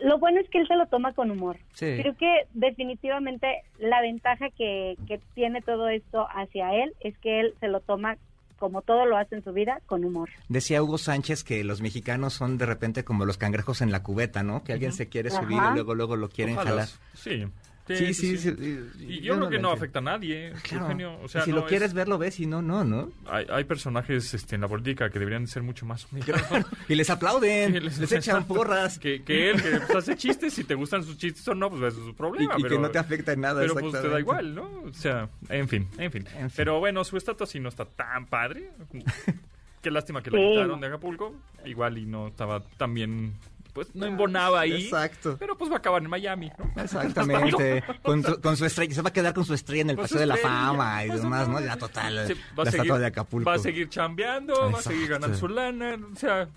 lo 0.03 0.17
bueno 0.19 0.39
es 0.39 0.49
que 0.49 0.59
él 0.59 0.67
se 0.67 0.75
lo 0.75 0.85
toma 0.87 1.13
con 1.13 1.31
humor. 1.31 1.57
Sí. 1.73 1.97
Creo 2.01 2.15
que 2.15 2.47
definitivamente 2.53 3.61
la 3.79 4.01
ventaja 4.01 4.49
que, 4.49 4.97
que 5.07 5.19
tiene 5.35 5.61
todo 5.61 5.89
esto 5.89 6.27
hacia 6.33 6.73
él 6.75 6.93
es 6.99 7.17
que 7.19 7.39
él 7.39 7.53
se 7.59 7.67
lo 7.67 7.79
toma 7.81 8.17
como 8.61 8.83
todo 8.83 9.07
lo 9.07 9.17
hace 9.17 9.33
en 9.35 9.43
su 9.43 9.53
vida, 9.53 9.81
con 9.87 10.05
humor. 10.05 10.29
Decía 10.47 10.83
Hugo 10.83 10.99
Sánchez 10.99 11.43
que 11.43 11.63
los 11.63 11.81
mexicanos 11.81 12.33
son 12.33 12.59
de 12.59 12.67
repente 12.67 13.03
como 13.03 13.25
los 13.25 13.37
cangrejos 13.39 13.81
en 13.81 13.91
la 13.91 14.03
cubeta, 14.03 14.43
¿no? 14.43 14.63
Que 14.63 14.71
alguien 14.73 14.93
se 14.93 15.09
quiere 15.09 15.31
subir 15.31 15.57
Ajá. 15.57 15.71
y 15.71 15.73
luego 15.73 15.95
luego 15.95 16.15
lo 16.15 16.29
quieren 16.29 16.53
Ojalá. 16.55 16.69
jalar. 16.69 16.87
Sí. 17.15 17.47
Sí, 17.87 18.13
sí, 18.13 18.37
sí. 18.37 18.55
Y 18.99 19.21
yo, 19.21 19.35
creo 19.35 19.49
que 19.49 19.59
no 19.59 19.71
afecta 19.71 19.99
a 19.99 20.01
nadie, 20.01 20.53
Claro. 20.63 20.85
Eugenio. 20.85 21.19
O 21.21 21.27
sea, 21.27 21.41
Y 21.41 21.45
si 21.45 21.49
no 21.49 21.57
lo 21.57 21.61
es- 21.63 21.67
quieres 21.69 21.93
ver, 21.93 22.07
lo 22.07 22.17
ves 22.17 22.39
y 22.39 22.45
no, 22.45 22.61
no, 22.61 22.83
¿no? 22.83 23.11
Hay, 23.25 23.45
hay 23.49 23.63
personajes 23.65 24.33
este, 24.33 24.55
en 24.55 24.61
la 24.61 24.67
política 24.67 25.09
que 25.09 25.19
deberían 25.19 25.45
ser 25.47 25.63
mucho 25.63 25.85
más 25.85 26.11
mexicanos. 26.13 26.65
Y 26.87 26.95
les 26.95 27.09
aplauden, 27.09 27.73
les, 27.73 27.97
les- 27.97 28.11
echan 28.11 28.17
exacto. 28.37 28.53
porras. 28.53 28.97
que, 28.99 29.23
que 29.23 29.49
él, 29.51 29.61
que 29.61 29.69
pues, 29.87 29.95
hace 29.95 30.15
chistes, 30.15 30.53
si 30.53 30.63
te 30.63 30.75
gustan 30.75 31.03
sus 31.03 31.17
chistes 31.17 31.45
o 31.47 31.55
no, 31.55 31.69
pues 31.69 31.81
eso 31.93 31.99
es 32.01 32.05
su 32.07 32.15
problema. 32.15 32.53
y 32.57 32.61
pero, 32.61 32.75
que 32.75 32.81
no 32.81 32.89
te 32.91 32.99
afecta 32.99 33.33
en 33.33 33.41
nada, 33.41 33.61
Pero 33.61 33.73
pues 33.73 33.91
te 34.01 34.07
da 34.07 34.19
igual, 34.19 34.55
¿no? 34.55 34.63
O 34.83 34.93
sea, 34.93 35.27
en 35.49 35.67
fin, 35.67 35.87
en 35.97 36.11
fin. 36.11 36.25
En 36.35 36.49
fin. 36.49 36.53
Pero 36.55 36.79
bueno, 36.79 37.03
su 37.03 37.17
estatua 37.17 37.45
sí 37.47 37.59
no 37.59 37.69
está 37.69 37.85
tan 37.85 38.25
padre. 38.27 38.69
Qué 39.81 39.89
lástima 39.89 40.21
que 40.21 40.29
la 40.29 40.37
quitaron 40.37 40.79
de 40.79 40.87
Acapulco. 40.87 41.35
Igual 41.65 41.97
y 41.97 42.05
no 42.05 42.27
estaba 42.27 42.63
tan 42.77 42.93
bien, 42.93 43.33
pues 43.73 43.93
no 43.95 44.05
embonaba 44.05 44.61
ahí. 44.61 44.83
Exacto. 44.85 45.35
Pero 45.39 45.57
pues 45.57 45.69
va 45.71 45.75
a 45.75 45.77
acabar 45.79 46.01
en 46.03 46.09
Miami, 46.09 46.51
¿no? 46.57 46.81
Exactamente. 46.81 47.83
con, 48.03 48.23
su, 48.23 48.41
con 48.41 48.57
su 48.57 48.65
estrella. 48.65 48.93
Se 48.93 49.01
va 49.01 49.09
a 49.09 49.13
quedar 49.13 49.33
con 49.33 49.45
su 49.45 49.53
estrella 49.53 49.81
en 49.81 49.89
el 49.91 49.95
Paseo 49.97 50.19
de 50.19 50.25
la 50.25 50.37
Fama 50.37 51.05
y 51.05 51.09
pues, 51.09 51.21
demás, 51.21 51.47
¿no? 51.47 51.59
Ya 51.61 51.77
total. 51.77 52.27
Sí, 52.27 52.33
la 52.55 52.63
estatua 52.69 52.99
de 52.99 53.05
Acapulco. 53.07 53.49
Va 53.49 53.55
a 53.55 53.59
seguir 53.59 53.89
chambeando, 53.89 54.71
va 54.71 54.79
a 54.79 54.81
seguir 54.81 55.07
ganando 55.09 55.37
su 55.37 55.47
lana. 55.47 55.97
O 56.13 56.15
sea, 56.15 56.47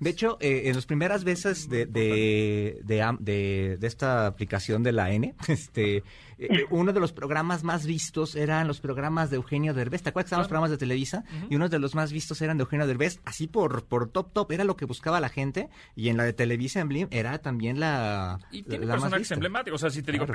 De 0.00 0.10
hecho, 0.10 0.36
eh, 0.40 0.62
en 0.66 0.76
las 0.76 0.86
primeras 0.86 1.24
veces 1.24 1.68
de, 1.68 1.86
de, 1.86 2.80
de, 2.84 3.16
de- 3.20 3.76
de 3.78 3.86
esta 3.86 4.26
aplicación 4.26 4.82
de 4.82 4.92
la 4.92 5.10
N, 5.10 5.34
este, 5.48 6.02
eh, 6.38 6.64
uno 6.70 6.92
de 6.92 7.00
los 7.00 7.12
programas 7.12 7.64
más 7.64 7.86
vistos 7.86 8.34
eran 8.36 8.66
los 8.68 8.80
programas 8.80 9.30
de 9.30 9.36
Eugenio 9.36 9.74
Derbez. 9.74 10.02
¿Te 10.02 10.10
acuerdas 10.10 10.26
que 10.26 10.28
estaban 10.28 10.42
los 10.42 10.48
programas 10.48 10.70
de 10.70 10.78
Televisa? 10.78 11.24
Y 11.50 11.56
uno 11.56 11.68
de 11.68 11.78
los 11.78 11.94
más 11.94 12.12
vistos 12.12 12.40
eran 12.42 12.56
de 12.58 12.62
Eugenio 12.62 12.86
Derbez, 12.86 13.20
así 13.24 13.46
por, 13.46 13.84
por 13.86 14.08
top 14.10 14.32
top, 14.32 14.52
era 14.52 14.64
lo 14.64 14.76
que 14.76 14.84
buscaba 14.84 15.20
la 15.20 15.28
gente. 15.28 15.68
Y 15.96 16.08
en 16.08 16.16
la 16.16 16.24
de 16.24 16.32
Televisa 16.32 16.80
en 16.80 16.88
Blim 16.88 17.08
era 17.10 17.38
también 17.38 17.80
la, 17.80 18.38
y 18.50 18.62
tiene 18.62 18.86
la 18.86 18.94
personajes 18.94 19.30
emblemáticos. 19.32 19.82
O 19.82 19.82
sea, 19.82 19.90
si 19.90 20.02
te 20.02 20.12
digo, 20.12 20.26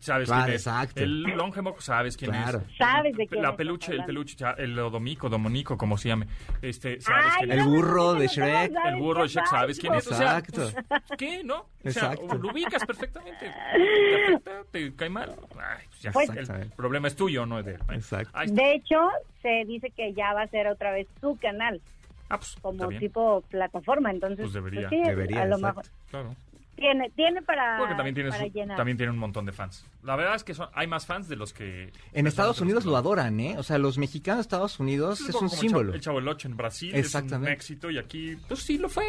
sabes 0.00 0.28
Claro, 0.28 0.44
quién 0.44 0.54
es. 0.56 0.62
exacto. 0.66 1.02
El 1.02 1.22
Longemo, 1.22 1.74
sabes 1.80 2.16
quién 2.16 2.30
Claro. 2.30 2.62
es. 2.70 2.76
Sabes 2.76 3.16
de 3.16 3.26
quién 3.26 3.42
La 3.42 3.56
peluche, 3.56 3.92
el 3.92 4.04
peluche, 4.04 4.36
el 4.58 4.78
Odomico, 4.78 5.28
Domonico, 5.28 5.76
como 5.76 5.96
se 5.96 6.08
llame. 6.08 6.26
Este, 6.62 7.00
sabes 7.00 7.24
Ay, 7.32 7.38
quién 7.40 7.52
El 7.52 7.58
es. 7.60 7.64
no, 7.66 7.70
burro 7.72 8.14
de 8.14 8.26
Shrek. 8.26 8.72
¿sabes 8.72 8.92
El 8.94 9.00
burro 9.00 9.22
de 9.22 9.28
Shaq, 9.28 9.46
¿sabes 9.46 9.78
quién 9.78 9.94
es? 9.94 10.06
O 10.06 10.14
sea, 10.14 10.38
Exacto. 10.38 10.70
pues, 10.88 11.02
¿qué? 11.18 11.42
¿No? 11.44 11.56
O 11.84 11.90
sea, 11.90 12.12
Exacto. 12.12 12.38
lo 12.38 12.50
ubicas 12.50 12.84
perfectamente. 12.84 13.50
¿Te 13.74 14.24
afecta? 14.24 14.50
¿Te 14.70 14.94
cae 14.94 15.10
mal? 15.14 15.34
Ay, 15.58 15.84
pues 15.88 16.00
ya, 16.02 16.12
Pues- 16.12 16.28
el 16.30 16.70
problema 16.76 17.08
es 17.08 17.16
tuyo, 17.16 17.46
no 17.46 17.58
es 17.60 17.64
de 17.64 17.74
él. 17.76 17.80
Exacto. 17.90 18.38
De 18.46 18.74
hecho, 18.74 18.96
se 19.40 19.64
dice 19.66 19.90
que 19.90 20.12
ya 20.12 20.34
va 20.34 20.42
a 20.42 20.48
ser 20.48 20.66
otra 20.68 20.92
vez 20.92 21.06
su 21.20 21.36
canal, 21.38 21.80
Ah, 22.28 22.38
pues, 22.38 22.56
como 22.60 22.88
tipo 22.88 23.42
plataforma. 23.50 24.10
Entonces, 24.10 24.40
Pues 24.44 24.52
debería. 24.52 24.88
sí, 24.88 25.00
Debería, 25.02 25.42
a 25.42 25.46
lo 25.46 25.58
mejor 25.58 25.84
Claro. 26.10 26.34
tiene, 26.76 27.10
tiene 27.10 27.42
para, 27.42 27.78
Porque 27.78 27.94
también 27.94 28.14
tiene, 28.14 28.30
para 28.30 28.44
su- 28.44 28.50
llenar. 28.52 28.76
también 28.76 28.96
tiene 28.96 29.12
un 29.12 29.18
montón 29.18 29.44
de 29.46 29.52
fans. 29.52 29.86
La 30.02 30.16
verdad 30.16 30.34
es 30.34 30.42
que 30.42 30.54
son, 30.54 30.68
hay 30.74 30.86
más 30.86 31.06
fans 31.06 31.28
de 31.28 31.36
los 31.36 31.52
que... 31.52 31.92
En 32.12 32.26
Estados 32.26 32.60
Unidos 32.60 32.84
lo 32.86 32.96
adoran, 32.96 33.38
¿eh? 33.40 33.56
O 33.58 33.62
sea, 33.62 33.78
los 33.78 33.96
mexicanos 33.98 34.38
de 34.38 34.42
Estados 34.42 34.80
Unidos 34.80 35.20
Es 35.20 35.34
un 35.36 35.48
símbolo. 35.50 35.80
El 35.80 35.86
Chavo, 35.86 35.94
el 35.94 36.00
Chavo 36.00 36.18
del 36.20 36.28
Ocho 36.28 36.48
en 36.48 36.56
Brasil 36.56 36.88
es 36.90 36.94
un 36.94 37.00
Exactamente. 37.00 37.52
éxito 37.52 37.90
y 37.90 37.98
aquí, 37.98 38.36
pues 38.48 38.60
sí 38.60 38.78
lo 38.78 38.88
fue. 38.88 39.04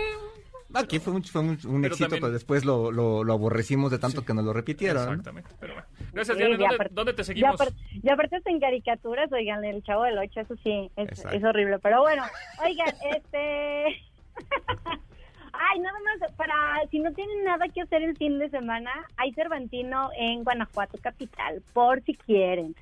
Aquí 0.73 0.99
fue 0.99 1.13
un, 1.13 1.23
fue 1.23 1.41
un, 1.41 1.49
un 1.49 1.81
Pero 1.81 1.93
éxito, 1.93 2.09
también- 2.09 2.21
pero 2.21 2.33
después 2.33 2.65
lo, 2.65 2.91
lo, 2.91 3.23
lo 3.23 3.33
aborrecimos 3.33 3.91
de 3.91 3.99
tanto 3.99 4.21
Sí. 4.21 4.25
que 4.27 4.33
nos 4.33 4.43
lo 4.43 4.51
repitieron. 4.53 5.03
Exactamente. 5.09 5.49
Pero 5.59 5.73
bueno. 5.75 5.87
Gracias, 6.11 6.37
Diana. 6.37 6.57
¿Dónde, 6.57 6.75
aparte- 6.75 6.93
dónde 6.93 7.13
te 7.13 7.21
Y 7.21 7.25
seguimos? 7.25 7.55
aparte, 7.55 7.75
y 7.91 8.09
aparte 8.09 8.41
en 8.45 8.59
caricaturas, 8.59 9.31
oigan, 9.31 9.63
el 9.63 9.83
chavo 9.83 10.03
del 10.03 10.17
8, 10.17 10.39
eso 10.41 10.55
sí, 10.63 10.89
es, 10.95 11.23
es 11.25 11.43
horrible. 11.43 11.79
Pero 11.79 12.01
bueno, 12.01 12.23
oigan, 12.65 12.87
este... 13.15 14.01
Ay, 15.57 15.79
nada 15.79 15.97
más, 16.19 16.31
para 16.33 16.53
si 16.91 16.99
no 16.99 17.13
tienen 17.13 17.45
nada 17.45 17.65
que 17.69 17.81
hacer 17.81 18.01
el 18.03 18.17
fin 18.17 18.39
de 18.39 18.49
semana, 18.49 18.91
hay 19.15 19.31
Cervantino 19.33 20.09
en 20.17 20.43
Guanajuato 20.43 20.97
Capital, 21.01 21.63
por 21.73 22.01
si 22.03 22.13
quieren. 22.15 22.75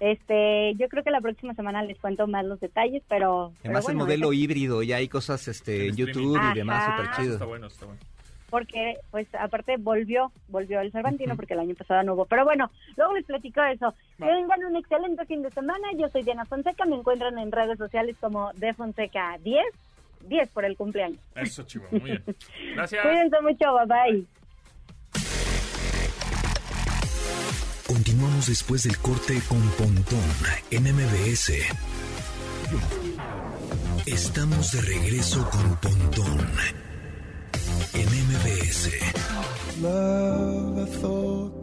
Este, 0.00 0.74
yo 0.76 0.88
creo 0.88 1.02
que 1.02 1.10
la 1.10 1.20
próxima 1.20 1.54
semana 1.54 1.82
les 1.82 1.98
cuento 1.98 2.26
más 2.26 2.44
los 2.44 2.60
detalles, 2.60 3.02
pero... 3.08 3.52
pero 3.62 3.70
Además, 3.70 3.84
bueno, 3.84 4.00
el 4.00 4.06
modelo 4.06 4.32
híbrido, 4.32 4.82
ya 4.82 4.96
hay 4.96 5.08
cosas 5.08 5.48
este, 5.48 5.88
en. 5.88 5.96
YouTube 5.96 6.40
y 6.52 6.54
demás 6.54 6.84
súper 6.84 7.16
chido. 7.16 7.32
está 7.34 7.44
bueno, 7.44 7.66
está 7.66 7.86
bueno. 7.86 8.00
porque 8.48 8.98
pues 9.10 9.26
aparte 9.34 9.76
volvió, 9.76 10.30
volvió 10.48 10.80
el 10.80 10.92
Cervantino 10.92 11.34
porque 11.34 11.54
el 11.54 11.60
año 11.60 11.74
pasado 11.74 12.02
no 12.04 12.14
hubo. 12.14 12.26
Pero 12.26 12.44
bueno, 12.44 12.70
luego 12.96 13.14
les 13.14 13.24
platico 13.24 13.62
eso. 13.64 13.92
Que 14.18 14.26
tengan 14.26 14.64
un 14.64 14.76
excelente 14.76 15.24
fin 15.26 15.42
de 15.42 15.50
semana. 15.50 15.88
Yo 15.96 16.08
soy 16.08 16.22
Diana 16.22 16.44
Fonseca, 16.44 16.84
me 16.84 16.96
encuentran 16.96 17.36
en 17.38 17.50
redes 17.50 17.78
sociales 17.78 18.16
como 18.20 18.52
de 18.54 18.72
Fonseca 18.74 19.36
10, 19.42 19.64
10 20.28 20.48
por 20.50 20.64
el 20.64 20.76
cumpleaños. 20.76 21.20
Eso, 21.34 21.64
chivo. 21.64 21.86
Muy 21.90 22.00
bien. 22.02 22.24
Gracias. 22.74 23.02
Cuídense 23.04 23.40
mucho, 23.40 23.74
bye 23.74 24.12
bye. 24.12 24.37
Después 28.46 28.84
del 28.84 28.96
corte 28.98 29.42
con 29.48 29.60
Pontón 29.72 30.22
en 30.70 30.84
MBS. 30.84 31.52
Estamos 34.06 34.72
de 34.72 34.80
regreso 34.80 35.48
con 35.50 35.76
Pontón 35.76 36.46
en 37.92 38.06
MBS. 38.06 38.90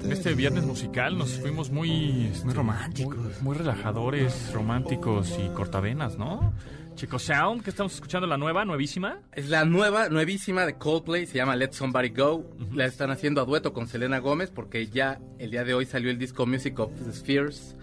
Este 0.09 0.33
viernes 0.35 0.65
musical 0.65 1.17
nos 1.17 1.31
fuimos 1.39 1.71
muy... 1.71 2.27
este, 2.27 2.45
Muy 2.45 2.53
románticos. 2.53 3.17
Muy, 3.17 3.33
muy 3.41 3.57
relajadores, 3.57 4.51
románticos 4.53 5.33
y 5.43 5.47
cortavenas, 5.55 6.17
¿no? 6.17 6.53
Chico 6.95 7.19
Sound, 7.19 7.61
que 7.61 7.69
estamos 7.69 7.93
escuchando 7.93 8.25
la 8.25 8.37
nueva, 8.37 8.63
nuevísima. 8.63 9.19
Es 9.33 9.49
la 9.49 9.65
nueva, 9.65 10.07
nuevísima 10.07 10.65
de 10.65 10.77
Coldplay, 10.77 11.25
se 11.25 11.35
llama 11.35 11.57
Let 11.57 11.73
Somebody 11.73 12.09
Go. 12.09 12.49
La 12.73 12.85
están 12.85 13.11
haciendo 13.11 13.41
a 13.41 13.45
dueto 13.45 13.73
con 13.73 13.87
Selena 13.87 14.19
Gómez 14.19 14.49
porque 14.49 14.87
ya 14.87 15.19
el 15.37 15.51
día 15.51 15.65
de 15.65 15.73
hoy 15.73 15.85
salió 15.85 16.09
el 16.09 16.17
disco 16.17 16.45
Music 16.45 16.79
of 16.79 16.91
the 17.03 17.11
Spheres. 17.11 17.75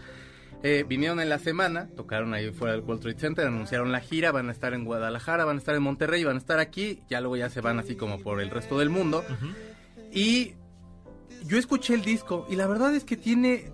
Eh, 0.63 0.87
vinieron 0.89 1.21
en 1.21 1.29
la 1.29 1.39
semana, 1.39 1.89
tocaron 1.95 2.33
ahí 2.33 2.51
fuera 2.53 2.73
del 2.73 2.83
World 2.83 3.03
Trade 3.03 3.19
Center, 3.19 3.47
anunciaron 3.47 3.93
la 3.93 4.01
gira, 4.01 4.33
van 4.33 4.49
a 4.49 4.53
estar 4.53 4.73
en 4.73 4.85
Guadalajara, 4.85 5.45
van 5.45 5.57
a 5.57 5.59
estar 5.59 5.75
en 5.75 5.83
Monterrey, 5.83 6.25
van 6.25 6.37
a 6.37 6.39
estar 6.39 6.59
aquí, 6.59 7.01
ya 7.11 7.21
luego 7.21 7.37
ya 7.37 7.51
se 7.51 7.61
van 7.61 7.79
así 7.79 7.97
como 7.97 8.19
por 8.21 8.41
el 8.41 8.49
resto 8.49 8.79
del 8.79 8.89
mundo. 8.89 9.25
Y 10.11 10.55
yo 11.45 11.59
escuché 11.59 11.95
el 11.95 12.03
disco 12.03 12.47
y 12.49 12.57
la 12.57 12.67
verdad 12.67 12.95
es 12.95 13.05
que 13.05 13.17
tiene 13.19 13.73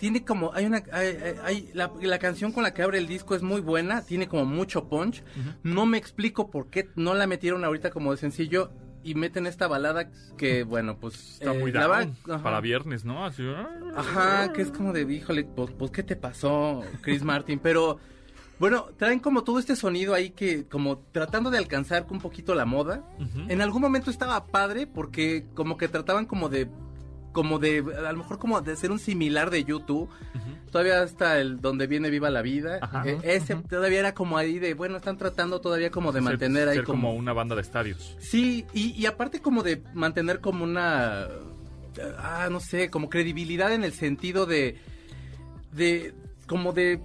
tiene 0.00 0.24
como 0.24 0.52
hay 0.54 0.64
una 0.66 0.82
hay, 0.92 1.70
la, 1.74 1.92
la 2.00 2.18
canción 2.18 2.50
con 2.50 2.64
la 2.64 2.74
que 2.74 2.82
abre 2.82 2.98
el 2.98 3.06
disco 3.06 3.34
es 3.36 3.42
muy 3.42 3.60
buena 3.60 4.02
tiene 4.02 4.26
como 4.26 4.44
mucho 4.46 4.88
punch 4.88 5.22
no 5.62 5.86
me 5.86 5.98
explico 5.98 6.50
por 6.50 6.66
qué 6.70 6.88
no 6.96 7.14
la 7.14 7.26
metieron 7.28 7.64
ahorita 7.64 7.90
como 7.90 8.10
de 8.10 8.16
sencillo 8.16 8.72
y 9.04 9.14
meten 9.14 9.46
esta 9.46 9.68
balada 9.68 10.10
que 10.36 10.64
bueno 10.64 10.96
pues 10.98 11.34
Está 11.34 11.54
eh, 11.54 11.58
muy 11.58 11.70
down 11.70 12.16
va- 12.28 12.42
para 12.42 12.60
viernes, 12.60 13.04
¿no? 13.04 13.24
Así, 13.24 13.42
ah, 13.46 13.68
Ajá, 13.96 14.52
que 14.52 14.62
es 14.62 14.70
como 14.70 14.92
de, 14.92 15.02
híjole, 15.02 15.44
pues, 15.44 15.70
pues, 15.78 15.90
¿qué 15.90 16.02
te 16.02 16.16
pasó, 16.16 16.82
Chris 17.00 17.22
Martin? 17.22 17.58
Pero, 17.58 17.98
bueno, 18.58 18.88
traen 18.98 19.18
como 19.20 19.42
todo 19.42 19.58
este 19.58 19.74
sonido 19.74 20.12
ahí 20.12 20.30
que, 20.30 20.66
como 20.66 20.98
tratando 21.12 21.50
de 21.50 21.56
alcanzar 21.56 22.06
un 22.10 22.18
poquito 22.20 22.54
la 22.54 22.66
moda. 22.66 23.02
En 23.48 23.62
algún 23.62 23.80
momento 23.80 24.10
estaba 24.10 24.46
padre 24.48 24.86
porque 24.86 25.46
como 25.54 25.78
que 25.78 25.88
trataban 25.88 26.26
como 26.26 26.50
de 26.50 26.68
como 27.32 27.58
de, 27.58 27.78
a 27.78 28.12
lo 28.12 28.18
mejor 28.18 28.38
como 28.38 28.60
de 28.60 28.76
ser 28.76 28.90
un 28.90 28.98
similar 28.98 29.50
de 29.50 29.64
YouTube. 29.64 30.08
Todavía 30.70 31.02
hasta 31.02 31.40
el 31.40 31.60
donde 31.60 31.88
viene 31.88 32.10
Viva 32.10 32.30
la 32.30 32.42
Vida. 32.42 32.78
Ajá. 32.80 33.02
Eh, 33.04 33.18
ese 33.24 33.56
todavía 33.56 33.98
era 33.98 34.14
como 34.14 34.38
ahí 34.38 34.60
de, 34.60 34.74
bueno, 34.74 34.98
están 34.98 35.18
tratando 35.18 35.60
todavía 35.60 35.90
como 35.90 36.12
de 36.12 36.20
mantener 36.20 36.68
ahí 36.68 36.76
ser 36.76 36.84
como... 36.84 37.08
como 37.08 37.14
una 37.14 37.32
banda 37.32 37.56
de 37.56 37.62
estadios. 37.62 38.16
Sí, 38.20 38.66
y, 38.72 38.92
y 38.92 39.06
aparte 39.06 39.40
como 39.40 39.62
de 39.64 39.82
mantener 39.94 40.40
como 40.40 40.62
una... 40.62 41.26
Ah, 42.18 42.48
no 42.50 42.60
sé, 42.60 42.88
como 42.88 43.10
credibilidad 43.10 43.72
en 43.72 43.82
el 43.82 43.92
sentido 43.92 44.46
de... 44.46 44.78
De... 45.72 46.14
Como 46.46 46.72
de... 46.72 47.00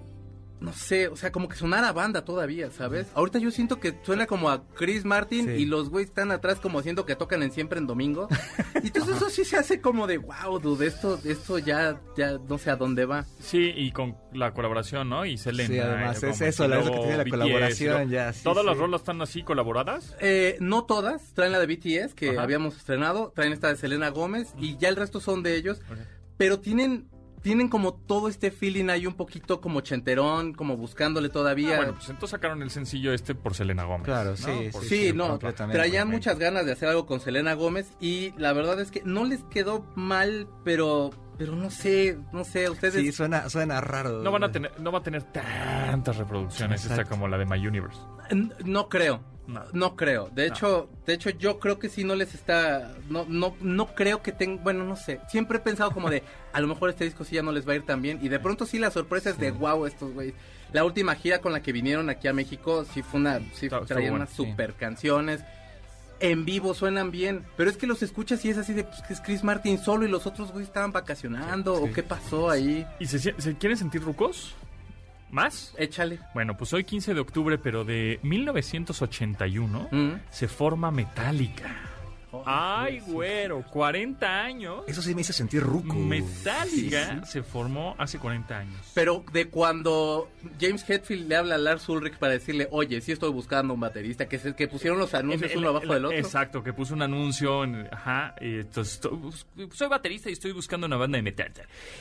No 0.58 0.72
sé, 0.72 1.08
o 1.08 1.16
sea, 1.16 1.30
como 1.32 1.48
que 1.48 1.56
sonara 1.56 1.92
banda 1.92 2.24
todavía, 2.24 2.70
¿sabes? 2.70 3.08
Ahorita 3.14 3.38
yo 3.38 3.50
siento 3.50 3.78
que 3.78 3.94
suena 4.02 4.26
como 4.26 4.48
a 4.48 4.66
Chris 4.74 5.04
Martin 5.04 5.44
Sí. 5.44 5.50
y 5.50 5.66
los 5.66 5.90
güeyes 5.90 6.08
están 6.08 6.30
atrás 6.30 6.60
como 6.60 6.78
haciendo 6.78 7.04
que 7.04 7.14
tocan 7.14 7.42
en 7.42 7.52
siempre 7.52 7.78
en 7.78 7.86
domingo. 7.86 8.28
Y 8.82 8.86
entonces 8.88 9.16
eso 9.16 9.28
sí 9.30 9.44
se 9.44 9.56
hace 9.56 9.80
como 9.80 10.06
de, 10.06 10.18
wow, 10.18 10.58
dude, 10.58 10.86
esto, 10.86 11.18
esto 11.24 11.58
ya, 11.58 12.00
ya 12.16 12.38
no 12.48 12.56
sé 12.58 12.70
a 12.70 12.76
dónde 12.76 13.04
va. 13.04 13.24
Sí, 13.40 13.72
y 13.76 13.90
con 13.92 14.16
la 14.32 14.52
colaboración, 14.54 15.08
¿no? 15.08 15.24
Y 15.26 15.36
Selena. 15.38 15.68
Sí, 15.68 15.78
además, 15.78 16.22
eh, 16.22 16.30
es 16.30 16.40
eso, 16.40 16.68
luego 16.68 16.82
eso 16.84 16.92
que 16.92 16.98
tiene 17.00 17.16
la 17.16 17.24
BTS, 17.24 17.30
colaboración, 17.30 18.10
ya, 18.10 18.32
sí, 18.32 18.44
¿Todas 18.44 18.64
las 18.64 18.76
rolas 18.78 19.00
están 19.02 19.20
así 19.22 19.42
colaboradas? 19.42 20.14
Eh, 20.20 20.56
no 20.60 20.84
todas, 20.84 21.32
traen 21.34 21.52
la 21.52 21.58
de 21.58 21.66
BTS 21.66 22.14
que 22.14 22.30
Ajá. 22.30 22.42
habíamos 22.42 22.76
estrenado, 22.76 23.32
traen 23.34 23.52
esta 23.52 23.68
de 23.68 23.76
Selena 23.76 24.08
Gómez 24.10 24.54
y 24.58 24.76
ya 24.78 24.88
el 24.88 24.96
resto 24.96 25.20
son 25.20 25.42
de 25.42 25.56
ellos, 25.56 25.80
pero 26.36 26.60
tienen 26.60 27.08
tienen 27.42 27.68
como 27.68 27.94
todo 27.94 28.28
este 28.28 28.50
feeling 28.50 28.88
ahí 28.88 29.06
un 29.06 29.14
poquito 29.14 29.60
como 29.60 29.80
chenterón, 29.80 30.52
como 30.52 30.76
buscándole 30.76 31.28
todavía. 31.28 31.74
Ah, 31.74 31.76
bueno, 31.78 31.92
pues 31.94 32.08
entonces 32.08 32.30
sacaron 32.30 32.62
el 32.62 32.70
sencillo 32.70 33.12
este 33.12 33.34
por 33.34 33.54
Selena 33.54 33.84
Gómez. 33.84 34.04
Claro, 34.04 34.30
¿no? 34.30 34.36
sí, 34.36 34.68
Por- 34.72 34.82
sí, 34.84 34.88
Sí, 35.08 35.12
no, 35.14 35.38
traían 35.38 36.08
muchas 36.08 36.38
ganas 36.38 36.66
de 36.66 36.72
hacer 36.72 36.88
algo 36.88 37.06
con 37.06 37.20
Selena 37.20 37.54
Gómez 37.54 37.92
y 38.00 38.32
la 38.38 38.52
verdad 38.52 38.80
es 38.80 38.90
que 38.90 39.02
no 39.04 39.24
les 39.24 39.42
quedó 39.44 39.86
mal, 39.94 40.48
pero 40.64 41.10
pero 41.38 41.54
no 41.54 41.70
sé, 41.70 42.18
no 42.32 42.44
sé, 42.44 42.70
ustedes 42.70 42.94
Sí, 42.94 43.12
suena, 43.12 43.50
suena 43.50 43.78
raro. 43.82 44.22
No 44.22 44.30
van 44.32 44.44
a 44.44 44.50
tener, 44.50 44.72
no 44.80 44.90
va 44.90 45.00
a 45.00 45.02
tener 45.02 45.22
tantas 45.22 46.16
reproducciones 46.16 46.80
esta 46.80 46.94
Exacto. 46.94 47.10
como 47.10 47.28
la 47.28 47.36
de 47.36 47.44
My 47.44 47.58
Universe. 47.66 48.00
No 48.64 48.88
creo. 48.88 49.20
No. 49.46 49.62
No, 49.72 49.96
creo. 49.96 50.28
De 50.32 50.46
hecho, 50.46 50.88
de 51.06 51.14
hecho 51.14 51.30
yo 51.30 51.58
creo 51.58 51.78
que 51.78 51.88
sí 51.88 52.04
no 52.04 52.14
les 52.14 52.34
está 52.34 52.94
no 53.08 53.24
no 53.28 53.56
no 53.60 53.94
creo 53.94 54.22
que 54.22 54.32
tengan, 54.32 54.62
bueno, 54.64 54.84
no 54.84 54.96
sé. 54.96 55.20
Siempre 55.28 55.58
he 55.58 55.60
pensado 55.60 55.92
como 55.92 56.10
de 56.10 56.22
a 56.52 56.60
lo 56.60 56.66
mejor 56.66 56.90
este 56.90 57.04
disco 57.04 57.24
sí 57.24 57.36
ya 57.36 57.42
no 57.42 57.52
les 57.52 57.66
va 57.66 57.72
a 57.72 57.76
ir 57.76 57.86
tan 57.86 58.02
bien 58.02 58.18
y 58.22 58.28
de 58.28 58.38
pronto 58.40 58.66
sí 58.66 58.78
la 58.78 58.90
sorpresa 58.90 59.30
es 59.30 59.38
de 59.38 59.50
wow 59.50 59.86
estos 59.86 60.12
güeyes. 60.12 60.34
La 60.72 60.84
última 60.84 61.14
gira 61.14 61.40
con 61.40 61.52
la 61.52 61.62
que 61.62 61.72
vinieron 61.72 62.10
aquí 62.10 62.28
a 62.28 62.32
México 62.32 62.84
sí 62.92 63.02
fue 63.02 63.20
una 63.20 63.38
sí 63.54 63.66
estuvo 63.66 63.86
traían 63.86 64.10
bueno, 64.10 64.24
unas 64.24 64.30
sí. 64.30 64.36
super 64.36 64.74
canciones. 64.74 65.42
En 66.18 66.46
vivo 66.46 66.72
suenan 66.72 67.10
bien, 67.10 67.44
pero 67.58 67.68
es 67.68 67.76
que 67.76 67.86
los 67.86 68.02
escuchas 68.02 68.42
y 68.46 68.48
es 68.48 68.56
así 68.56 68.72
de 68.72 68.84
pues, 68.84 69.02
que 69.02 69.12
es 69.12 69.20
Chris 69.20 69.44
Martin 69.44 69.78
solo 69.78 70.06
y 70.06 70.08
los 70.08 70.26
otros 70.26 70.50
güeyes 70.50 70.68
estaban 70.68 70.90
vacacionando 70.90 71.74
o 71.74 71.92
qué 71.92 72.02
pasó 72.02 72.48
ahí. 72.48 72.86
¿Y 72.98 73.06
se, 73.06 73.18
se 73.18 73.56
quieren 73.58 73.76
sentir 73.76 74.02
rucos? 74.02 74.54
¿Más? 75.30 75.74
Échale. 75.78 76.18
Bueno, 76.34 76.56
pues 76.56 76.72
hoy 76.72 76.84
15 76.84 77.12
de 77.14 77.20
octubre, 77.20 77.58
pero 77.58 77.84
de 77.84 78.20
1981, 78.22 79.88
Mm. 79.90 80.12
se 80.30 80.48
forma 80.48 80.90
Metallica. 80.90 81.85
Oh, 82.38 82.42
Ay, 82.46 83.00
güero, 83.00 83.62
40 83.70 84.42
años. 84.42 84.82
Eso 84.86 85.02
sí 85.02 85.14
me 85.14 85.20
hizo 85.22 85.32
sentir 85.32 85.62
ruco. 85.62 85.94
Metallica 85.94 87.24
se 87.24 87.42
formó 87.42 87.94
hace 87.98 88.18
40 88.18 88.58
años. 88.58 88.76
Pero 88.94 89.24
de 89.32 89.48
cuando 89.48 90.30
James 90.60 90.88
Hetfield 90.88 91.28
le 91.28 91.36
habla 91.36 91.54
a 91.56 91.58
Lars 91.58 91.88
Ulrich 91.88 92.14
para 92.18 92.32
decirle, 92.32 92.68
oye, 92.70 93.00
sí 93.00 93.12
estoy 93.12 93.30
buscando 93.30 93.74
un 93.74 93.80
baterista, 93.80 94.28
que, 94.28 94.38
se, 94.38 94.54
que 94.54 94.68
pusieron 94.68 94.98
los 94.98 95.14
anuncios 95.14 95.50
El- 95.52 95.58
uno 95.58 95.70
el- 95.70 95.76
abajo 95.76 95.94
del 95.94 96.04
otro. 96.06 96.16
Exacto, 96.18 96.62
que 96.62 96.72
puso 96.72 96.94
un 96.94 97.02
anuncio, 97.02 97.64
en, 97.64 97.88
ajá, 97.92 98.34
y 98.40 98.60
entonces, 98.60 98.94
estoy 98.94 99.16
bus- 99.16 99.46
soy 99.72 99.88
baterista 99.88 100.28
y 100.30 100.32
estoy 100.32 100.52
buscando 100.52 100.86
una 100.86 100.96
banda 100.96 101.16
de 101.16 101.22
metal. 101.22 101.52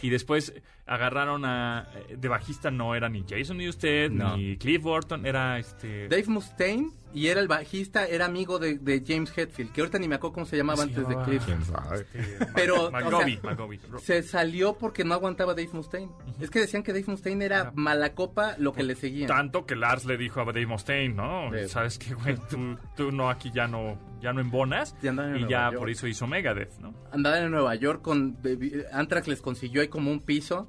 Y 0.02 0.10
después 0.10 0.54
agarraron 0.86 1.46
a, 1.46 1.88
de 2.16 2.28
bajista 2.28 2.72
no 2.72 2.96
era 2.96 3.10
ni 3.10 3.24
Jason 3.28 3.58
Newsted, 3.58 4.12
No. 4.12 4.38
ni 4.38 4.58
Cliff 4.58 4.82
Burton, 4.82 5.26
era 5.26 5.58
este... 5.60 6.08
Dave 6.08 6.26
Mustaine 6.28 6.92
y 7.16 7.28
era 7.28 7.40
el 7.40 7.48
bajista, 7.48 8.06
era 8.06 8.26
amigo 8.26 8.60
de, 8.60 8.78
de 8.78 9.04
James 9.08 9.36
Hetfield, 9.36 9.72
que 9.72 9.82
ahorita 9.82 9.98
ni 9.98 10.08
me 10.08 10.16
acuerdo 10.16 10.34
cómo 10.34 10.46
se 10.46 10.58
llamaba 10.58 10.84
antes 10.84 11.08
de 11.08 11.16
Cliff. 11.24 11.44
este, 11.48 12.46
Pero, 12.54 12.92
McGovey, 12.92 13.38
o 13.38 13.42
sea, 13.42 13.50
McGovey. 13.52 13.80
Se 14.02 14.22
salió 14.22 14.78
porque 14.78 15.04
no 15.04 15.14
aguantaba 15.14 15.54
Dave 15.54 15.70
Mustaine. 15.74 16.12
Es 16.40 16.50
que 16.52 16.60
decían 16.60 16.84
que 16.84 16.94
Dave 16.94 17.06
Mustaine 17.08 17.44
era 17.46 17.72
mala 17.74 18.14
copa 18.14 18.56
lo 18.60 18.74
que 18.74 18.84
le 18.84 18.96
seguía. 18.96 19.28
Tanto 19.28 19.66
que 19.66 19.76
Lars 19.76 20.06
le 20.06 20.18
dijo 20.18 20.42
a 20.42 20.46
Dave 20.46 20.68
Mustaine, 20.68 21.14
¿no? 21.16 21.50
Sí. 21.54 21.70
Sabes 21.70 21.98
que, 21.98 22.14
güey, 22.14 22.36
tú, 22.50 22.78
tú 22.96 23.12
no, 23.12 23.30
aquí 23.30 23.52
ya 23.54 23.68
no, 23.68 23.98
ya 24.22 24.34
no 24.34 24.42
embonas. 24.42 24.96
Y 25.02 25.08
Nueva 25.10 25.40
ya 25.48 25.66
York. 25.70 25.78
por 25.80 25.90
eso 25.90 26.08
hizo 26.08 26.28
Megadeth, 26.28 26.78
¿no? 26.80 26.94
andaban 27.12 27.44
en 27.44 27.52
Nueva 27.52 27.76
York 27.76 28.02
con 28.02 28.38
Anthrax 28.92 29.28
les 29.28 29.42
consiguió 29.42 29.82
ahí 29.82 29.88
como 29.88 30.12
un 30.12 30.20
piso 30.20 30.68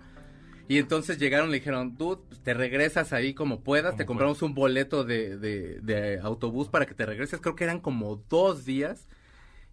y 0.68 0.78
entonces 0.78 1.18
llegaron 1.18 1.48
y 1.48 1.52
le 1.52 1.58
dijeron, 1.58 1.96
dude, 1.96 2.22
pues, 2.28 2.40
te 2.42 2.54
regresas 2.54 3.12
ahí 3.12 3.34
como 3.34 3.60
puedas, 3.60 3.92
Como 3.92 3.98
te 3.98 4.06
compramos 4.06 4.42
un 4.42 4.54
boleto 4.54 5.04
de, 5.04 5.36
de- 5.38 5.80
de 5.80 6.18
autobús 6.20 6.68
para 6.68 6.86
que 6.86 6.94
te 6.94 7.06
regreses, 7.06 7.40
creo 7.40 7.54
que 7.56 7.64
eran 7.64 7.80
como 7.80 8.16
dos 8.28 8.64
días 8.64 9.06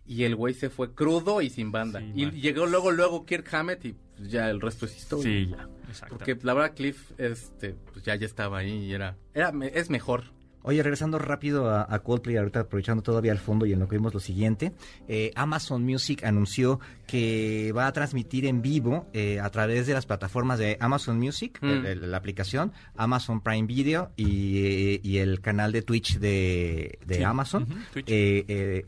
y 0.06 0.24
el 0.26 0.36
güey 0.36 0.54
se 0.54 0.70
fue 0.70 0.94
crudo 0.94 1.42
y 1.42 1.50
sin 1.50 1.72
banda. 1.72 2.00
Sí, 2.00 2.12
y 2.16 2.26
man. 2.26 2.36
llegó 2.36 2.66
luego, 2.66 2.92
luego 2.92 3.26
Kirk 3.26 3.48
Hammett 3.54 3.86
y 3.86 3.94
pues, 4.18 4.30
ya 4.30 4.50
el 4.50 4.60
resto 4.60 4.86
es 4.86 4.98
historia. 4.98 5.24
Sí, 5.24 5.48
ya, 5.50 5.70
exacto. 5.88 6.18
Porque 6.18 6.38
la 6.44 6.54
verdad 6.54 6.76
Cliff 6.76 7.12
este, 7.18 7.76
pues, 7.94 8.04
ya, 8.04 8.16
ya 8.16 8.26
estaba 8.26 8.58
ahí 8.60 8.86
y 8.86 8.94
era, 8.94 9.16
era, 9.34 9.54
es 9.74 9.90
mejor. 9.90 10.26
Oye, 10.64 10.82
regresando 10.82 11.20
rápido 11.20 11.70
a, 11.70 11.86
a 11.94 12.00
Coldplay, 12.00 12.38
ahorita 12.38 12.62
aprovechando 12.62 13.04
todavía 13.04 13.32
el 13.32 13.38
fondo 13.40 13.66
y 13.66 13.74
en 13.74 13.80
lo 13.80 13.88
que 13.88 13.98
vimos 13.98 14.14
lo 14.14 14.20
siguiente, 14.20 14.72
eh, 15.08 15.32
Amazon 15.36 15.84
Music 15.84 16.24
anunció 16.24 16.80
que 17.06 17.72
va 17.76 17.86
a 17.88 17.92
transmitir 17.94 18.46
en 18.46 18.62
vivo 18.62 19.08
eh, 19.14 19.40
a 19.40 19.50
través 19.50 19.86
de 19.88 19.94
las 19.94 20.06
plataformas 20.06 20.58
de 20.60 20.78
Amazon 20.80 21.20
Music, 21.20 21.60
Mm. 21.62 21.68
el- 21.70 21.86
el- 21.86 22.12
la 22.12 22.18
aplicación, 22.18 22.72
Amazon 22.96 23.42
Prime 23.42 23.68
Video 23.68 24.12
y, 24.16 24.58
eh, 24.66 25.00
y 25.04 25.18
el 25.18 25.42
canal 25.42 25.72
de 25.74 25.82
Twitch 25.82 26.18
de, 26.20 26.98
de 27.06 27.16
Sí. 27.16 27.24
Amazon, 27.24 27.68
Twitch. 27.92 28.06
eh, 28.10 28.46
eh, 28.48 28.84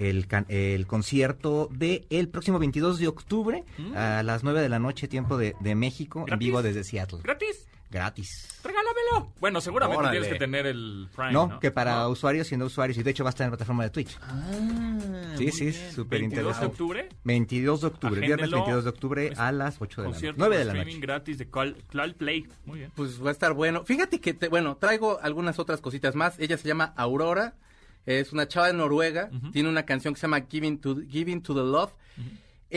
el, 0.48 0.88
concierto 0.88 1.70
de 1.72 2.06
el 2.10 2.30
próximo 2.30 2.58
22 2.58 3.00
de 3.00 3.08
octubre 3.08 3.64
Mm. 3.78 3.96
a 3.96 4.24
las 4.24 4.44
9 4.44 4.62
de 4.62 4.70
la 4.70 4.80
noche, 4.80 5.08
tiempo 5.08 5.38
de, 5.38 5.56
de 5.60 5.76
México, 5.76 6.26
en 6.28 6.40
vivo 6.40 6.62
desde 6.62 6.84
Seattle. 6.84 7.20
¿Gratis? 7.24 7.68
Gratis. 7.96 8.60
Regálamelo. 8.64 9.32
Bueno, 9.40 9.62
seguramente 9.62 10.00
Órale. 10.00 10.20
tienes 10.20 10.34
que 10.34 10.40
tener 10.40 10.66
el 10.66 11.08
Prime, 11.16 11.32
No, 11.32 11.48
¿no? 11.48 11.60
que 11.62 11.72
para 11.72 11.96
No. 12.02 12.10
usuarios 12.10 12.52
y 12.52 12.58
no 12.58 12.66
usuarios, 12.66 12.98
y 12.98 13.04
de 13.04 13.12
hecho 13.12 13.24
va 13.24 13.30
a 13.30 13.32
estar 13.32 13.46
en 13.46 13.52
la 13.52 13.58
plataforma 13.58 13.84
de 13.84 13.90
Twitch. 13.90 14.18
Ah, 14.22 14.44
Sí, 15.38 15.52
sí, 15.52 15.72
súper 15.72 16.20
22 16.20 16.20
de 16.20 16.26
interesante. 16.26 16.66
octubre, 16.68 17.10
22 17.24 17.82
de 17.82 17.88
octubre, 17.88 18.20
viernes 18.22 18.34
Agéndenlo. 18.48 18.58
22 18.58 18.84
de 18.84 18.90
octubre 18.90 19.34
a 19.38 19.52
las 19.52 19.78
8 19.82 20.02
de 20.02 20.08
la 20.08 20.10
noche. 20.10 20.14
concierto 20.16 20.38
9 20.40 20.56
por 20.56 20.60
de 20.60 20.66
la 20.66 20.72
streaming 20.74 20.94
noche. 20.96 21.08
gratis 21.08 21.38
de 21.38 21.50
Call, 21.50 21.76
Cloud 21.90 22.14
Play. 22.16 22.48
Muy 22.66 22.80
bien. 22.80 22.92
Pues 22.96 23.24
va 23.24 23.30
a 23.30 23.32
estar 23.32 23.54
bueno. 23.54 23.86
Fíjate 23.86 24.20
que, 24.20 24.34
te- 24.34 24.50
bueno, 24.50 24.76
traigo 24.78 25.20
algunas 25.22 25.58
otras 25.60 25.80
cositas 25.82 26.16
más. 26.16 26.38
Ella 26.40 26.58
se 26.58 26.68
llama 26.68 26.94
Aurora. 26.98 27.56
Es 28.06 28.34
una 28.34 28.48
chava 28.48 28.68
de 28.68 28.74
Noruega. 28.74 29.30
Tiene 29.52 29.68
una 29.70 29.84
canción 29.84 30.14
que 30.14 30.20
se 30.20 30.28
llama 30.28 30.42
Giving 30.50 30.80
to, 30.80 30.98
Giving 31.10 31.42
to 31.42 31.54
the 31.56 31.62
Love. 31.62 31.92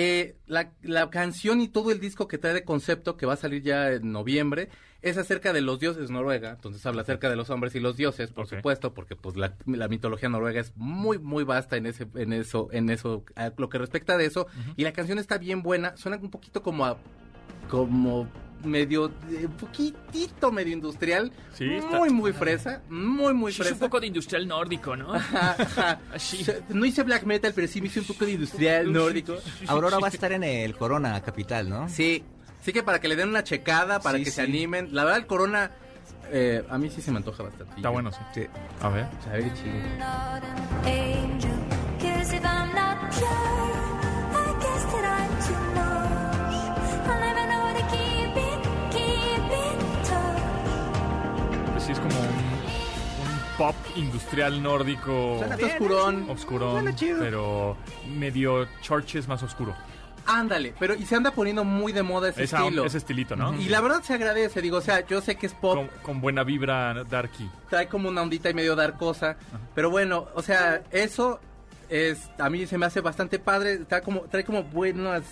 Eh, 0.00 0.36
la, 0.46 0.70
la 0.82 1.10
canción 1.10 1.60
y 1.60 1.66
todo 1.66 1.90
el 1.90 1.98
disco 1.98 2.28
que 2.28 2.38
trae 2.38 2.54
de 2.54 2.62
concepto, 2.62 3.16
que 3.16 3.26
va 3.26 3.32
a 3.32 3.36
salir 3.36 3.64
ya 3.64 3.90
en 3.90 4.12
noviembre, 4.12 4.68
es 5.02 5.18
acerca 5.18 5.52
de 5.52 5.60
los 5.60 5.80
dioses 5.80 6.08
noruega. 6.08 6.52
Entonces 6.52 6.86
habla 6.86 7.02
acerca 7.02 7.28
de 7.28 7.34
los 7.34 7.50
hombres 7.50 7.74
y 7.74 7.80
los 7.80 7.96
dioses, 7.96 8.30
por 8.30 8.46
supuesto, 8.46 8.94
porque 8.94 9.16
pues 9.16 9.36
la, 9.36 9.56
la 9.66 9.88
mitología 9.88 10.28
noruega 10.28 10.60
es 10.60 10.72
muy, 10.76 11.18
muy 11.18 11.42
vasta 11.42 11.76
en 11.76 11.86
ese, 11.86 12.06
en 12.14 12.32
eso, 12.32 12.68
en 12.70 12.90
eso, 12.90 13.24
a 13.34 13.50
lo 13.56 13.68
que 13.68 13.78
respecta 13.78 14.16
de 14.16 14.26
eso. 14.26 14.46
Y 14.76 14.84
la 14.84 14.92
canción 14.92 15.18
está 15.18 15.36
bien 15.36 15.64
buena. 15.64 15.96
Suena 15.96 16.16
un 16.18 16.30
poquito 16.30 16.62
como 16.62 16.86
a, 16.86 16.96
como 17.68 18.28
medio, 18.64 19.06
eh, 19.30 19.46
un 19.46 19.52
poquitito 19.56 20.50
medio 20.52 20.72
industrial. 20.72 21.30
Sí, 21.54 21.64
está- 21.74 21.98
muy, 21.98 22.10
muy 22.10 22.32
fresa, 22.32 22.82
muy, 22.88 23.32
muy 23.34 23.52
Sí, 23.52 23.62
es 23.62 23.68
fresa. 23.68 23.74
un 23.84 23.90
poco 23.90 24.00
de 24.00 24.06
industrial 24.08 24.46
nórdico, 24.48 24.96
¿no? 24.96 25.14
Ajá, 25.14 25.56
ajá. 25.58 26.00
Así. 26.14 26.44
No 26.70 26.84
hice 26.84 27.02
black 27.02 27.24
metal, 27.24 27.52
pero 27.54 27.68
sí 27.68 27.80
me 27.80 27.86
hice 27.88 28.00
un 28.00 28.06
poco 28.06 28.24
de 28.24 28.32
industrial 28.32 28.92
nórdico. 28.92 29.36
Aurora 29.68 29.98
va 29.98 30.08
a 30.08 30.10
estar 30.10 30.32
en 30.32 30.44
el 30.44 30.76
Corona 30.76 31.20
Capital, 31.22 31.68
¿no? 31.68 31.88
Sí, 31.88 32.22
sí 32.62 32.72
que 32.72 32.82
para 32.82 33.00
que 33.00 33.08
le 33.08 33.16
den 33.16 33.28
una 33.28 33.44
checada, 33.44 34.00
para 34.00 34.18
Sí, 34.18 34.24
que 34.24 34.30
se 34.30 34.42
animen. 34.42 34.88
La 34.92 35.04
verdad, 35.04 35.20
el 35.20 35.26
Corona, 35.26 35.70
eh, 36.30 36.64
a 36.68 36.78
mí 36.78 36.90
sí 36.90 37.00
se 37.00 37.10
me 37.10 37.18
antoja 37.18 37.42
bastante. 37.44 37.74
Está 37.76 37.88
bueno, 37.90 38.10
sí. 38.12 38.18
Sí. 38.34 38.46
A 38.82 38.88
ver. 38.88 39.06
A 39.26 39.32
ver, 39.32 39.52
chido. 39.54 40.88
Pop 53.58 53.74
industrial 53.96 54.62
nórdico. 54.62 55.36
Suena 55.38 55.56
oscurón. 55.56 56.30
Oscurón, 56.30 56.72
Suena 56.74 56.94
chido. 56.96 57.18
pero 57.20 57.76
medio 58.16 58.66
churches 58.80 59.28
más 59.28 59.42
oscuro. 59.42 59.74
Ándale, 60.30 60.74
pero 60.78 60.94
y 60.94 61.04
se 61.06 61.16
anda 61.16 61.30
poniendo 61.30 61.64
muy 61.64 61.90
de 61.92 62.02
moda 62.02 62.28
ese 62.28 62.44
Esa- 62.44 62.58
estilo. 62.58 62.84
ese 62.84 62.98
estilito, 62.98 63.34
¿no? 63.34 63.54
Y 63.60 63.70
la 63.70 63.80
verdad 63.80 64.02
se 64.02 64.12
agradece, 64.14 64.60
digo, 64.60 64.76
o 64.76 64.80
sea, 64.82 65.06
yo 65.06 65.20
sé 65.22 65.36
que 65.36 65.46
es 65.46 65.54
pop, 65.54 65.74
Con, 65.76 65.88
con 66.02 66.20
buena 66.20 66.44
vibra 66.44 67.02
darky. 67.04 67.50
trae 67.70 67.88
como 67.88 68.08
una 68.10 68.20
ondita 68.22 68.50
y 68.50 68.54
medio 68.54 68.76
dar 68.76 68.98
cosa, 68.98 69.36
pero 69.74 69.90
bueno, 69.90 70.26
o 70.34 70.42
sea, 70.42 70.82
eso 70.90 71.40
es 71.88 72.28
a 72.38 72.50
mí 72.50 72.66
se 72.66 72.76
me 72.76 72.84
hace 72.84 73.00
bastante 73.00 73.38
padre, 73.38 73.72
está 73.72 74.02
como 74.02 74.20
trae 74.22 74.44
como 74.44 74.62
buenas 74.64 75.22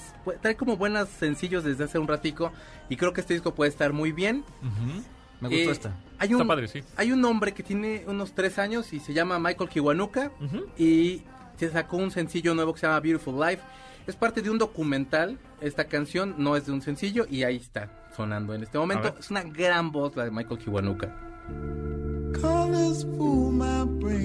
trae 0.40 0.56
como 0.56 0.78
buenas 0.78 1.10
sencillos 1.10 1.62
desde 1.64 1.84
hace 1.84 1.98
un 1.98 2.08
ratico 2.08 2.50
y 2.88 2.96
creo 2.96 3.12
que 3.12 3.20
este 3.20 3.34
disco 3.34 3.54
puede 3.54 3.68
estar 3.70 3.92
muy 3.92 4.12
bien. 4.12 4.42
Ujú. 4.62 5.02
Me 5.40 5.48
gustó 5.48 5.68
Eh, 5.68 5.72
esta. 5.72 5.94
Hay 6.18 6.30
Está 6.30 6.42
un, 6.42 6.48
padre, 6.48 6.68
sí. 6.68 6.82
Hay 6.96 7.12
un 7.12 7.22
hombre 7.24 7.52
que 7.52 7.62
tiene 7.62 8.04
unos 8.06 8.32
tres 8.32 8.58
años 8.58 8.92
y 8.92 9.00
se 9.00 9.12
llama 9.12 9.38
Michael 9.38 9.68
Kiwanuka 9.68 10.30
Ujú. 10.40 10.64
y 10.78 11.22
se 11.58 11.70
sacó 11.70 11.98
un 11.98 12.10
sencillo 12.10 12.54
nuevo 12.54 12.72
que 12.72 12.80
se 12.80 12.86
llama 12.86 13.00
Beautiful 13.00 13.38
Life. 13.38 13.62
Es 14.06 14.16
parte 14.16 14.40
de 14.40 14.48
un 14.50 14.56
documental. 14.58 15.38
Esta 15.60 15.84
canción 15.84 16.34
no 16.38 16.56
es 16.56 16.66
de 16.66 16.72
un 16.72 16.80
sencillo 16.80 17.26
y 17.28 17.42
ahí 17.42 17.56
está 17.56 17.90
sonando 18.16 18.54
en 18.54 18.62
este 18.62 18.78
momento. 18.78 19.14
Es 19.18 19.30
una 19.30 19.42
gran 19.42 19.92
voz 19.92 20.16
la 20.16 20.24
de 20.24 20.30
Michael 20.30 20.58
Kiwanuka. 20.58 21.14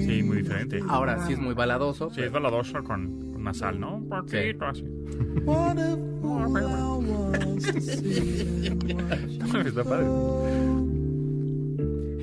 Sí, 0.06 0.22
muy 0.22 0.38
diferente. 0.38 0.80
Ahora 0.88 1.26
sí 1.26 1.32
es 1.34 1.38
muy 1.38 1.54
baladoso. 1.54 2.10
Sí, 2.10 2.20
es 2.22 2.30
baladoso 2.30 2.82
con, 2.84 3.32
con 3.32 3.42
nasal, 3.42 3.80
¿no? 3.80 3.96
Un 3.96 4.08
poquito 4.08 4.66
así. 4.66 4.84
Está 9.66 9.84
padre. 9.84 10.06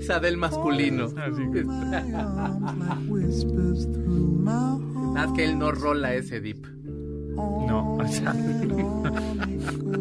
Es 0.09 0.15
Adel 0.15 0.37
masculino. 0.37 1.05
Así. 1.05 1.43
Nada 4.43 5.27
más 5.27 5.31
que 5.33 5.45
él 5.45 5.59
no 5.59 5.71
rola 5.71 6.15
ese 6.15 6.41
dip. 6.41 6.65
No, 7.35 7.93
o 7.93 8.07
sea, 8.07 8.33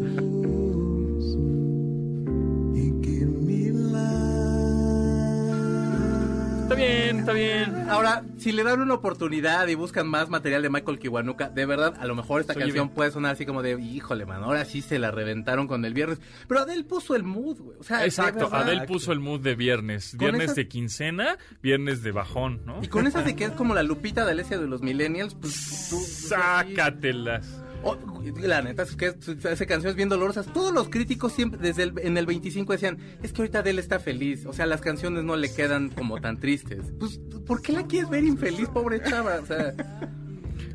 bien, 6.79 7.19
está 7.19 7.33
bien. 7.33 7.89
Ahora, 7.89 8.23
si 8.37 8.51
le 8.51 8.63
dan 8.63 8.81
una 8.81 8.93
oportunidad 8.95 9.67
y 9.67 9.75
buscan 9.75 10.07
más 10.07 10.29
material 10.29 10.61
de 10.61 10.69
Michael 10.69 10.99
Kiwanuka, 10.99 11.49
de 11.49 11.65
verdad, 11.65 11.95
a 11.99 12.05
lo 12.05 12.15
mejor 12.15 12.41
esta 12.41 12.53
canción 12.55 12.87
bien. 12.87 12.95
puede 12.95 13.11
sonar 13.11 13.33
así 13.33 13.45
como 13.45 13.61
de, 13.61 13.79
híjole, 13.79 14.25
man, 14.25 14.43
ahora 14.43 14.65
sí 14.65 14.81
se 14.81 14.99
la 14.99 15.11
reventaron 15.11 15.67
con 15.67 15.85
el 15.85 15.93
viernes. 15.93 16.19
Pero 16.47 16.61
Adel 16.61 16.85
puso 16.85 17.15
el 17.15 17.23
mood, 17.23 17.57
güey. 17.59 17.77
O 17.79 17.83
sea, 17.83 18.05
Exacto. 18.05 18.49
Adel 18.51 18.85
puso 18.85 19.11
el 19.11 19.19
mood 19.19 19.41
de 19.41 19.55
viernes. 19.55 20.15
Viernes 20.17 20.43
esas- 20.43 20.55
de 20.55 20.67
quincena, 20.67 21.37
viernes 21.61 22.01
de 22.03 22.11
bajón, 22.11 22.61
¿no? 22.65 22.79
Y 22.81 22.87
con 22.87 23.07
esa 23.07 23.21
de 23.21 23.35
que 23.35 23.45
es 23.45 23.51
como 23.51 23.73
la 23.75 23.83
Lupita 23.83 24.25
de 24.25 24.31
Alesia 24.31 24.57
de 24.57 24.67
los 24.67 24.81
Millennials, 24.81 25.35
pues 25.35 25.87
tú... 25.89 25.97
Sácatelas. 25.97 27.45
Oh, 27.83 27.97
la 28.41 28.61
neta 28.61 28.83
es 28.83 28.95
que 28.95 29.07
es- 29.07 29.27
esa 29.45 29.65
canción 29.65 29.91
es 29.91 29.95
bien 29.95 30.09
dolorosa. 30.09 30.43
Todos 30.43 30.73
los 30.73 30.89
críticos 30.89 31.31
siempre 31.33 31.59
desde 31.61 31.83
el, 31.83 31.93
en 31.99 32.17
el 32.17 32.25
25 32.25 32.73
decían, 32.73 32.97
es 33.23 33.31
que 33.33 33.41
ahorita 33.41 33.59
Adele 33.59 33.81
está 33.81 33.99
feliz. 33.99 34.45
O 34.45 34.53
sea, 34.53 34.65
las 34.65 34.81
canciones 34.81 35.23
no 35.23 35.35
le 35.35 35.53
quedan 35.53 35.89
como 35.89 36.19
tan 36.19 36.39
tristes. 36.39 36.91
Pues, 36.99 37.19
¿por 37.45 37.61
qué 37.61 37.71
la 37.73 37.85
quieres 37.87 38.09
ver 38.09 38.23
infeliz, 38.23 38.67
pobre 38.69 39.01
chava? 39.01 39.39
O 39.41 39.45
sea, 39.45 39.73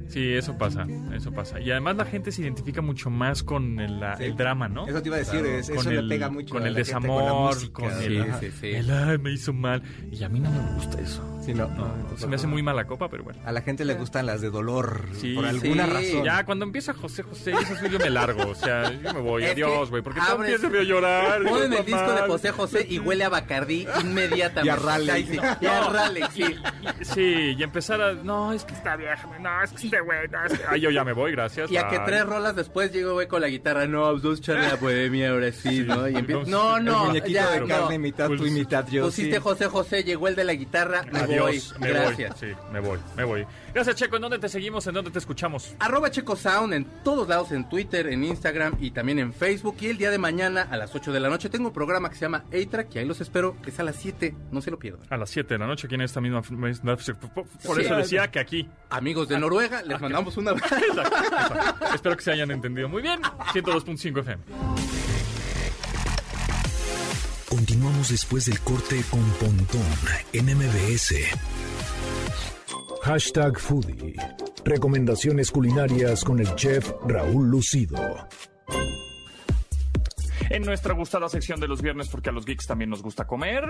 Sí, 0.07 0.33
eso 0.33 0.57
pasa, 0.57 0.87
eso 1.13 1.33
pasa. 1.33 1.59
Y 1.61 1.71
además 1.73 1.97
la 1.97 2.05
gente 2.05 2.31
se 2.31 2.43
identifica 2.43 2.81
mucho 2.83 3.11
más 3.11 3.43
con 3.43 3.81
el, 3.81 3.99
la- 3.99 4.17
Sí. 4.17 4.25
el 4.25 4.37
drama, 4.37 4.69
¿no? 4.69 4.87
Eso 4.87 5.03
te 5.03 5.09
iba 5.09 5.17
a 5.17 5.21
decir, 5.21 5.45
es- 5.45 5.69
eso 5.71 5.91
el, 5.91 6.07
le 6.07 6.15
pega 6.15 6.31
mucho 6.31 6.55
con 6.55 6.63
a 6.63 6.69
el 6.69 6.75
la 6.75 6.85
gente, 6.85 6.93
con 6.93 7.03
la 7.17 7.23
desamor, 7.25 7.55
música, 7.57 7.73
con 7.73 7.91
sí, 7.99 8.05
el, 8.05 8.53
sí. 8.53 8.67
el, 8.69 8.91
"Ay, 8.93 9.19
me 9.19 9.33
hizo 9.33 9.53
mal. 9.53 9.83
Y 10.13 10.23
a 10.23 10.29
mí 10.29 10.39
no 10.39 10.51
me 10.53 10.75
gusta 10.75 11.01
eso. 11.01 11.34
Sí, 11.45 11.53
no, 11.55 11.69
No, 11.69 11.87
no, 12.11 12.17
se 12.17 12.27
me 12.27 12.37
hace 12.37 12.47
muy 12.47 12.63
mala 12.63 12.85
copa, 12.87 13.09
pero 13.09 13.23
bueno. 13.25 13.41
A 13.45 13.53
la 13.53 13.61
gente 13.61 13.85
le 13.85 13.95
gustan 13.95 14.27
las 14.27 14.41
de 14.41 14.51
dolor, 14.51 15.07
Sí, 15.21 15.35
por 15.35 15.45
alguna 15.45 15.85
sí. 15.87 15.91
razón. 15.93 16.25
Ya, 16.25 16.45
cuando 16.45 16.65
empieza 16.65 16.95
José 16.95 17.23
José, 17.23 17.53
eso 17.53 17.87
yo 17.87 17.99
me 17.99 18.11
largo. 18.11 18.49
O 18.49 18.55
sea, 18.55 18.91
yo 18.93 19.13
me 19.15 19.21
voy. 19.21 19.45
Es 19.45 19.53
Adiós, 19.53 19.91
güey. 19.91 20.03
Porque 20.03 20.21
todo 20.21 20.45
empieza 20.45 20.67
a 20.67 20.83
llorar. 20.83 21.43
ponen 21.43 21.73
el 21.73 21.85
disco 21.85 22.13
de. 22.13 22.23
José 22.27 22.51
José 22.53 22.87
y 22.89 22.99
huele 22.99 23.25
a 23.25 23.29
Bacardí 23.29 23.87
inmediatamente. 24.03 24.67
Y 24.67 24.69
a 24.71 24.77
Raleigh. 24.77 25.27
Sí, 25.27 25.39
y 25.61 25.67
a 25.67 25.81
Raleigh, 25.89 26.27
sí. 26.33 26.45
Sí, 27.03 27.55
y 27.59 27.63
empezar 27.63 28.01
a. 28.01 28.15
No, 28.15 28.53
es 28.53 28.65
que 28.65 28.75
está 28.75 28.97
vieja. 28.97 29.29
No, 29.41 29.63
es 29.63 29.71
que 29.73 29.85
este 29.87 30.01
güey. 30.01 30.29
No, 30.29 30.45
es 30.47 30.53
que... 30.59 30.65
Ay, 30.69 30.81
yo 30.81 30.91
ya 30.91 31.05
me 31.05 31.13
voy, 31.13 31.33
gracias. 31.33 31.71
Y 31.71 31.77
a 31.77 31.89
que 31.89 31.99
tres 32.01 32.25
rolas 32.25 32.57
después 32.57 32.93
llego 32.93 33.13
güey 33.15 33.29
con 33.29 33.41
la 33.41 33.49
guitarra, 33.49 33.87
no, 33.87 34.11
pues 34.13 34.23
dos 34.23 34.39
echarle 34.39 34.69
la 34.69 34.77
bohemia 34.81 35.31
ahora 35.31 35.53
sí, 35.53 35.81
¿no? 35.87 36.09
Y 36.09 36.17
empiezo, 36.17 36.45
no, 36.51 36.77
El 36.79 36.85
no, 36.85 37.05
muñequito 37.07 37.31
ya, 37.35 37.51
de 37.51 37.61
no. 37.61 37.67
carne, 37.69 37.99
mitad 37.99 38.29
tú 38.29 38.47
y 38.47 38.51
mitad 38.51 38.87
yo. 38.89 39.05
Pusiste 39.05 39.37
sí. 39.37 39.43
José 39.43 39.67
José, 39.67 40.05
llegó 40.05 40.29
el 40.29 40.35
de 40.37 40.45
la 40.45 40.55
guitarra, 40.55 41.05
me 41.13 41.21
Adiós, 41.43 41.73
voy. 41.73 41.81
me 41.81 41.89
Gracias. 41.95 42.41
voy. 42.41 42.51
Sí, 42.51 42.57
me 42.73 42.81
voy, 42.81 42.99
me 43.17 43.25
voy. 43.25 43.47
Gracias, 43.73 43.97
Checo. 43.97 44.17
¿En 44.17 44.23
dónde 44.23 44.39
te 44.39 44.49
seguimos? 44.49 44.87
¿En 44.87 44.95
dónde 44.95 45.11
te 45.11 45.19
escuchamos? 45.19 45.75
Arroba 45.79 46.11
Checo 46.11 46.37
Sound 46.37 46.73
en 46.75 46.85
todos 47.03 47.29
lados, 47.29 47.53
en 47.53 47.69
Twitter, 47.69 48.07
en 48.09 48.25
Instagram 48.25 48.77
y 48.81 48.91
también 48.93 49.19
en 49.19 49.33
Facebook. 49.33 49.77
Y 49.81 49.87
el 49.89 49.99
día 49.99 50.11
de 50.11 50.19
mañana 50.19 50.69
a 50.71 50.77
las 50.77 50.95
8 50.95 51.13
de 51.13 51.21
la 51.21 51.29
noche 51.29 51.49
tengo 51.49 51.69
un 51.69 51.75
programa 51.75 52.09
que 52.09 52.15
se 52.17 52.23
llama 52.23 52.45
A-Track 52.53 52.95
y 52.95 52.99
ahí 52.99 53.05
los 53.07 53.21
espero. 53.21 53.57
Es 53.67 53.79
a 53.81 53.83
las 53.83 53.97
7, 53.97 54.35
no 54.51 54.61
se 54.63 54.71
lo 54.71 54.79
pierdan. 54.79 55.07
A 55.11 55.17
las 55.17 55.31
7 55.31 55.55
de 55.55 55.59
la 55.59 55.67
noche, 55.67 55.87
aquí 55.87 55.95
en 55.97 56.01
esta 56.03 56.21
misma. 56.21 56.43
Por 56.43 57.45
Sí. 57.77 57.83
eso 57.83 57.97
decía 57.97 58.31
que 58.31 58.39
aquí. 58.39 58.69
Amigos 58.91 59.29
de 59.29 59.39
Noruega, 59.39 59.83
les 59.83 60.01
mandamos 60.01 60.37
un 60.37 60.49
abrazo. 60.49 60.75
Exacto, 60.85 61.17
exacto. 61.17 61.95
Espero 61.95 62.17
que 62.17 62.23
se 62.23 62.33
hayan 62.33 62.51
entendido 62.51 62.89
muy 62.89 63.03
bien. 63.03 63.21
102.5 63.53 64.21
FM. 64.21 65.14
Continuamos 67.75 68.09
después 68.11 68.45
del 68.45 68.61
corte 68.61 69.03
con 69.11 69.21
Pontón 69.41 69.83
en 70.33 70.45
MBS. 70.47 71.13
Hashtag 73.03 73.59
Foodie. 73.59 74.15
Recomendaciones 74.65 75.51
culinarias 75.51 76.23
con 76.23 76.39
el 76.39 76.55
chef 76.55 76.93
Raúl 77.05 77.51
Lucido. 77.51 77.99
En 80.55 80.63
nuestra 80.63 80.95
gustada 80.95 81.29
sección 81.29 81.59
de 81.59 81.67
los 81.67 81.83
viernes, 81.83 82.09
porque 82.09 82.31
a 82.31 82.33
los 82.33 82.47
geeks 82.47 82.69
también 82.69 82.89
nos 82.89 83.03
gusta 83.03 83.27
comer, 83.27 83.65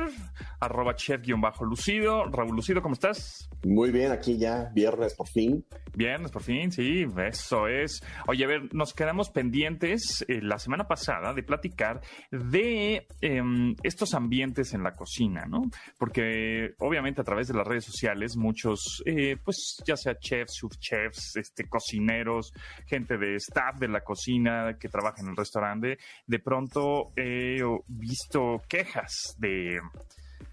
arroba 0.61 0.94
chef-lucido. 0.94 2.25
Raúl 2.27 2.55
Lucido, 2.55 2.83
¿cómo 2.83 2.92
estás? 2.92 3.49
Muy 3.64 3.90
bien, 3.90 4.12
aquí 4.12 4.37
ya, 4.37 4.70
viernes 4.75 5.14
por 5.14 5.27
fin. 5.27 5.64
Viernes, 5.94 6.31
por 6.31 6.42
fin, 6.42 6.70
sí, 6.70 7.07
eso 7.16 7.68
es. 7.68 8.03
Oye, 8.27 8.44
a 8.44 8.49
ver, 8.49 8.75
nos 8.75 8.92
quedamos 8.92 9.31
pendientes 9.31 10.27
eh, 10.29 10.42
la 10.42 10.59
semana 10.59 10.87
pasada 10.87 11.33
de 11.33 11.42
platicar 11.42 12.03
de 12.31 13.07
em, 13.23 13.75
estos 13.83 14.12
ambientes 14.12 14.75
en 14.75 14.83
la 14.83 14.92
cocina, 14.92 15.47
¿no? 15.47 15.62
Porque 15.97 16.75
obviamente 16.81 17.23
a 17.23 17.25
través 17.25 17.49
de 17.49 17.55
las 17.55 17.66
redes 17.66 17.87
sociales 17.87 18.37
muchos, 18.37 19.03
eh, 19.07 19.38
pues 19.42 19.79
ya 19.87 19.97
sea 19.97 20.18
chefs, 20.18 20.57
subchefs, 20.57 21.37
este, 21.37 21.66
cocineros, 21.66 22.53
gente 22.85 23.16
de 23.16 23.37
staff 23.37 23.79
de 23.79 23.88
la 23.88 24.03
cocina 24.03 24.77
que 24.79 24.90
trabaja 24.90 25.23
en 25.23 25.29
el 25.29 25.37
restaurante, 25.37 25.97
de 26.27 26.38
pronto 26.40 26.73
he 27.16 27.58
visto 27.88 28.62
quejas 28.68 29.37
de 29.38 29.80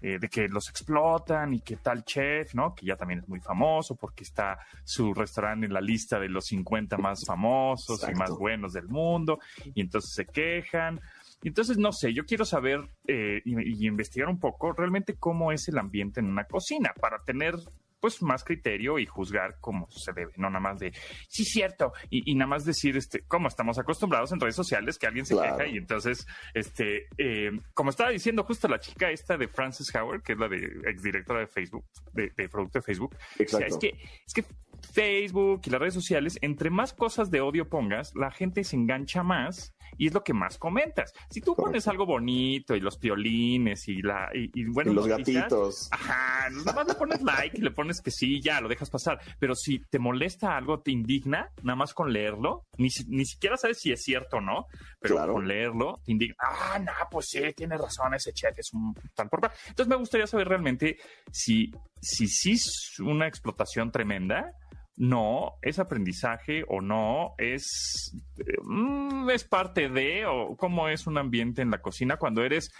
eh, 0.04 0.18
de 0.18 0.28
que 0.28 0.48
los 0.48 0.68
explotan 0.68 1.54
y 1.54 1.60
que 1.60 1.76
tal 1.76 2.04
chef, 2.04 2.56
¿no? 2.56 2.74
Que 2.74 2.86
ya 2.86 2.96
también 2.96 3.20
es 3.20 3.28
muy 3.28 3.38
famoso 3.38 3.94
porque 3.94 4.24
está 4.24 4.58
su 4.82 5.14
restaurante 5.14 5.66
en 5.66 5.72
la 5.72 5.80
lista 5.80 6.18
de 6.18 6.28
los 6.28 6.46
50 6.46 6.96
más 6.96 7.24
famosos 7.24 8.04
y 8.08 8.14
más 8.14 8.30
buenos 8.30 8.72
del 8.72 8.88
mundo 8.88 9.38
y 9.74 9.80
entonces 9.80 10.12
se 10.12 10.26
quejan. 10.26 11.00
Entonces, 11.44 11.78
no 11.78 11.92
sé, 11.92 12.12
yo 12.12 12.24
quiero 12.24 12.44
saber 12.44 12.80
eh, 13.06 13.42
y, 13.44 13.84
y 13.84 13.86
investigar 13.86 14.28
un 14.28 14.40
poco 14.40 14.72
realmente 14.72 15.14
cómo 15.14 15.52
es 15.52 15.68
el 15.68 15.78
ambiente 15.78 16.18
en 16.18 16.26
una 16.26 16.46
cocina 16.46 16.92
para 17.00 17.22
tener 17.22 17.54
pues 18.02 18.20
más 18.20 18.42
criterio 18.42 18.98
y 18.98 19.06
juzgar 19.06 19.58
cómo 19.60 19.86
se 19.90 20.12
debe, 20.12 20.32
no 20.36 20.48
nada 20.50 20.58
más 20.58 20.80
de, 20.80 20.92
sí, 21.28 21.44
cierto, 21.44 21.92
y, 22.10 22.30
y 22.30 22.34
nada 22.34 22.48
más 22.48 22.64
decir, 22.64 22.96
este, 22.96 23.22
cómo 23.28 23.46
estamos 23.46 23.78
acostumbrados 23.78 24.32
en 24.32 24.40
redes 24.40 24.56
sociales 24.56 24.98
que 24.98 25.06
alguien 25.06 25.24
se 25.24 25.34
Claro. 25.34 25.56
queja 25.56 25.68
y 25.70 25.76
entonces, 25.76 26.26
este, 26.52 27.06
eh, 27.16 27.52
como 27.74 27.90
estaba 27.90 28.10
diciendo 28.10 28.42
justo 28.42 28.66
la 28.66 28.80
chica 28.80 29.08
esta 29.10 29.36
de 29.36 29.46
Frances 29.46 29.94
Howard, 29.94 30.22
que 30.24 30.32
es 30.32 30.38
la 30.38 30.48
de 30.48 30.56
exdirectora 30.90 31.38
de 31.40 31.46
Facebook, 31.46 31.84
de, 32.12 32.30
de 32.36 32.48
producto 32.48 32.80
de 32.80 32.82
Facebook, 32.82 33.16
decía, 33.38 33.60
Exacto. 33.60 33.66
es 33.66 33.78
que, 33.78 34.04
es 34.26 34.34
que 34.34 34.44
Facebook 34.92 35.62
y 35.64 35.70
las 35.70 35.80
redes 35.80 35.94
sociales, 35.94 36.38
entre 36.42 36.70
más 36.70 36.92
cosas 36.92 37.30
de 37.30 37.40
odio 37.40 37.68
pongas, 37.68 38.12
la 38.16 38.32
gente 38.32 38.64
se 38.64 38.74
engancha 38.74 39.22
más 39.22 39.72
y 39.98 40.06
es 40.08 40.14
lo 40.14 40.22
que 40.22 40.32
más 40.32 40.58
comentas. 40.58 41.12
Si 41.30 41.40
tú 41.40 41.54
pones 41.54 41.86
algo 41.88 42.06
bonito 42.06 42.74
y 42.74 42.80
los 42.80 42.96
piolines 42.98 43.88
y 43.88 44.02
la, 44.02 44.30
y, 44.34 44.50
y 44.54 44.64
bueno, 44.66 44.92
Y 44.92 44.94
los 44.94 45.06
noticias, 45.08 45.42
gatitos. 45.44 45.88
Ajá, 45.90 46.48
nada 46.50 46.72
más 46.72 46.86
le 46.88 46.94
pones 46.94 47.22
like 47.22 47.56
y 47.58 47.60
le 47.60 47.70
pones 47.70 48.00
que 48.00 48.10
sí, 48.10 48.40
ya, 48.40 48.60
lo 48.60 48.68
dejas 48.68 48.90
pasar. 48.90 49.20
Pero 49.38 49.54
si 49.54 49.78
te 49.80 49.98
molesta 49.98 50.56
algo, 50.56 50.80
te 50.80 50.90
indigna, 50.90 51.50
nada 51.62 51.76
más 51.76 51.94
con 51.94 52.12
leerlo, 52.12 52.66
ni, 52.78 52.90
si- 52.90 53.04
ni 53.08 53.24
siquiera 53.24 53.56
sabes 53.56 53.78
si 53.80 53.92
es 53.92 54.02
cierto 54.02 54.38
o 54.38 54.40
no, 54.40 54.66
pero 55.00 55.16
Claro. 55.16 55.34
con 55.34 55.46
leerlo 55.48 56.00
te 56.04 56.12
indigna. 56.12 56.36
Ah, 56.40 56.78
no, 56.78 56.92
pues 57.10 57.26
sí, 57.28 57.40
tiene 57.54 57.76
razón, 57.76 58.14
ese 58.14 58.32
chef 58.32 58.58
es 58.58 58.72
un 58.72 58.94
tal 59.14 59.28
por 59.28 59.40
cual. 59.40 59.52
Entonces 59.68 59.88
me 59.88 59.96
gustaría 59.96 60.26
saber 60.26 60.48
realmente 60.48 60.96
si, 61.30 61.70
si 62.00 62.26
sí 62.28 62.52
es 62.52 62.98
una 63.00 63.26
explotación 63.26 63.90
tremenda. 63.90 64.52
No, 64.96 65.54
es 65.62 65.78
aprendizaje 65.78 66.64
o 66.68 66.80
no, 66.82 67.34
es, 67.38 68.12
eh, 68.38 68.44
mm, 68.62 69.30
es 69.30 69.44
parte 69.44 69.88
de, 69.88 70.26
o 70.26 70.54
cómo 70.56 70.88
es 70.88 71.06
un 71.06 71.16
ambiente 71.18 71.62
en 71.62 71.70
la 71.70 71.80
cocina 71.80 72.18
cuando 72.18 72.44
eres, 72.44 72.70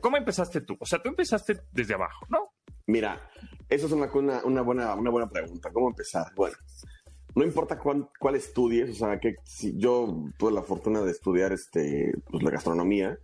¿cómo 0.00 0.16
empezaste 0.16 0.60
tú? 0.60 0.76
O 0.78 0.86
sea, 0.86 1.02
tú 1.02 1.08
empezaste 1.08 1.60
desde 1.72 1.94
abajo, 1.94 2.24
¿no? 2.30 2.52
Mira, 2.86 3.18
eso 3.68 3.86
es 3.86 3.92
una, 3.92 4.06
una, 4.12 4.44
una 4.44 4.62
buena, 4.62 4.94
una 4.94 5.10
buena 5.10 5.28
pregunta. 5.28 5.70
¿Cómo 5.72 5.88
empezar? 5.88 6.26
Bueno, 6.36 6.56
no 7.34 7.42
importa 7.44 7.78
cuán- 7.78 8.08
cuál 8.20 8.36
estudies, 8.36 8.90
o 8.90 8.94
sea, 8.94 9.18
que 9.18 9.34
si 9.44 9.76
yo 9.76 10.24
tuve 10.38 10.52
la 10.52 10.62
fortuna 10.62 11.00
de 11.00 11.10
estudiar 11.10 11.52
este, 11.52 12.12
pues, 12.30 12.44
la 12.44 12.50
gastronomía, 12.50 13.18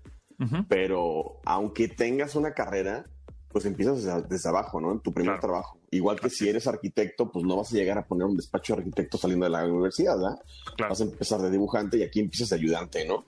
pero 0.68 1.38
aunque 1.44 1.87
tengas 1.88 2.35
una 2.35 2.55
carrera, 2.55 3.05
pues 3.53 3.65
empiezas 3.67 4.03
desde, 4.05 4.23
desde 4.29 4.49
abajo, 4.49 4.81
¿no? 4.81 4.93
En 4.93 5.01
tu 5.01 5.13
primer 5.13 5.33
Claro. 5.35 5.41
trabajo. 5.41 5.79
Igual 5.90 6.21
que 6.21 6.31
si 6.31 6.48
eres 6.48 6.67
arquitecto, 6.67 7.31
pues 7.33 7.44
no 7.44 7.57
vas 7.57 7.73
a 7.73 7.77
llegar 7.77 7.98
a 7.98 8.07
poner 8.07 8.27
un 8.27 8.37
despacho 8.37 8.75
de 8.75 8.81
arquitecto 8.81 9.19
saliendo 9.19 9.44
de 9.46 9.51
la 9.51 9.65
universidad, 9.67 10.17
¿verdad? 10.17 10.38
Claro. 10.77 10.90
Vas 10.90 11.01
a 11.01 11.05
empezar 11.05 11.40
de 11.42 11.51
dibujante 11.51 11.98
y 11.98 12.03
aquí 12.03 12.21
empiezas 12.21 12.51
de 12.51 12.57
ayudante, 12.57 13.05
¿no? 13.07 13.25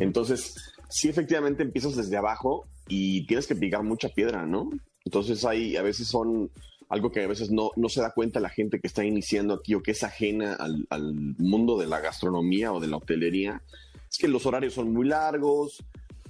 Entonces, 0.00 0.54
sí, 0.88 1.08
efectivamente 1.08 1.62
empiezas 1.62 1.96
desde 1.96 2.16
abajo 2.16 2.64
y 2.88 3.26
tienes 3.26 3.46
que 3.46 3.54
picar 3.56 3.82
mucha 3.82 4.08
piedra, 4.08 4.44
¿no? 4.46 4.70
Entonces, 5.04 5.44
hay, 5.44 5.76
a 5.76 5.82
veces 5.82 6.08
son 6.08 6.50
algo 6.88 7.12
que 7.12 7.22
a 7.22 7.28
veces 7.28 7.50
no, 7.52 7.70
no 7.76 7.88
se 7.88 8.00
da 8.00 8.10
cuenta 8.10 8.40
la 8.40 8.48
gente 8.48 8.80
que 8.80 8.88
está 8.88 9.04
iniciando 9.04 9.54
aquí 9.54 9.74
o 9.74 9.82
que 9.82 9.92
es 9.92 10.02
ajena 10.02 10.54
al, 10.54 10.86
al 10.90 11.14
mundo 11.38 11.78
de 11.78 11.86
la 11.86 12.00
gastronomía 12.00 12.72
o 12.72 12.80
de 12.80 12.88
la 12.88 12.96
hotelería. 12.96 13.62
Es 14.10 14.18
que 14.18 14.26
los 14.26 14.44
horarios 14.46 14.74
son 14.74 14.92
muy 14.92 15.06
largos, 15.06 15.84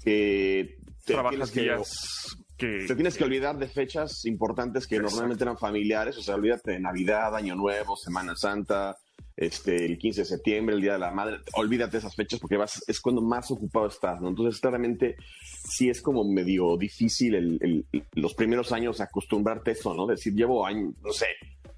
que 0.05 0.77
te 1.07 1.15
Trabajas 1.15 1.51
que- 1.51 1.63
días 1.63 2.37
que... 2.61 2.85
te 2.87 2.95
tienes 2.95 3.17
que 3.17 3.25
olvidar 3.25 3.59
de 3.59 3.67
fechas 3.67 4.25
importantes 4.27 4.87
que 4.87 4.97
Exacto. 4.97 5.13
normalmente 5.17 5.45
eran 5.45 5.59
familiares, 5.59 6.17
o 6.19 6.23
sea, 6.23 6.37
olvídate 6.37 6.73
de 6.73 6.81
Navidad, 6.81 7.35
Año 7.35 7.57
Nuevo, 7.57 7.97
Semana 7.97 8.37
Santa, 8.37 8.97
este, 9.37 9.87
el 9.87 9.97
15 9.97 10.21
de 10.21 10.25
septiembre, 10.27 10.75
el 10.77 10.83
Día 10.83 10.93
de 10.93 10.99
la 10.99 11.11
Madre, 11.13 11.39
olvídate 11.55 11.93
de 11.93 11.99
esas 11.99 12.15
fechas 12.15 12.39
porque 12.39 12.57
vas, 12.59 12.85
es 12.87 13.01
cuando 13.01 13.23
más 13.23 13.51
ocupado 13.51 13.87
estás, 13.87 14.21
¿no? 14.21 14.29
Entonces, 14.29 14.61
claramente, 14.61 15.17
sí 15.43 15.89
es 15.89 16.03
como 16.03 16.25
medio 16.25 16.77
difícil 16.77 17.35
el- 17.35 17.59
el- 17.93 18.05
los 18.15 18.35
primeros 18.35 18.71
años 18.73 19.01
acostumbrarte 19.01 19.71
a 19.71 19.73
eso, 19.73 19.95
¿no? 19.95 20.07
Decir, 20.07 20.35
llevo 20.35 20.67
años, 20.67 20.93
no 21.03 21.13
sé, 21.13 21.27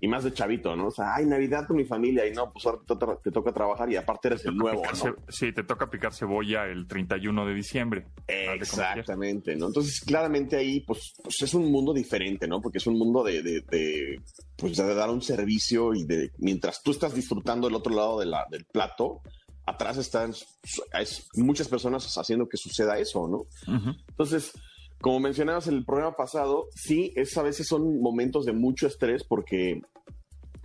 y 0.05 0.09
más 0.09 0.25
de 0.25 0.33
chavito, 0.33 0.75
¿no? 0.75 0.89
O 0.89 0.91
sea, 0.91 1.15
ay, 1.15 1.25
Navidad 1.27 1.65
con 1.67 1.77
mi 1.77 1.85
familia, 1.85 2.27
y 2.27 2.33
no, 2.33 2.53
pues 2.53 2.67
ahora 2.67 2.81
te, 2.81 2.97
toca- 2.97 3.19
te 3.23 3.31
toca 3.31 3.53
trabajar 3.53 3.89
y 3.91 3.95
aparte 3.97 4.29
eres 4.29 4.45
el 4.45 4.57
nuevo, 4.57 4.83
¿no? 4.83 5.17
Sí, 5.29 5.53
te 5.53 5.63
toca 5.63 5.89
picar 5.89 6.13
cebolla 6.13 6.67
el 6.67 6.89
31 6.89 7.47
de 7.47 7.55
diciembre. 7.55 8.07
Exactamente, 8.27 9.55
¿no? 9.57 9.69
Entonces, 9.69 10.01
claramente 10.01 10.57
ahí, 10.57 10.81
pues, 10.81 11.15
pues 11.23 11.41
es 11.43 11.55
un 11.55 11.71
mundo 11.71 11.93
diferente, 11.93 12.47
¿no? 12.49 12.61
Porque 12.61 12.79
es 12.79 12.87
un 12.87 12.99
mundo 12.99 13.23
de, 13.23 13.43
de, 13.43 13.61
de, 13.71 14.21
pues, 14.57 14.77
de 14.77 14.95
dar 14.95 15.09
un 15.11 15.23
servicio 15.23 15.95
y 15.95 16.05
de, 16.05 16.33
mientras 16.39 16.83
tú 16.83 16.91
estás 16.91 17.15
disfrutando 17.15 17.69
el 17.69 17.75
otro 17.75 17.95
lado 17.95 18.19
de 18.19 18.27
la, 18.27 18.45
del 18.51 18.65
plato, 18.65 19.21
atrás 19.67 19.97
están 19.99 20.33
es, 20.99 21.29
muchas 21.37 21.69
personas 21.69 22.13
haciendo 22.19 22.49
que 22.49 22.57
suceda 22.57 22.99
eso, 22.99 23.29
¿no? 23.29 23.47
Entonces, 24.09 24.53
como 25.03 25.21
mencionabas 25.21 25.67
en 25.67 25.75
el 25.75 25.85
programa 25.85 26.17
pasado, 26.17 26.69
sí, 26.75 27.13
es 27.17 27.37
a 27.37 27.43
veces 27.43 27.67
son 27.67 28.01
momentos 28.01 28.47
de 28.47 28.53
mucho 28.53 28.87
estrés 28.87 29.25
porque, 29.25 29.83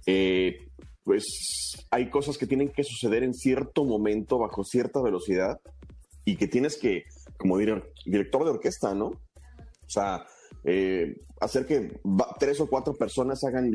eh, 0.06 0.70
pues, 1.04 1.26
hay 1.92 2.10
cosas 2.10 2.38
que 2.38 2.48
tienen 2.48 2.70
que 2.70 2.84
suceder 2.84 3.24
en 3.24 3.34
cierto 3.34 3.84
momento, 3.84 4.38
bajo 4.38 4.64
cierta 4.64 5.02
velocidad, 5.02 5.60
y 6.24 6.36
que 6.38 6.48
tienes 6.48 6.78
que, 6.78 7.04
como 7.38 7.58
dir- 7.58 7.84
director 8.06 8.44
de 8.44 8.52
orquesta, 8.52 8.94
¿no? 8.94 9.08
O 9.08 9.90
sea, 9.90 10.26
eh, 10.64 11.16
hacer 11.40 11.66
que 11.66 12.00
tres 12.40 12.60
o 12.60 12.68
cuatro 12.68 12.94
personas 12.94 13.44
hagan 13.44 13.72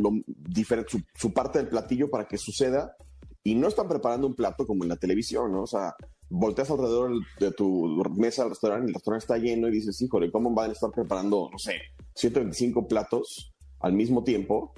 su, 0.89 1.01
su 1.15 1.33
parte 1.33 1.59
del 1.59 1.69
platillo 1.69 2.11
para 2.11 2.27
que 2.29 2.39
suceda 2.39 2.95
y 3.43 3.55
no 3.55 3.69
están 3.69 3.89
preparando 3.89 4.27
un 4.27 4.35
plato 4.35 4.67
como 4.67 4.85
en 4.85 4.91
la 4.91 4.97
televisión, 4.97 5.51
¿no? 5.53 5.63
O 5.63 5.67
sea, 5.67 5.95
volteas 6.33 6.71
alrededor 6.71 7.13
de 7.39 7.53
tu 7.53 8.03
mesa 8.17 8.43
al 8.43 8.51
restaurante, 8.51 8.89
el 8.89 8.95
restaurante 8.95 9.25
está 9.25 9.39
lleno 9.39 9.69
y 9.69 9.73
dices, 9.73 10.01
híjole, 10.01 10.31
¿cómo 10.31 10.53
van 10.53 10.71
a 10.71 10.73
estar 10.73 10.91
preparando, 10.91 11.49
no 11.51 11.59
sé, 11.59 11.81
125 12.15 12.89
platos 12.89 13.53
al 13.81 13.93
mismo 13.93 14.25
tiempo 14.25 14.73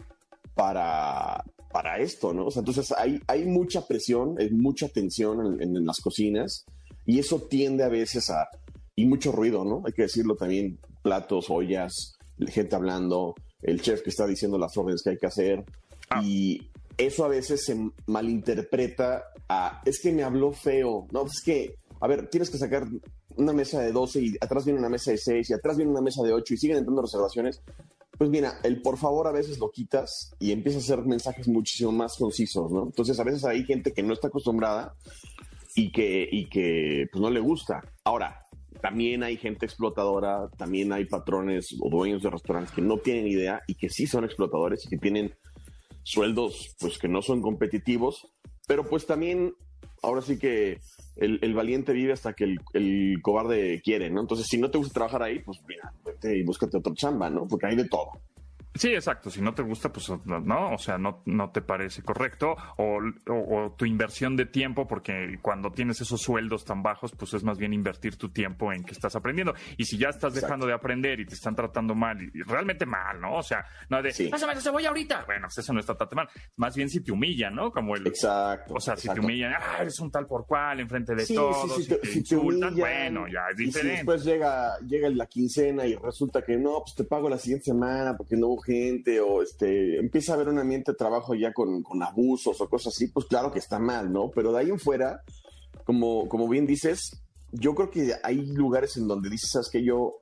para, 0.54 1.44
para 1.72 1.98
esto, 1.98 2.32
¿no? 2.32 2.46
O 2.46 2.50
sea, 2.50 2.60
entonces 2.60 2.92
hay, 2.96 3.20
hay 3.26 3.44
mucha 3.44 3.86
presión, 3.86 4.36
hay 4.38 4.50
mucha 4.50 4.88
tensión 4.88 5.60
en, 5.60 5.76
en 5.76 5.86
las 5.86 6.00
cocinas 6.00 6.64
y 7.06 7.18
eso 7.18 7.40
tiende 7.42 7.84
a 7.84 7.88
veces 7.88 8.30
a... 8.30 8.48
y 8.96 9.06
mucho 9.06 9.32
ruido, 9.32 9.64
¿no? 9.64 9.82
Hay 9.86 9.92
que 9.92 10.02
decirlo 10.02 10.36
también, 10.36 10.78
platos, 11.02 11.50
ollas, 11.50 12.14
gente 12.48 12.74
hablando, 12.74 13.34
el 13.62 13.80
chef 13.80 14.02
que 14.02 14.10
está 14.10 14.26
diciendo 14.26 14.58
las 14.58 14.76
órdenes 14.76 15.02
que 15.02 15.10
hay 15.10 15.18
que 15.18 15.26
hacer 15.26 15.64
Ah. 16.10 16.22
y 16.24 16.70
eso 16.96 17.24
a 17.24 17.28
veces 17.28 17.64
se 17.64 17.76
malinterpreta 18.06 19.24
es 19.84 20.00
que 20.00 20.12
me 20.12 20.22
habló 20.22 20.52
feo, 20.52 21.06
no, 21.12 21.26
es 21.26 21.42
que, 21.42 21.76
a 22.00 22.06
ver, 22.06 22.28
tienes 22.28 22.50
que 22.50 22.58
sacar 22.58 22.86
una 23.36 23.52
mesa 23.52 23.80
de 23.80 23.92
12 23.92 24.20
y 24.22 24.34
atrás 24.40 24.64
viene 24.64 24.78
una 24.78 24.88
mesa 24.88 25.10
de 25.10 25.18
6 25.18 25.50
y 25.50 25.52
atrás 25.52 25.76
viene 25.76 25.90
una 25.90 26.00
mesa 26.00 26.22
de 26.22 26.32
8 26.32 26.54
y 26.54 26.56
siguen 26.56 26.78
entrando 26.78 27.02
reservaciones. 27.02 27.62
Pues 28.16 28.30
mira, 28.30 28.60
el 28.62 28.80
por 28.80 28.96
favor 28.96 29.26
a 29.26 29.32
veces 29.32 29.58
lo 29.58 29.70
quitas 29.70 30.34
y 30.38 30.52
empieza 30.52 30.78
a 30.78 30.82
hacer 30.82 31.04
mensajes 31.04 31.48
muchísimo 31.48 31.90
más 31.90 32.16
concisos, 32.16 32.70
¿no? 32.70 32.84
Entonces 32.84 33.18
a 33.18 33.24
veces 33.24 33.44
hay 33.44 33.64
gente 33.64 33.92
que 33.92 34.04
no 34.04 34.12
está 34.12 34.28
acostumbrada 34.28 34.94
y 35.74 35.90
que, 35.90 36.28
y 36.30 36.48
que 36.48 37.06
pues, 37.10 37.20
no 37.20 37.28
le 37.28 37.40
gusta. 37.40 37.82
Ahora, 38.04 38.46
también 38.80 39.24
hay 39.24 39.36
gente 39.36 39.66
explotadora, 39.66 40.48
también 40.56 40.92
hay 40.92 41.06
patrones 41.06 41.74
o 41.80 41.90
dueños 41.90 42.22
de 42.22 42.30
restaurantes 42.30 42.72
que 42.72 42.82
no 42.82 42.98
tienen 42.98 43.26
idea 43.26 43.62
y 43.66 43.74
que 43.74 43.88
sí 43.88 44.06
son 44.06 44.24
explotadores 44.24 44.84
y 44.84 44.88
que 44.88 44.98
tienen 44.98 45.34
sueldos 46.04 46.76
pues 46.78 46.98
que 46.98 47.08
no 47.08 47.22
son 47.22 47.40
competitivos, 47.40 48.28
pero 48.66 48.84
pues 48.84 49.06
también 49.06 49.54
ahora 50.02 50.22
sí 50.22 50.38
que 50.38 50.80
el, 51.16 51.38
el 51.42 51.54
valiente 51.54 51.92
vive 51.92 52.12
hasta 52.12 52.32
que 52.32 52.44
el, 52.44 52.60
el 52.72 53.18
cobarde 53.22 53.80
quiere, 53.82 54.10
¿no? 54.10 54.20
Entonces, 54.20 54.46
si 54.48 54.58
no 54.58 54.70
te 54.70 54.78
gusta 54.78 54.94
trabajar 54.94 55.22
ahí, 55.22 55.38
pues 55.40 55.60
mira, 55.66 55.92
vete 56.04 56.36
y 56.36 56.42
búscate 56.42 56.76
otra 56.76 56.92
chamba, 56.94 57.30
¿no? 57.30 57.46
Porque 57.46 57.66
hay 57.66 57.76
de 57.76 57.88
todo. 57.88 58.10
Sí, 58.74 58.88
exacto. 58.92 59.30
Si 59.30 59.40
no 59.40 59.54
te 59.54 59.62
gusta, 59.62 59.92
pues 59.92 60.10
no, 60.24 60.72
o 60.72 60.78
sea, 60.78 60.98
no, 60.98 61.22
no 61.26 61.50
te 61.50 61.62
parece 61.62 62.02
correcto. 62.02 62.56
O, 62.76 62.98
o- 63.28 63.56
o 63.66 63.72
tu 63.76 63.84
inversión 63.84 64.34
de 64.36 64.46
tiempo, 64.46 64.86
porque 64.88 65.38
cuando 65.40 65.70
tienes 65.70 66.00
esos 66.00 66.20
sueldos 66.20 66.64
tan 66.64 66.82
bajos, 66.82 67.12
pues 67.16 67.32
es 67.34 67.44
más 67.44 67.56
bien 67.56 67.72
invertir 67.72 68.16
tu 68.16 68.30
tiempo 68.30 68.72
en 68.72 68.82
que 68.82 68.92
estás 68.92 69.14
aprendiendo. 69.14 69.54
Y 69.76 69.84
si 69.84 69.96
ya 69.96 70.08
estás 70.08 70.32
Exacto. 70.32 70.46
dejando 70.46 70.66
de 70.66 70.72
aprender 70.74 71.20
y 71.20 71.26
te 71.26 71.34
están 71.34 71.54
tratando 71.54 71.94
mal, 71.94 72.18
y, 72.20 72.42
realmente 72.42 72.84
mal, 72.84 73.20
¿no? 73.20 73.36
O 73.36 73.42
sea, 73.42 73.64
no 73.88 74.02
de, 74.02 74.12
Sí. 74.12 74.26
pásame 74.28 74.54
la 74.56 74.60
cebolla 74.60 74.88
ahorita. 74.88 75.24
Bueno, 75.26 75.42
pues 75.46 75.58
eso 75.58 75.72
no 75.72 75.78
está 75.80 75.94
tan 75.96 76.08
mal. 76.16 76.28
Más 76.56 76.74
bien 76.74 76.88
si 76.90 77.00
te 77.00 77.12
humillan, 77.12 77.54
¿no? 77.54 77.70
Como 77.70 77.94
el. 77.94 78.06
Exacto. 78.06 78.74
O 78.74 78.80
sea, 78.80 78.96
si 78.96 79.08
te 79.08 79.20
humillan, 79.20 79.52
ah, 79.54 79.78
eres 79.82 80.00
un 80.00 80.10
tal 80.10 80.26
por 80.26 80.46
cual 80.46 80.80
enfrente 80.80 81.14
de 81.14 81.24
Sí, 81.26 81.34
todos, 81.36 81.76
sí, 81.76 81.88
te 81.88 82.04
si 82.08 82.22
te 82.24 82.36
humillan, 82.36 82.74
bueno, 82.74 83.26
ya 83.28 83.46
es 83.52 83.54
y 83.54 83.58
si 83.58 83.64
diferente. 83.66 83.96
después 83.98 84.24
llega, 84.24 84.78
llega 84.80 85.08
la 85.10 85.26
quincena 85.26 85.86
y 85.86 85.94
resulta 85.94 86.42
que 86.42 86.56
no, 86.56 86.80
pues 86.82 86.94
te 86.96 87.04
pago 87.04 87.28
la 87.28 87.38
siguiente 87.38 87.66
semana 87.66 88.16
porque 88.16 88.36
no 88.36 88.48
hubo 88.48 88.63
gente, 88.64 89.20
o 89.20 89.42
este, 89.42 89.98
empieza 89.98 90.32
a 90.32 90.34
haber 90.36 90.48
un 90.48 90.58
ambiente 90.58 90.92
de 90.92 90.96
trabajo 90.96 91.34
ya 91.34 91.52
con, 91.52 91.82
con 91.82 92.02
abusos 92.02 92.60
o 92.60 92.68
cosas 92.68 92.94
así, 92.94 93.08
pues 93.08 93.26
claro 93.26 93.52
que 93.52 93.58
está 93.58 93.78
mal, 93.78 94.12
¿no? 94.12 94.30
Pero 94.34 94.52
de 94.52 94.60
ahí 94.60 94.70
en 94.70 94.78
fuera, 94.78 95.20
como, 95.84 96.28
como 96.28 96.48
bien 96.48 96.66
dices, 96.66 97.22
yo 97.52 97.74
creo 97.74 97.90
que 97.90 98.14
hay 98.22 98.46
lugares 98.46 98.96
en 98.96 99.06
donde 99.06 99.30
dices, 99.30 99.50
sabes 99.52 99.68
que 99.70 99.84
yo 99.84 100.14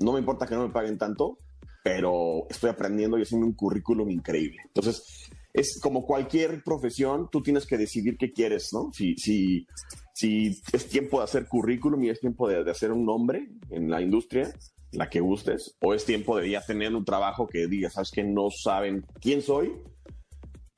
no 0.00 0.12
me 0.12 0.18
importa 0.18 0.46
que 0.46 0.54
no 0.54 0.66
me 0.66 0.72
paguen 0.72 0.98
tanto, 0.98 1.38
pero 1.82 2.46
estoy 2.48 2.70
aprendiendo 2.70 3.18
y 3.18 3.22
haciendo 3.22 3.46
un 3.46 3.54
currículum 3.54 4.10
increíble. 4.10 4.58
Entonces, 4.66 5.30
es 5.52 5.78
como 5.80 6.06
cualquier 6.06 6.62
profesión, 6.62 7.28
tú 7.30 7.42
tienes 7.42 7.66
que 7.66 7.78
decidir 7.78 8.16
qué 8.16 8.32
quieres, 8.32 8.70
¿no? 8.72 8.90
Si, 8.92 9.16
si, 9.16 9.66
si 10.14 10.60
es 10.72 10.88
tiempo 10.88 11.18
de 11.18 11.24
hacer 11.24 11.46
currículum 11.46 12.04
y 12.04 12.10
es 12.10 12.20
tiempo 12.20 12.48
de, 12.48 12.64
de 12.64 12.70
hacer 12.70 12.92
un 12.92 13.04
nombre 13.04 13.48
en 13.70 13.90
la 13.90 14.00
industria, 14.00 14.52
la 14.92 15.08
que 15.08 15.20
gustes, 15.20 15.76
o 15.80 15.94
es 15.94 16.04
tiempo 16.04 16.36
de 16.36 16.50
ya 16.50 16.64
tener 16.64 16.94
un 16.94 17.04
trabajo 17.04 17.46
que 17.46 17.66
digas, 17.68 17.94
sabes 17.94 18.10
que 18.10 18.24
no 18.24 18.50
saben 18.50 19.06
quién 19.20 19.40
soy, 19.42 19.72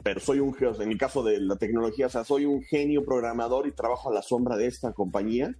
pero 0.02 0.20
soy 0.20 0.40
un, 0.40 0.52
ge- 0.54 0.66
o 0.66 0.74
sea, 0.74 0.84
en 0.84 0.92
el 0.92 0.98
caso 0.98 1.22
de 1.22 1.40
la 1.40 1.56
tecnología, 1.56 2.06
o 2.06 2.10
sea, 2.10 2.24
soy 2.24 2.44
un 2.44 2.62
genio 2.62 3.04
programador 3.04 3.66
y 3.66 3.72
trabajo 3.72 4.10
a 4.10 4.14
la 4.14 4.22
sombra 4.22 4.56
de 4.56 4.66
esta 4.66 4.92
compañía, 4.92 5.54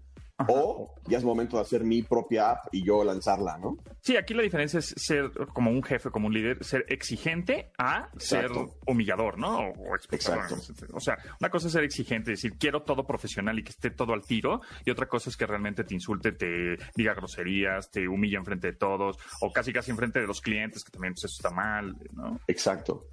o 0.49 0.95
ya 1.07 1.19
es 1.19 1.25
momento 1.25 1.57
de 1.57 1.63
hacer 1.63 1.85
mi 1.85 2.03
propia 2.03 2.51
app 2.53 2.67
y 2.73 2.85
yo 2.85 3.05
lanzarla, 3.05 3.59
¿no? 3.59 3.77
Sí, 4.01 4.17
aquí 4.17 4.35
la 4.35 4.43
diferencia 4.43 4.79
es 4.79 4.95
ser 4.97 5.31
como 5.53 5.71
un 5.71 5.83
jefe, 5.83 6.11
como 6.11 6.27
un 6.27 6.35
líder, 6.35 6.65
ser 6.65 6.85
exigente 6.89 7.71
a 7.79 8.09
ser 8.17 8.51
humillador, 8.87 9.39
¿no? 9.39 9.59
O, 9.59 9.93
o. 9.93 9.97
Exacto. 10.11 10.57
O 10.93 11.01
sea, 11.01 11.17
una 11.41 11.51
cosa 11.51 11.67
es 11.67 11.73
ser 11.73 11.85
exigente, 11.85 12.33
decir 12.33 12.55
quiero 12.59 12.83
todo 12.83 13.07
profesional 13.07 13.59
y 13.59 13.63
que 13.63 13.71
esté 13.71 13.91
todo 13.91 14.13
al 14.13 14.23
tiro, 14.23 14.61
y 14.85 14.91
otra 14.91 15.07
cosa 15.07 15.31
es 15.31 15.37
que 15.37 15.47
realmente 15.47 15.85
te 15.85 15.95
insulte, 15.95 16.33
te 16.33 16.77
diga 16.97 17.15
groserías, 17.15 17.91
te 17.91 18.09
humilla 18.09 18.39
enfrente 18.39 18.69
de 18.69 18.77
todos, 18.77 19.17
o 19.41 19.53
casi 19.53 19.73
casi 19.73 19.91
enfrente 19.91 20.21
de 20.21 20.27
los 20.27 20.41
clientes, 20.41 20.85
que 20.85 20.91
también 20.91 21.15
pues, 21.15 21.25
eso 21.25 21.37
está 21.37 21.51
mal, 21.51 21.97
¿no? 22.13 22.41
Exacto. 22.47 23.07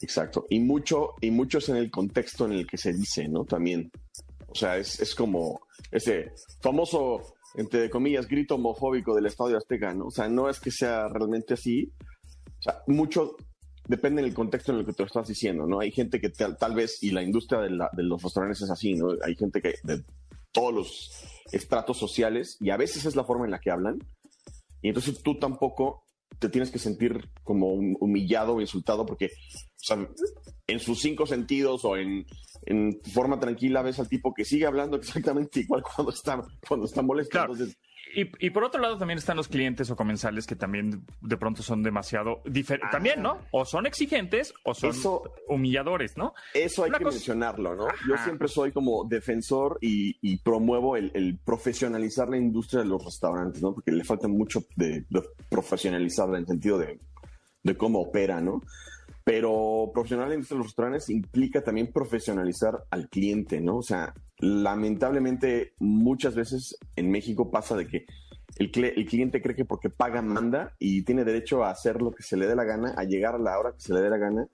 Exacto. 0.00 0.46
Y 0.50 0.60
mucho, 0.60 1.14
y 1.20 1.30
mucho 1.30 1.58
es 1.58 1.68
en 1.70 1.76
el 1.76 1.90
contexto 1.90 2.44
en 2.46 2.52
el 2.52 2.66
que 2.66 2.76
se 2.76 2.92
dice, 2.92 3.26
¿no? 3.28 3.44
También. 3.44 3.90
O 4.54 4.56
sea, 4.56 4.76
es, 4.78 5.00
es 5.00 5.14
como 5.14 5.60
ese 5.90 6.32
famoso, 6.62 7.34
entre 7.56 7.90
comillas, 7.90 8.28
grito 8.28 8.54
homofóbico 8.54 9.14
del 9.14 9.26
Estadio 9.26 9.58
Azteca, 9.58 9.92
¿no? 9.92 10.06
O 10.06 10.10
sea, 10.10 10.28
no 10.28 10.48
es 10.48 10.60
que 10.60 10.70
sea 10.70 11.08
realmente 11.08 11.54
así. 11.54 11.92
O 12.60 12.62
sea, 12.62 12.82
mucho 12.86 13.36
depende 13.86 14.22
del 14.22 14.32
contexto 14.32 14.72
en 14.72 14.78
el 14.78 14.86
que 14.86 14.92
te 14.92 15.02
lo 15.02 15.06
estás 15.08 15.28
diciendo, 15.28 15.66
¿no? 15.66 15.80
Hay 15.80 15.90
gente 15.90 16.20
que 16.20 16.30
tal, 16.30 16.56
tal 16.56 16.74
vez, 16.74 17.02
y 17.02 17.10
la 17.10 17.22
industria 17.22 17.60
de, 17.60 17.70
la- 17.70 17.90
de 17.92 18.02
los 18.04 18.22
restaurantes 18.22 18.62
es 18.62 18.70
así, 18.70 18.94
¿no? 18.94 19.08
Hay 19.22 19.34
gente 19.34 19.60
que 19.60 19.74
de 19.82 20.02
todos 20.52 20.72
los 20.72 21.10
estratos 21.52 21.98
sociales, 21.98 22.56
y 22.60 22.70
a 22.70 22.76
veces 22.76 23.04
es 23.04 23.16
la 23.16 23.24
forma 23.24 23.44
en 23.44 23.50
la 23.50 23.58
que 23.58 23.70
hablan, 23.70 23.98
y 24.80 24.88
entonces 24.88 25.20
tú 25.22 25.38
tampoco 25.38 26.04
te 26.38 26.48
tienes 26.48 26.70
que 26.70 26.78
sentir 26.78 27.28
como 27.42 27.72
humillado 27.74 28.54
o 28.54 28.60
insultado 28.60 29.04
porque 29.04 29.30
sea, 29.86 30.08
en 30.66 30.80
sus 30.80 31.00
cinco 31.00 31.26
sentidos 31.26 31.84
o 31.84 31.96
en, 31.96 32.24
en 32.66 33.00
forma 33.12 33.38
tranquila 33.38 33.82
ves 33.82 33.98
al 33.98 34.08
tipo 34.08 34.32
que 34.34 34.44
sigue 34.44 34.66
hablando 34.66 34.96
exactamente 34.96 35.60
igual 35.60 35.82
cuando 35.82 36.12
está, 36.12 36.42
cuando 36.66 36.86
está 36.86 37.02
molesto. 37.02 37.30
Claro. 37.30 37.52
Entonces, 37.52 37.76
Y, 38.16 38.46
y 38.46 38.50
por 38.50 38.62
otro 38.62 38.80
lado 38.80 38.96
también 38.96 39.18
están 39.18 39.36
los 39.36 39.48
clientes 39.48 39.90
o 39.90 39.96
comensales 39.96 40.46
que 40.46 40.54
también 40.54 41.04
de 41.20 41.36
pronto 41.36 41.62
son 41.64 41.82
demasiado 41.82 42.42
diferentes. 42.44 42.92
También, 42.92 43.20
¿no? 43.20 43.38
O 43.50 43.64
son 43.64 43.86
exigentes 43.86 44.54
o 44.62 44.72
son 44.72 44.90
Ah. 44.90 44.92
Eso- 44.96 45.22
humilladores, 45.48 46.16
¿no? 46.16 46.32
Eso 46.54 46.84
hay 46.84 46.90
Una 46.90 46.98
que 46.98 47.04
cosa- 47.04 47.16
mencionarlo, 47.16 47.74
¿no? 47.74 47.88
Yo 48.08 48.16
siempre 48.22 48.46
soy 48.46 48.70
como 48.70 49.04
defensor 49.04 49.78
y, 49.80 50.16
y 50.22 50.38
promuevo 50.38 50.96
el, 50.96 51.10
el 51.14 51.38
profesionalizar 51.44 52.28
la 52.28 52.36
industria 52.36 52.82
de 52.82 52.86
los 52.88 53.04
restaurantes, 53.04 53.60
¿no? 53.60 53.74
Porque 53.74 53.90
le 53.90 54.04
falta 54.04 54.28
mucho 54.28 54.62
de, 54.76 55.04
de 55.10 55.22
profesionalizarla 55.50 56.36
en 56.38 56.42
el 56.42 56.46
sentido 56.46 56.78
de, 56.78 57.00
de 57.64 57.76
cómo 57.76 58.00
opera, 58.00 58.40
¿no? 58.40 58.62
Pero 59.24 59.90
profesional 59.94 60.28
de 60.28 60.36
los 60.36 60.66
restaurantes 60.66 61.08
implica 61.08 61.62
también 61.62 61.90
profesionalizar 61.92 62.84
al 62.90 63.08
cliente, 63.08 63.60
¿no? 63.60 63.78
O 63.78 63.82
sea, 63.82 64.12
lamentablemente 64.38 65.72
muchas 65.78 66.34
veces 66.34 66.76
en 66.94 67.10
México 67.10 67.50
pasa 67.50 67.74
de 67.74 67.86
que 67.86 68.04
el, 68.58 68.70
el 68.84 69.06
cliente 69.06 69.40
cree 69.40 69.56
que 69.56 69.64
porque 69.64 69.88
paga 69.88 70.20
manda 70.20 70.74
y 70.78 71.02
tiene 71.02 71.24
derecho 71.24 71.64
a 71.64 71.70
hacer 71.70 72.02
lo 72.02 72.10
que 72.10 72.22
se 72.22 72.36
le 72.36 72.46
dé 72.46 72.54
la 72.54 72.64
gana, 72.64 72.94
a 72.96 73.04
llegar 73.04 73.34
a 73.34 73.38
la 73.38 73.58
hora 73.58 73.72
que 73.72 73.80
se 73.80 73.94
le 73.94 74.00
dé 74.00 74.10
la 74.10 74.18
gana 74.18 74.46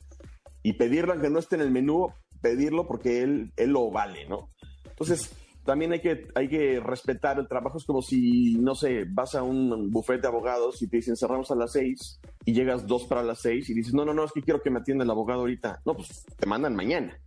y 0.62 0.74
pedirlo 0.74 1.12
aunque 1.12 1.30
no 1.30 1.38
esté 1.38 1.56
en 1.56 1.62
el 1.62 1.70
menú, 1.70 2.08
pedirlo 2.40 2.86
porque 2.86 3.22
él, 3.22 3.52
él 3.56 3.70
lo 3.70 3.90
vale, 3.90 4.28
¿no? 4.28 4.50
Entonces, 4.84 5.32
también 5.64 5.92
hay 5.92 6.00
que, 6.00 6.26
hay 6.34 6.48
que 6.48 6.80
respetar 6.80 7.38
el 7.38 7.48
trabajo. 7.48 7.78
Es 7.78 7.84
como 7.84 8.02
si, 8.02 8.56
no 8.56 8.74
sé, 8.74 9.04
vas 9.08 9.34
a 9.34 9.42
un 9.42 9.90
buffet 9.90 10.20
de 10.20 10.28
abogados 10.28 10.82
y 10.82 10.88
te 10.88 10.98
dicen 10.98 11.16
cerramos 11.16 11.50
a 11.50 11.54
las 11.54 11.72
seis 11.72 12.20
y 12.44 12.52
llegas 12.52 12.86
dos 12.86 13.04
para 13.04 13.22
las 13.22 13.40
seis 13.40 13.68
y 13.70 13.74
dices, 13.74 13.94
no, 13.94 14.04
no, 14.04 14.14
no, 14.14 14.24
es 14.24 14.32
que 14.32 14.42
quiero 14.42 14.62
que 14.62 14.70
me 14.70 14.80
atienda 14.80 15.04
el 15.04 15.10
abogado 15.10 15.40
ahorita. 15.40 15.82
No, 15.84 15.94
pues 15.94 16.24
te 16.36 16.46
mandan 16.46 16.74
mañana. 16.74 17.18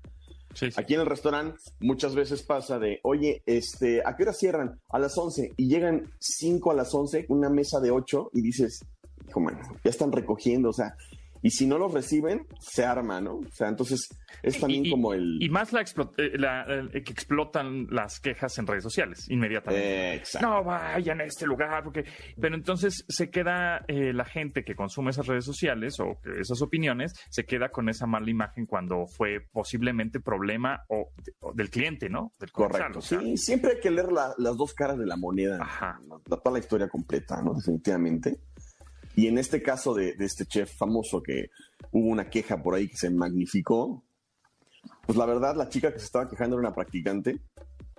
Sí, 0.53 0.69
sí. 0.69 0.79
Aquí 0.79 0.93
en 0.93 1.01
el 1.01 1.07
restaurante 1.07 1.57
muchas 1.79 2.13
veces 2.15 2.43
pasa 2.43 2.77
de, 2.77 2.99
oye, 3.03 3.41
este, 3.45 4.01
¿a 4.05 4.15
qué 4.15 4.23
hora 4.23 4.33
cierran? 4.33 4.79
A 4.89 4.99
las 4.99 5.17
11 5.17 5.53
y 5.57 5.67
llegan 5.67 6.11
5 6.19 6.71
a 6.71 6.75
las 6.75 6.93
11, 6.93 7.25
una 7.29 7.49
mesa 7.49 7.79
de 7.79 7.91
8 7.91 8.29
y 8.33 8.41
dices, 8.41 8.85
hijo, 9.27 9.41
ya 9.83 9.89
están 9.89 10.11
recogiendo, 10.11 10.69
o 10.69 10.73
sea, 10.73 10.95
y 11.43 11.51
si 11.51 11.67
no 11.67 11.77
los 11.77 11.93
reciben, 11.93 12.47
se 12.59 12.83
arma, 12.85 13.21
¿no? 13.21 13.35
O 13.35 13.51
sea, 13.51 13.67
entonces 13.69 14.07
es 14.41 14.59
también 14.59 14.85
Y- 14.87 14.89
como 14.89 15.13
el... 15.13 15.37
Y 15.41 15.49
más 15.49 15.71
la, 15.73 15.81
explo- 15.81 16.11
eh, 16.17 16.31
la- 16.37 16.65
eh, 16.93 17.03
que 17.03 17.11
explotan 17.13 17.85
las 17.91 18.19
quejas 18.19 18.57
en 18.57 18.65
redes 18.65 18.81
sociales 18.83 19.29
inmediatamente. 19.29 20.15
Exacto. 20.15 20.47
no 20.47 20.63
vayan 20.63 21.21
a 21.21 21.25
este 21.25 21.45
lugar, 21.45 21.83
porque. 21.83 22.05
Pero 22.39 22.55
entonces 22.55 23.05
se 23.07 23.29
queda 23.29 23.83
eh, 23.87 24.13
la 24.13 24.25
gente 24.25 24.63
que 24.63 24.73
consume 24.75 25.11
esas 25.11 25.27
redes 25.27 25.45
sociales 25.45 25.99
o 25.99 26.17
que 26.23 26.39
esas 26.39 26.61
opiniones, 26.61 27.13
se 27.29 27.45
queda 27.45 27.69
con 27.69 27.89
esa 27.89 28.07
mala 28.07 28.29
imagen 28.29 28.65
cuando 28.65 29.05
fue 29.05 29.41
posiblemente 29.51 30.19
problema 30.19 30.83
o, 30.87 31.09
o 31.41 31.53
del 31.53 31.69
cliente, 31.69 32.09
¿no? 32.09 32.33
Del 32.39 32.51
Correcto. 32.51 32.99
o 32.99 33.01
sea, 33.01 33.19
Sí, 33.19 33.37
siempre 33.37 33.71
hay 33.73 33.79
que 33.79 33.91
leer 33.91 34.11
la- 34.11 34.33
las 34.37 34.55
dos 34.57 34.73
caras 34.73 34.97
de 34.97 35.05
la 35.05 35.17
moneda, 35.17 35.57
Ajá. 35.61 35.99
la- 36.07 36.37
toda 36.37 36.53
la 36.53 36.59
historia 36.59 36.87
completa, 36.87 37.41
¿no? 37.41 37.53
Definitivamente. 37.53 38.37
Y 39.15 39.27
en 39.27 39.37
este 39.37 39.61
caso 39.61 39.93
de, 39.93 40.13
de 40.13 40.25
este 40.25 40.45
chef 40.45 40.75
famoso 40.75 41.21
que 41.21 41.49
hubo 41.91 42.07
una 42.07 42.29
queja 42.29 42.61
por 42.61 42.75
ahí 42.75 42.87
que 42.87 42.97
se 42.97 43.09
magnificó, 43.09 44.03
pues 45.05 45.17
la 45.17 45.25
verdad 45.25 45.55
la 45.55 45.69
chica 45.69 45.91
que 45.91 45.99
se 45.99 46.05
estaba 46.05 46.29
quejando 46.29 46.55
era 46.55 46.67
una 46.67 46.75
practicante 46.75 47.39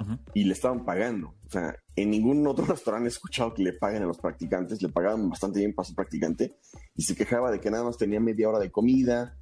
Ujú. 0.01 0.19
y 0.35 0.45
le 0.45 0.53
estaban 0.53 0.85
pagando. 0.85 1.35
O 1.47 1.51
sea, 1.51 1.77
en 1.95 2.11
ningún 2.11 2.47
otro 2.47 2.65
restaurante 2.67 3.09
he 3.09 3.13
escuchado 3.13 3.55
que 3.55 3.63
le 3.63 3.73
paguen 3.75 4.03
a 4.03 4.07
los 4.07 4.19
practicantes, 4.19 4.83
le 4.83 4.89
pagaban 4.89 5.29
bastante 5.29 5.61
bien 5.61 5.75
para 5.75 5.87
ser 5.87 5.97
practicante 5.97 6.57
y 6.97 7.03
se 7.03 7.15
quejaba 7.15 7.51
de 7.51 7.61
que 7.61 7.71
nada 7.71 7.85
más 7.85 7.97
tenía 7.97 8.21
media 8.21 8.49
hora 8.49 8.59
de 8.59 8.71
comida 8.71 9.37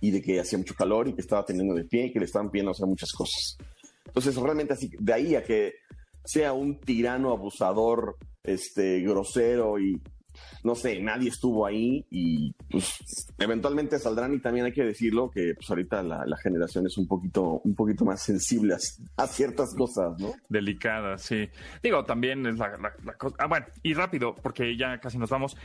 y 0.00 0.10
de 0.10 0.22
que 0.22 0.40
hacía 0.40 0.58
mucho 0.58 0.74
calor 0.74 1.08
y 1.08 1.14
que 1.14 1.20
estaba 1.20 1.44
teniendo 1.44 1.74
de 1.74 1.84
pie 1.84 2.06
y 2.06 2.12
que 2.12 2.20
le 2.20 2.26
estaban 2.26 2.50
pidiendo 2.50 2.72
hacer 2.72 2.86
muchas 2.86 3.10
cosas. 3.12 3.56
Entonces, 4.06 4.36
realmente 4.36 4.72
así, 4.72 4.90
de 4.98 5.12
ahí 5.12 5.34
a 5.34 5.42
que 5.42 5.74
sea 6.24 6.52
un 6.52 6.78
tirano 6.80 7.32
abusador, 7.32 8.16
este, 8.42 9.00
grosero 9.00 9.78
y 9.78 10.00
no 10.64 10.74
sé, 10.74 11.00
nadie 11.00 11.28
estuvo 11.28 11.66
ahí 11.66 12.04
y 12.10 12.52
pues 12.70 12.98
eventualmente 13.38 13.98
saldrán 13.98 14.34
y 14.34 14.40
también 14.40 14.66
hay 14.66 14.72
que 14.72 14.84
decirlo 14.84 15.30
que 15.30 15.54
pues 15.54 15.68
ahorita 15.70 16.02
la, 16.02 16.24
la 16.26 16.36
generación 16.36 16.86
es 16.86 16.98
un 16.98 17.06
poquito, 17.06 17.60
un 17.64 17.74
poquito 17.74 18.04
más 18.04 18.22
sensible 18.22 18.74
a, 18.74 19.22
a 19.22 19.26
ciertas 19.26 19.74
cosas, 19.74 20.18
¿no? 20.20 20.32
Delicada, 20.48 21.16
sí. 21.18 21.48
Digo, 21.82 22.04
también 22.04 22.44
es 22.46 22.58
la, 22.58 22.68
la- 22.78 22.92
la 23.04 23.14
cosa. 23.14 23.36
Ah, 23.38 23.46
bueno, 23.46 23.66
y 23.82 23.94
rápido, 23.94 24.34
porque 24.34 24.76
ya 24.76 24.98
casi 25.00 25.18
nos 25.18 25.30
vamos. 25.30 25.56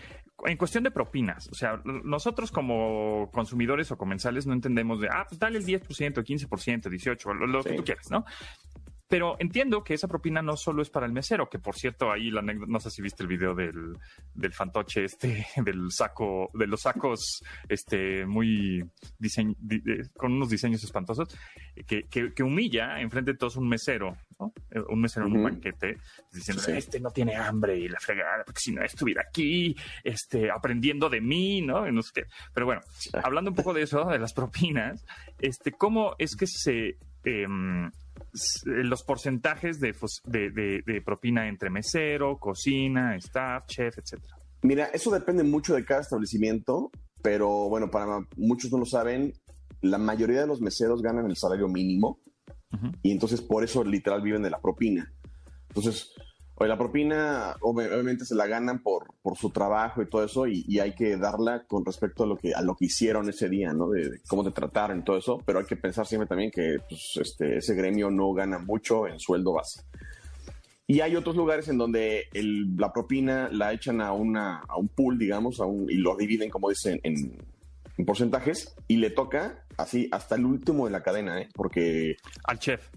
En 0.45 0.57
cuestión 0.57 0.83
de 0.83 0.91
propinas, 0.91 1.47
o 1.49 1.55
sea, 1.55 1.81
nosotros 1.85 2.51
como 2.51 3.29
consumidores 3.31 3.91
o 3.91 3.97
comensales 3.97 4.45
no 4.45 4.53
entendemos 4.53 4.99
de, 4.99 5.07
ah, 5.09 5.25
pues 5.27 5.39
dale 5.39 5.57
el 5.59 5.65
10%, 5.65 5.81
15%, 5.87 6.83
18%, 6.89 7.33
lo, 7.33 7.47
lo 7.47 7.63
que 7.63 7.73
tú 7.73 7.83
quieras, 7.83 8.09
¿no? 8.11 8.25
Pero 9.13 9.35
entiendo 9.37 9.83
que 9.83 9.93
esa 9.93 10.07
propina 10.07 10.41
no 10.41 10.57
solo 10.57 10.81
es 10.81 10.89
para 10.89 11.05
el 11.05 11.11
mesero, 11.11 11.47
que 11.47 11.59
por 11.59 11.75
cierto, 11.75 12.11
ahí 12.11 12.31
la 12.31 12.39
anécdota, 12.39 12.71
no 12.71 12.79
sé 12.79 12.89
si 12.89 13.03
viste 13.03 13.21
el 13.21 13.29
video 13.29 13.53
del, 13.53 13.95
del 14.33 14.53
fantoche 14.53 15.03
este, 15.05 15.45
del 15.63 15.91
saco, 15.91 16.49
de 16.55 16.65
los 16.65 16.81
sacos, 16.81 17.43
este, 17.69 18.25
muy 18.25 18.83
di- 19.19 19.79
de- 19.81 20.09
con 20.17 20.33
unos 20.33 20.49
diseños 20.49 20.83
espantosos, 20.83 21.27
que, 21.85 22.05
que, 22.09 22.33
que 22.33 22.41
humilla 22.41 22.99
enfrente 23.01 23.33
de 23.33 23.37
todos 23.37 23.55
un 23.55 23.69
mesero, 23.69 24.17
¿no? 24.39 24.51
Eh, 24.71 24.79
Un 24.89 25.01
mesero 25.01 25.27
en 25.27 25.37
un 25.37 25.43
banquete, 25.43 25.97
diciendo, 26.31 26.63
Sí. 26.63 26.71
este 26.71 26.99
no 26.99 27.11
tiene 27.11 27.35
hambre 27.35 27.77
y 27.77 27.87
la 27.89 27.99
fregada, 27.99 28.43
porque 28.43 28.61
si 28.61 28.71
no 28.71 28.83
estuviera 28.83 29.21
aquí, 29.29 29.75
este, 30.03 30.49
aprendiendo 30.49 31.07
de 31.11 31.21
mí, 31.21 31.61
¿no? 31.61 31.87
Y 31.87 31.91
no 31.91 32.01
sé 32.01 32.11
qué. 32.15 32.23
Pero 32.51 32.65
bueno, 32.65 32.81
hablando 33.23 33.51
un 33.51 33.55
poco 33.55 33.73
de 33.75 33.83
eso, 33.83 34.05
de 34.05 34.17
las 34.17 34.33
propinas, 34.33 35.05
este, 35.39 35.71
¿cómo 35.71 36.15
es 36.17 36.35
que 36.35 36.47
se 36.47 36.97
em, 37.25 37.91
los 38.65 39.03
porcentajes 39.03 39.79
de, 39.79 39.93
fos- 39.93 40.21
de, 40.25 40.49
de- 40.51 40.81
de 40.85 41.01
propina 41.01 41.47
entre 41.47 41.69
mesero, 41.69 42.37
cocina, 42.37 43.15
staff, 43.17 43.65
chef, 43.67 43.97
etcétera? 43.97 44.35
Mira, 44.63 44.85
eso 44.93 45.11
depende 45.11 45.43
mucho 45.43 45.75
de 45.75 45.83
cada 45.85 46.01
establecimiento, 46.01 46.89
pero 47.21 47.69
bueno, 47.69 47.91
para 47.91 48.19
muchos 48.37 48.71
no 48.71 48.77
lo 48.79 48.85
saben, 48.85 49.33
la 49.81 49.97
mayoría 49.97 50.41
de 50.41 50.47
los 50.47 50.61
meseros 50.61 51.01
ganan 51.01 51.25
el 51.29 51.35
salario 51.35 51.67
mínimo 51.67 52.19
y 53.03 53.11
entonces 53.11 53.41
por 53.41 53.63
eso 53.63 53.83
literal 53.83 54.21
viven 54.21 54.41
de 54.41 54.49
la 54.49 54.59
propina. 54.61 55.13
Entonces, 55.67 56.11
oye, 56.55 56.69
la 56.69 56.77
propina 56.77 57.55
ob- 57.61 57.91
obviamente 57.91 58.25
se 58.25 58.35
la 58.35 58.47
ganan 58.47 58.81
por, 58.83 59.13
por 59.21 59.37
su 59.37 59.49
trabajo 59.49 60.01
y 60.01 60.09
todo 60.09 60.23
eso 60.23 60.47
y, 60.47 60.63
y 60.67 60.79
hay 60.79 60.93
que 60.93 61.17
darla 61.17 61.63
con 61.67 61.83
respecto 61.85 62.23
a 62.23 62.27
lo 62.27 62.37
que 62.37 62.53
a 62.53 62.61
lo 62.61 62.75
que 62.75 62.85
hicieron 62.85 63.27
ese 63.29 63.49
día, 63.49 63.73
¿no? 63.73 63.89
De, 63.89 64.09
de 64.09 64.19
cómo 64.27 64.43
te 64.43 64.51
trataron 64.51 64.99
y 64.99 65.03
todo 65.03 65.17
eso, 65.17 65.41
pero 65.45 65.59
hay 65.59 65.65
que 65.65 65.75
pensar 65.77 66.05
siempre 66.05 66.27
también 66.27 66.51
que 66.51 66.77
pues, 66.87 67.13
este, 67.19 67.57
ese 67.57 67.73
gremio 67.75 68.09
no 68.11 68.31
gana 68.33 68.59
mucho 68.59 69.07
en 69.07 69.19
sueldo 69.19 69.53
base. 69.53 69.81
Y 70.85 70.99
hay 70.99 71.15
otros 71.15 71.35
lugares 71.35 71.69
en 71.69 71.77
donde 71.77 72.25
el- 72.33 72.75
la 72.75 72.91
propina 72.91 73.49
la 73.51 73.71
echan 73.73 74.01
a, 74.01 74.11
una, 74.11 74.59
a 74.67 74.77
un 74.77 74.89
pool, 74.89 75.17
digamos, 75.17 75.59
a 75.61 75.65
un, 75.65 75.89
y 75.89 75.95
lo 75.95 76.15
dividen, 76.17 76.49
como 76.49 76.69
dicen, 76.69 76.99
en, 77.03 77.15
en 77.97 78.05
porcentajes, 78.05 78.75
y 78.87 78.97
le 78.97 79.09
toca 79.09 79.65
así 79.77 80.09
hasta 80.11 80.35
el 80.35 80.45
último 80.45 80.85
de 80.85 80.91
la 80.91 81.01
cadena, 81.01 81.39
¿eh? 81.41 81.47
Porque 81.55 82.17
Al 82.43 82.59
chef. 82.59 82.89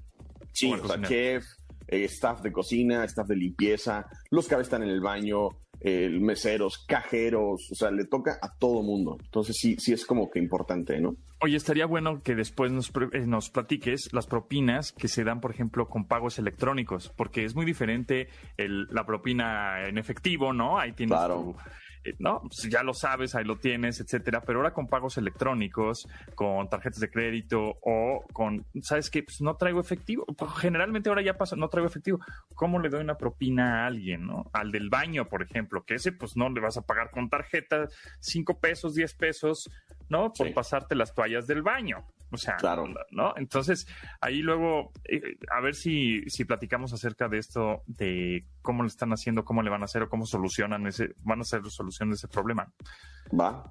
sí, 0.52 0.70
al 0.72 1.02
chef, 1.04 1.44
eh, 1.88 2.04
staff 2.04 2.40
de 2.42 2.52
cocina, 2.52 3.04
staff 3.04 3.26
de 3.28 3.36
limpieza, 3.36 4.06
los 4.30 4.48
que 4.48 4.54
están 4.56 4.82
en 4.82 4.88
el 4.90 5.00
baño, 5.00 5.48
eh, 5.80 6.08
meseros, 6.08 6.84
cajeros, 6.86 7.68
o 7.70 7.74
sea, 7.74 7.90
le 7.90 8.06
toca 8.06 8.38
a 8.40 8.56
todo 8.58 8.82
mundo. 8.82 9.16
Entonces 9.22 9.56
sí, 9.58 9.76
sí 9.78 9.92
es 9.92 10.06
como 10.06 10.30
que 10.30 10.38
importante, 10.38 10.98
¿no? 11.00 11.14
Oye, 11.42 11.56
estaría 11.56 11.84
bueno 11.84 12.22
que 12.22 12.34
después 12.34 12.72
nos, 12.72 12.90
eh, 13.12 13.26
nos 13.26 13.50
platiques 13.50 14.08
las 14.12 14.26
propinas 14.26 14.92
que 14.92 15.06
se 15.08 15.22
dan, 15.22 15.40
por 15.42 15.50
ejemplo, 15.50 15.86
con 15.86 16.06
pagos 16.08 16.38
electrónicos, 16.38 17.12
porque 17.14 17.44
es 17.44 17.54
muy 17.54 17.66
diferente 17.66 18.28
el- 18.56 18.86
la 18.90 19.04
propina 19.04 19.86
en 19.86 19.98
efectivo, 19.98 20.54
¿no? 20.54 20.78
Ahí 20.78 20.92
tienes 20.92 21.14
Claro. 21.16 21.34
tu- 21.42 21.56
¿no? 22.18 22.40
Pues 22.42 22.62
ya 22.70 22.82
lo 22.82 22.94
sabes, 22.94 23.34
ahí 23.34 23.44
lo 23.44 23.58
tienes, 23.58 24.00
etcétera. 24.00 24.42
Pero 24.42 24.58
ahora 24.60 24.72
con 24.72 24.86
pagos 24.86 25.16
electrónicos, 25.18 26.08
con 26.34 26.68
tarjetas 26.68 27.00
de 27.00 27.10
crédito 27.10 27.78
o 27.82 28.24
con, 28.32 28.64
¿sabes 28.82 29.10
qué? 29.10 29.22
Pues 29.22 29.40
no 29.40 29.56
traigo 29.56 29.80
efectivo. 29.80 30.24
Pues, 30.36 30.50
Generalmente 30.58 31.08
ahora 31.08 31.22
ya 31.22 31.34
pasa, 31.36 31.56
no 31.56 31.68
traigo 31.68 31.88
efectivo. 31.88 32.18
¿Cómo 32.54 32.78
le 32.78 32.88
doy 32.88 33.00
una 33.00 33.16
propina 33.16 33.84
a 33.84 33.86
alguien, 33.86 34.26
no? 34.26 34.50
Al 34.52 34.72
del 34.72 34.88
baño, 34.90 35.28
por 35.28 35.42
ejemplo, 35.42 35.84
que 35.84 35.94
ese 35.94 36.12
pues 36.12 36.36
no 36.36 36.48
le 36.50 36.60
vas 36.60 36.76
a 36.76 36.82
pagar 36.82 37.10
con 37.10 37.28
tarjeta, 37.28 37.88
cinco 38.20 38.58
pesos, 38.60 38.94
10 38.94 39.14
pesos, 39.14 39.70
¿no? 40.08 40.32
Por 40.32 40.48
Sí. 40.48 40.52
pasarte 40.52 40.94
las 40.94 41.14
toallas 41.14 41.46
del 41.46 41.62
baño. 41.62 42.04
O 42.36 42.38
sea, 42.38 42.56
Claro. 42.56 42.86
¿no? 43.10 43.34
Entonces, 43.36 43.86
ahí 44.20 44.42
luego, 44.42 44.92
eh, 45.04 45.20
a 45.50 45.60
ver 45.60 45.74
si, 45.74 46.22
si 46.28 46.44
platicamos 46.44 46.92
acerca 46.92 47.28
de 47.28 47.38
esto, 47.38 47.82
de 47.86 48.46
cómo 48.62 48.82
lo 48.82 48.88
están 48.88 49.12
haciendo, 49.12 49.44
cómo 49.44 49.62
le 49.62 49.70
van 49.70 49.82
a 49.82 49.86
hacer 49.86 50.02
o 50.02 50.08
cómo 50.08 50.26
solucionan 50.26 50.86
ese, 50.86 51.14
van 51.18 51.40
a 51.40 51.42
hacer 51.42 51.64
solución 51.70 52.10
de 52.10 52.16
ese 52.16 52.28
problema. 52.28 52.72
Va. 53.38 53.70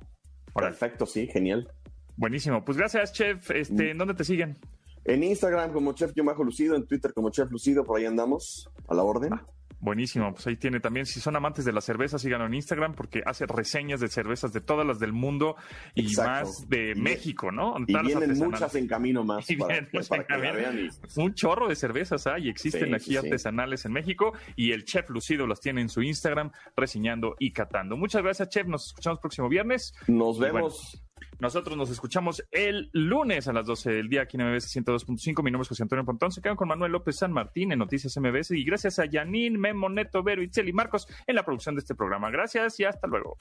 Perfecto, 0.54 1.06
sí, 1.06 1.28
genial. 1.28 1.70
Buenísimo. 2.18 2.64
Pues 2.64 2.78
gracias, 2.78 3.12
Chef. 3.14 3.52
Este, 3.52 3.74
Mm. 3.74 3.92
¿En 3.92 3.98
dónde 3.98 4.14
te 4.14 4.24
siguen? 4.24 4.58
En 5.04 5.24
Instagram 5.24 5.72
como 5.72 5.94
Chef 5.94 6.12
Bajo 6.16 6.44
Lucido, 6.44 6.76
en 6.76 6.88
Twitter 6.88 7.14
como 7.14 7.30
Chef 7.30 7.52
Lucido, 7.52 7.84
por 7.84 8.00
ahí 8.00 8.06
andamos, 8.06 8.70
a 8.88 8.96
la 8.96 9.04
orden. 9.04 9.34
Ah. 9.34 9.46
Buenísimo, 9.80 10.34
pues 10.34 10.48
ahí 10.48 10.56
tiene 10.56 10.80
también, 10.80 11.06
si 11.06 11.20
son 11.20 11.36
amantes 11.36 11.66
de 11.66 11.72
la 11.74 11.82
cerveza, 11.82 12.18
síganlo 12.18 12.46
en 12.48 12.54
Instagram 12.56 12.96
porque 12.96 13.22
hace 13.26 13.46
reseñas 13.46 14.00
de 14.00 14.08
cervezas 14.08 14.52
de 14.54 14.62
todas 14.62 14.86
las 14.88 15.00
del 15.00 15.14
mundo 15.14 15.56
y 15.94 16.08
Exacto. 16.08 16.32
más 16.50 16.70
de 16.70 16.92
Y- 16.96 17.02
México, 17.02 17.52
¿no? 17.52 17.76
Y 17.86 17.94
vienen 17.94 18.38
muchas 18.38 18.74
en 18.76 18.88
camino 18.88 19.24
más 19.24 19.48
Y 19.50 19.58
para, 19.58 19.74
vienen 19.74 19.90
muchas 19.94 20.08
para 20.10 20.24
que 20.26 20.34
en 20.34 20.42
la 20.42 20.52
camino. 20.54 20.70
vean. 20.72 20.90
y- 21.18 21.20
Un 21.22 21.34
chorro 21.36 21.68
de 21.68 21.76
cervezas 21.76 22.26
hay, 22.28 22.50
existen 22.50 22.88
Sí, 22.90 22.94
aquí 22.96 23.04
sí, 23.06 23.12
sí. 23.12 23.18
artesanales 23.18 23.86
en 23.86 23.92
México 23.92 24.34
y 24.56 24.72
el 24.72 24.86
chef 24.86 25.10
Lucido 25.10 25.46
las 25.46 25.60
tiene 25.60 25.82
en 25.82 25.90
su 25.90 26.02
Instagram 26.02 26.52
reseñando 26.76 27.36
y 27.40 27.52
catando. 27.52 27.96
Muchas 27.98 28.24
gracias, 28.24 28.50
chef. 28.50 28.68
Nos 28.68 28.88
escuchamos 28.88 29.20
próximo 29.20 29.50
viernes. 29.50 29.94
Nos 30.08 30.38
bueno, 30.40 30.54
vemos. 30.56 31.05
Nosotros 31.40 31.78
nos 31.78 31.90
escuchamos 31.90 32.44
el 32.52 32.90
lunes 32.94 33.48
a 33.48 33.54
las 33.54 33.66
12 33.66 33.92
del 33.92 34.10
día 34.10 34.24
aquí 34.24 34.38
en 34.38 34.50
MBS 34.50 34.76
102.5. 34.76 35.44
Mi 35.44 35.52
nombre 35.52 35.64
es 35.64 35.70
José 35.70 35.84
Antonio 35.84 36.06
Pontón. 36.06 36.32
Se 36.32 36.42
quedan 36.42 36.56
con 36.56 36.68
Manuel 36.68 36.92
López 36.92 37.18
San 37.18 37.32
Martín 37.32 37.72
en 37.72 37.80
Noticias 37.80 38.16
MBS 38.18 38.52
y 38.52 38.64
gracias 38.64 39.00
a 39.00 39.06
Yanin, 39.06 39.60
Memo, 39.60 39.90
Neto, 39.90 40.24
Vero, 40.24 40.42
Itzel 40.42 40.70
y 40.70 40.74
Marcos 40.74 41.08
en 41.28 41.36
la 41.36 41.44
producción 41.44 41.76
de 41.76 41.80
este 41.80 41.96
programa. 41.96 42.30
Gracias 42.30 42.80
y 42.80 42.86
hasta 42.86 43.08
luego. 43.08 43.38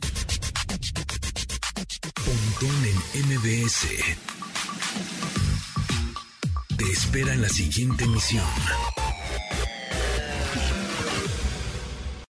Pontón 2.25 2.77
en 2.85 3.27
MBS. 3.29 3.89
Te 6.77 6.85
espera 6.85 7.35
en 7.35 7.43
la 7.43 7.49
siguiente 7.49 8.05
emisión. 8.05 8.45